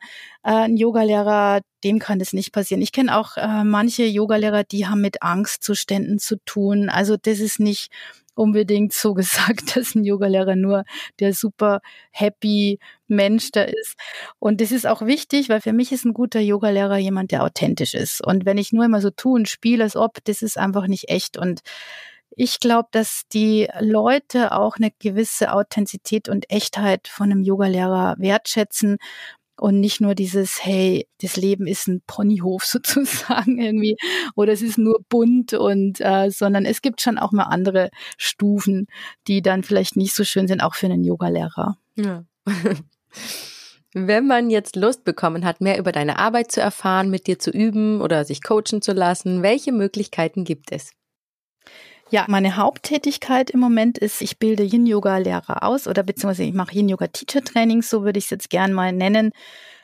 äh, 0.42 0.50
ein 0.50 0.76
Yogalehrer, 0.76 1.62
dem 1.82 1.98
kann 1.98 2.18
das 2.18 2.34
nicht 2.34 2.52
passieren. 2.52 2.82
Ich 2.82 2.92
kenne 2.92 3.16
auch 3.16 3.38
äh, 3.38 3.64
manche 3.64 4.04
Yogalehrer, 4.04 4.64
die 4.64 4.86
haben 4.86 5.00
mit 5.00 5.22
Angstzuständen 5.22 6.18
zu 6.18 6.36
tun. 6.44 6.90
Also 6.90 7.16
das 7.16 7.38
ist 7.38 7.58
nicht 7.58 7.90
unbedingt 8.38 8.92
so 8.92 9.14
gesagt, 9.14 9.76
dass 9.76 9.94
ein 9.94 10.04
Yogalehrer 10.04 10.56
nur 10.56 10.84
der 11.20 11.34
super 11.34 11.80
happy 12.10 12.78
Mensch 13.06 13.50
da 13.52 13.62
ist. 13.62 13.96
Und 14.38 14.60
das 14.60 14.72
ist 14.72 14.86
auch 14.86 15.02
wichtig, 15.02 15.48
weil 15.48 15.60
für 15.60 15.72
mich 15.72 15.92
ist 15.92 16.04
ein 16.04 16.14
guter 16.14 16.40
Yogalehrer 16.40 16.98
jemand, 16.98 17.32
der 17.32 17.42
authentisch 17.42 17.94
ist. 17.94 18.24
Und 18.24 18.44
wenn 18.44 18.58
ich 18.58 18.72
nur 18.72 18.84
immer 18.84 19.00
so 19.00 19.10
tue 19.10 19.34
und 19.34 19.48
spiele, 19.48 19.84
als 19.84 19.96
ob, 19.96 20.22
das 20.24 20.42
ist 20.42 20.58
einfach 20.58 20.86
nicht 20.86 21.08
echt. 21.08 21.36
Und 21.38 21.60
ich 22.30 22.60
glaube, 22.60 22.88
dass 22.92 23.22
die 23.32 23.68
Leute 23.80 24.52
auch 24.52 24.76
eine 24.76 24.92
gewisse 25.00 25.52
Authentizität 25.52 26.28
und 26.28 26.50
Echtheit 26.50 27.08
von 27.08 27.32
einem 27.32 27.42
Yogalehrer 27.42 28.14
wertschätzen 28.18 28.98
und 29.58 29.80
nicht 29.80 30.00
nur 30.00 30.14
dieses, 30.14 30.64
hey, 30.64 31.06
das 31.20 31.36
Leben 31.36 31.66
ist 31.66 31.88
ein 31.88 32.02
Ponyhof 32.06 32.64
sozusagen 32.64 33.58
irgendwie 33.58 33.96
oder 34.34 34.52
es 34.52 34.62
ist 34.62 34.78
nur 34.78 35.00
bunt 35.08 35.54
und 35.54 36.00
äh, 36.00 36.30
sondern 36.30 36.64
es 36.64 36.82
gibt 36.82 37.00
schon 37.00 37.18
auch 37.18 37.32
mal 37.32 37.44
andere 37.44 37.90
Stufen, 38.16 38.86
die 39.26 39.42
dann 39.42 39.62
vielleicht 39.62 39.96
nicht 39.96 40.14
so 40.14 40.24
schön 40.24 40.48
sind, 40.48 40.62
auch 40.62 40.74
für 40.74 40.86
einen 40.86 41.04
Yogalehrer. 41.04 41.76
Ja. 41.96 42.24
Wenn 43.94 44.26
man 44.26 44.50
jetzt 44.50 44.76
Lust 44.76 45.04
bekommen 45.04 45.44
hat, 45.44 45.60
mehr 45.60 45.78
über 45.78 45.92
deine 45.92 46.18
Arbeit 46.18 46.52
zu 46.52 46.60
erfahren, 46.60 47.10
mit 47.10 47.26
dir 47.26 47.38
zu 47.38 47.50
üben 47.50 48.00
oder 48.02 48.24
sich 48.24 48.42
coachen 48.42 48.82
zu 48.82 48.92
lassen, 48.92 49.42
welche 49.42 49.72
Möglichkeiten 49.72 50.44
gibt 50.44 50.72
es? 50.72 50.92
Ja, 52.10 52.24
meine 52.26 52.56
Haupttätigkeit 52.56 53.50
im 53.50 53.60
Moment 53.60 53.98
ist, 53.98 54.22
ich 54.22 54.38
bilde 54.38 54.62
Yin-Yoga-Lehrer 54.62 55.62
aus 55.62 55.86
oder 55.86 56.02
beziehungsweise 56.02 56.44
ich 56.44 56.54
mache 56.54 56.74
Yin-Yoga-Teacher-Trainings, 56.74 57.90
so 57.90 58.02
würde 58.02 58.18
ich 58.18 58.24
es 58.24 58.30
jetzt 58.30 58.48
gern 58.48 58.72
mal 58.72 58.92
nennen. 58.92 59.32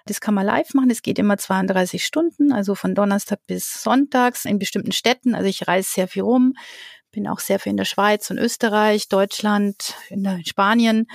Das 0.07 0.23
kann 0.23 0.33
man 0.33 0.47
live 0.47 0.73
machen. 0.73 0.89
Das 0.89 1.03
geht 1.03 1.19
immer 1.19 1.37
32 1.37 2.03
Stunden, 2.03 2.51
also 2.51 2.75
von 2.75 2.95
Donnerstag 2.95 3.41
bis 3.47 3.83
Sonntags 3.83 4.47
in 4.47 4.59
bestimmten 4.59 4.93
Städten. 4.93 5.35
Also 5.35 5.49
ich 5.49 5.69
reise 5.69 5.91
sehr 5.91 6.09
viel 6.09 6.23
rum, 6.23 6.55
bin 7.11 7.29
auch 7.29 7.41
sehr 7.41 7.59
viel 7.59 7.71
in 7.71 7.77
der 7.77 7.85
Schweiz 7.85 8.31
und 8.31 8.39
Österreich, 8.39 9.09
Deutschland, 9.09 9.95
in 10.09 10.45
Spanien 10.47 11.07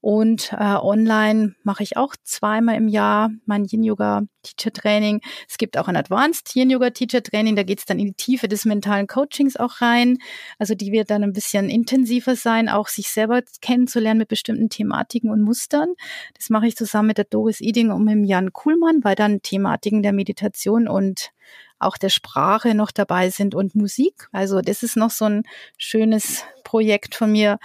und 0.00 0.52
äh, 0.52 0.56
online 0.56 1.54
mache 1.64 1.82
ich 1.82 1.96
auch 1.96 2.14
zweimal 2.22 2.76
im 2.76 2.88
Jahr 2.88 3.30
mein 3.44 3.64
Yin-Yoga-Teacher-Training. 3.64 5.20
Es 5.48 5.58
gibt 5.58 5.76
auch 5.76 5.88
ein 5.88 5.96
Advanced 5.96 6.54
Yin-Yoga-Teacher-Training, 6.54 7.56
da 7.56 7.62
geht 7.62 7.80
es 7.80 7.86
dann 7.86 7.98
in 7.98 8.06
die 8.06 8.14
Tiefe 8.14 8.46
des 8.46 8.64
mentalen 8.64 9.06
Coachings 9.06 9.56
auch 9.56 9.80
rein. 9.80 10.18
Also 10.58 10.74
die 10.74 10.92
wird 10.92 11.10
dann 11.10 11.24
ein 11.24 11.32
bisschen 11.32 11.68
intensiver 11.68 12.36
sein, 12.36 12.68
auch 12.68 12.88
sich 12.88 13.08
selber 13.08 13.42
kennenzulernen 13.60 14.18
mit 14.18 14.28
bestimmten 14.28 14.68
Thematiken 14.68 15.30
und 15.30 15.42
Mustern. 15.42 15.94
Das 16.34 16.50
mache 16.50 16.68
ich 16.68 16.76
zusammen 16.76 17.08
mit 17.08 17.18
der 17.18 17.24
Doris 17.24 17.60
Eding 17.60 17.90
und 17.90 18.04
mit 18.04 18.14
dem 18.14 18.24
Jan 18.24 18.52
Kuhlmann, 18.52 19.02
weil 19.02 19.16
dann 19.16 19.42
Thematiken 19.42 20.02
der 20.02 20.12
Meditation 20.12 20.88
und 20.88 21.32
auch 21.78 21.96
der 21.96 22.08
Sprache 22.08 22.74
noch 22.74 22.90
dabei 22.90 23.30
sind 23.30 23.54
und 23.54 23.74
Musik. 23.74 24.28
Also 24.32 24.60
das 24.60 24.82
ist 24.82 24.96
noch 24.96 25.10
so 25.10 25.26
ein 25.26 25.42
schönes 25.76 26.44
Projekt 26.64 27.14
von 27.14 27.32
mir, 27.32 27.58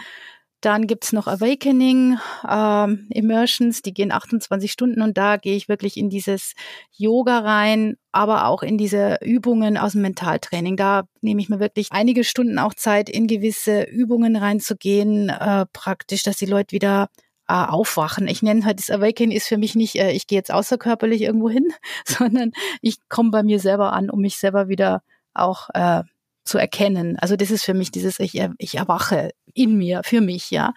dann 0.62 0.88
gibt's 0.88 1.12
noch 1.12 1.28
Awakening, 1.28 2.18
ähm, 2.48 3.08
Immersions, 3.10 3.82
die 3.82 3.94
gehen 3.94 4.12
28 4.12 4.72
Stunden 4.72 5.02
und 5.02 5.18
da 5.18 5.38
gehe 5.38 5.56
ich 5.56 5.68
wirklich 5.68 5.98
in 5.98 6.10
dieses 6.10 6.54
Yoga 6.92 7.40
rein, 7.40 7.98
aber 8.12 8.46
auch 8.46 8.64
in 8.64 8.78
diese 8.78 9.18
Übungen 9.22 9.78
aus 9.78 9.94
dem 9.94 10.02
Mentaltraining. 10.02 10.78
Da 10.78 11.04
nehme 11.22 11.42
ich 11.42 11.50
mir 11.50 11.60
wirklich 11.60 11.88
einige 11.92 12.24
Stunden 12.24 12.60
auch 12.60 12.74
Zeit, 12.76 13.10
in 13.10 13.28
gewisse 13.28 13.84
Übungen 13.84 14.36
reinzugehen, 14.36 15.30
äh, 15.30 15.66
praktisch, 15.74 16.24
dass 16.24 16.38
die 16.38 16.46
Leute 16.46 16.74
wieder 16.74 17.10
äh, 17.48 17.54
aufwachen. 17.54 18.28
Ich 18.28 18.42
nenne 18.42 18.64
halt 18.64 18.80
das 18.80 18.90
Awakening 18.90 19.36
ist 19.36 19.48
für 19.48 19.58
mich 19.58 19.76
nicht, 19.76 19.96
äh, 19.96 20.12
ich 20.12 20.28
gehe 20.28 20.38
jetzt 20.38 20.54
außerkörperlich 20.54 21.22
irgendwo 21.22 21.50
hin, 21.50 21.74
sondern 22.06 22.52
ich 22.82 22.98
komme 23.10 23.32
bei 23.32 23.44
mir 23.44 23.60
selber 23.60 23.94
an, 23.94 24.10
um 24.10 24.22
mich 24.22 24.38
selber 24.38 24.68
wieder 24.68 25.04
auch 25.34 25.70
äh, 25.74 26.04
zu 26.44 26.58
erkennen. 26.58 27.18
Also 27.20 27.36
das 27.36 27.52
ist 27.52 27.64
für 27.64 27.74
mich 27.74 27.92
dieses, 27.92 28.20
ich, 28.20 28.42
ich 28.58 28.76
erwache 28.76 29.32
in 29.54 29.78
mir, 29.78 30.02
für 30.04 30.22
mich, 30.22 30.52
ja, 30.52 30.74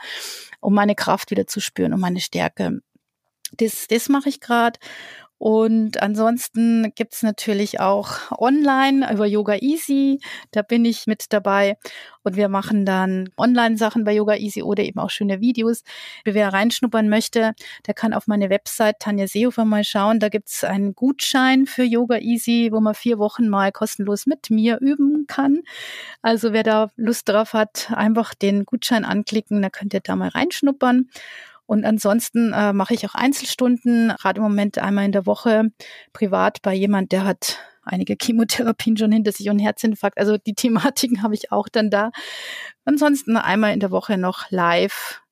um 0.61 0.75
meine 0.75 0.95
Kraft 0.95 1.31
wieder 1.31 1.47
zu 1.47 1.61
spüren, 1.61 1.93
um 1.93 2.01
meine 2.01 2.21
Stärke. 2.21 2.81
Das, 3.53 3.87
das 3.89 4.09
mache 4.09 4.29
ich 4.29 4.41
gerade. 4.41 4.79
Und 5.45 6.01
ansonsten 6.01 6.91
gibt's 6.95 7.23
natürlich 7.23 7.79
auch 7.79 8.33
online 8.39 9.13
über 9.13 9.27
Yoga 9.27 9.57
Easy. 9.57 10.19
Da 10.53 10.63
bin 10.63 10.87
ich 10.87 11.07
mit 11.07 11.35
dabei. 11.35 11.77
Und 12.23 12.37
wir 12.37 12.49
machen 12.49 12.87
dann 12.87 13.29
Online-Sachen 13.37 14.05
bei 14.05 14.15
Yoga 14.15 14.37
Easy 14.37 14.63
oder 14.63 14.83
eben 14.85 14.99
auch 14.99 15.11
schöne 15.11 15.43
Videos. 15.43 15.83
Wer 16.25 16.55
reinschnuppern 16.55 17.11
möchte, 17.11 17.53
der 17.87 17.93
kann 17.93 18.15
auf 18.15 18.27
meine 18.27 18.49
Website 18.49 19.01
Tanja 19.01 19.27
Seehofer 19.27 19.67
mal 19.67 19.85
schauen. 19.85 20.19
Da 20.19 20.31
gibt's 20.31 20.65
einen 20.65 20.95
Gutschein 20.95 21.67
für 21.67 21.85
Yoga 21.85 22.21
Easy, 22.21 22.71
wo 22.73 22.81
man 22.81 22.95
vier 22.95 23.19
Wochen 23.19 23.51
mal 23.51 23.71
kostenlos 23.71 24.25
mit 24.25 24.49
mir 24.49 24.79
üben 24.81 25.27
kann. 25.27 25.61
Also 26.23 26.55
wer 26.55 26.63
da 26.63 26.91
Lust 26.97 27.29
drauf 27.29 27.53
hat, 27.53 27.93
einfach 27.95 28.33
den 28.33 28.65
Gutschein 28.65 29.05
anklicken, 29.05 29.61
da 29.61 29.69
könnt 29.69 29.93
ihr 29.93 30.01
da 30.01 30.17
mal 30.17 30.29
reinschnuppern. 30.29 31.11
Und 31.67 31.85
ansonsten 31.85 32.53
äh, 32.53 32.73
mache 32.73 32.95
ich 32.95 33.07
auch 33.07 33.15
Einzelstunden, 33.15 34.13
gerade 34.21 34.39
im 34.39 34.43
Moment 34.43 34.79
einmal 34.79 35.07
in 35.07 35.13
der 35.13 35.27
Woche 35.27 35.71
privat 36.13 36.61
bei 36.63 36.75
jemand, 36.75 37.13
der 37.13 37.25
hat 37.25 37.59
einige 37.83 38.17
Chemotherapien 38.21 38.97
schon 38.97 39.13
hinter 39.13 39.33
sich 39.33 39.49
und 39.49 39.59
Herzinfarkt. 39.59 40.19
Also 40.19 40.37
die 40.37 40.55
Thematiken 40.55 41.23
habe 41.23 41.35
ich 41.35 41.53
auch 41.53 41.69
dann 41.69 41.91
da. 41.91 42.11
Ansonsten 42.85 43.37
einmal 43.37 43.73
in 43.73 43.81
der 43.81 43.91
Woche 43.91 44.19
noch 44.19 44.51
live 44.51 45.23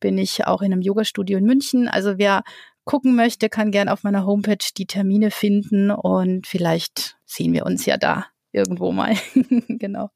bin 0.00 0.18
ich 0.18 0.46
auch 0.46 0.62
in 0.62 0.72
einem 0.72 0.82
Yoga-Studio 0.82 1.38
in 1.38 1.44
München. 1.44 1.88
Also 1.88 2.18
wer 2.18 2.42
gucken 2.84 3.14
möchte, 3.14 3.48
kann 3.48 3.70
gern 3.70 3.88
auf 3.88 4.02
meiner 4.02 4.26
Homepage 4.26 4.66
die 4.76 4.86
Termine 4.86 5.30
finden 5.30 5.90
und 5.90 6.46
vielleicht 6.46 7.16
sehen 7.24 7.52
wir 7.52 7.64
uns 7.64 7.86
ja 7.86 7.96
da 7.96 8.26
irgendwo 8.50 8.92
mal. 8.92 9.16
genau. 9.68 10.10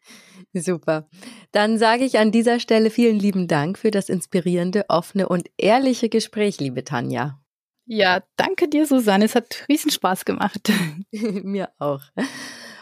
Super. 0.52 1.09
Dann 1.52 1.78
sage 1.78 2.04
ich 2.04 2.18
an 2.18 2.32
dieser 2.32 2.61
Stelle 2.61 2.90
vielen 2.90 3.18
lieben 3.18 3.48
Dank 3.48 3.78
für 3.78 3.90
das 3.90 4.09
inspirierende, 4.09 4.84
offene 4.88 5.28
und 5.28 5.50
ehrliche 5.57 6.09
Gespräch, 6.09 6.61
liebe 6.61 6.84
Tanja. 6.84 7.40
Ja, 7.86 8.22
danke 8.36 8.68
dir, 8.68 8.86
Susanne. 8.86 9.24
Es 9.24 9.34
hat 9.34 9.64
riesen 9.68 9.90
Spaß 9.90 10.24
gemacht. 10.24 10.72
Mir 11.12 11.70
auch. 11.78 12.02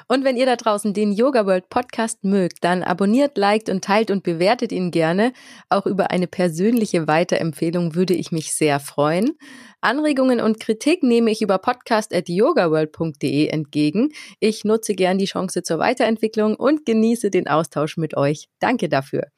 Und 0.09 0.25
wenn 0.25 0.37
ihr 0.37 0.47
da 0.47 0.57
draußen 0.57 0.93
den 0.93 1.13
Yoga 1.13 1.47
World 1.47 1.69
Podcast 1.69 2.25
mögt, 2.25 2.65
dann 2.65 2.83
abonniert, 2.83 3.39
liked 3.39 3.69
und 3.69 3.85
teilt 3.85 4.11
und 4.11 4.23
bewertet 4.23 4.73
ihn 4.73 4.91
gerne. 4.91 5.33
Auch 5.69 5.87
über 5.87 6.11
eine 6.11 6.27
persönliche 6.27 7.07
Weiterempfehlung 7.07 7.95
würde 7.95 8.15
ich 8.15 8.33
mich 8.33 8.53
sehr 8.53 8.81
freuen. 8.81 9.39
Anregungen 9.81 10.41
und 10.41 10.61
Kritik 10.61 11.03
nehme 11.03 11.31
ich 11.31 11.43
über 11.43 11.59
podcast.yogaworld.de 11.59 13.47
entgegen. 13.49 14.13
Ich 14.41 14.65
nutze 14.65 14.95
gern 14.95 15.19
die 15.19 15.27
Chance 15.27 15.63
zur 15.63 15.79
Weiterentwicklung 15.79 16.57
und 16.57 16.87
genieße 16.87 17.31
den 17.31 17.49
Austausch 17.49 17.97
mit 17.97 18.17
euch. 18.17 18.49
Danke 18.59 18.89
dafür. 18.89 19.29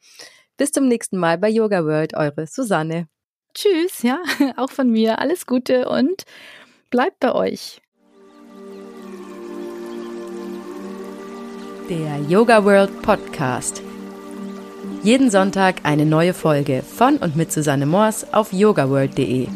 Bis 0.57 0.71
zum 0.71 0.87
nächsten 0.87 1.17
Mal 1.17 1.37
bei 1.37 1.49
Yoga 1.49 1.85
World, 1.85 2.15
eure 2.15 2.47
Susanne. 2.47 3.07
Tschüss, 3.53 4.03
ja, 4.03 4.21
auch 4.57 4.71
von 4.71 4.89
mir. 4.89 5.19
Alles 5.19 5.45
Gute 5.45 5.89
und 5.89 6.23
bleibt 6.89 7.19
bei 7.19 7.33
euch. 7.33 7.81
Der 11.89 12.19
Yoga 12.27 12.65
World 12.65 13.01
Podcast. 13.01 13.81
Jeden 15.03 15.31
Sonntag 15.31 15.75
eine 15.83 16.05
neue 16.05 16.33
Folge 16.33 16.81
von 16.81 17.15
und 17.15 17.37
mit 17.37 17.53
Susanne 17.53 17.85
Moors 17.85 18.33
auf 18.33 18.51
yogaworld.de. 18.51 19.47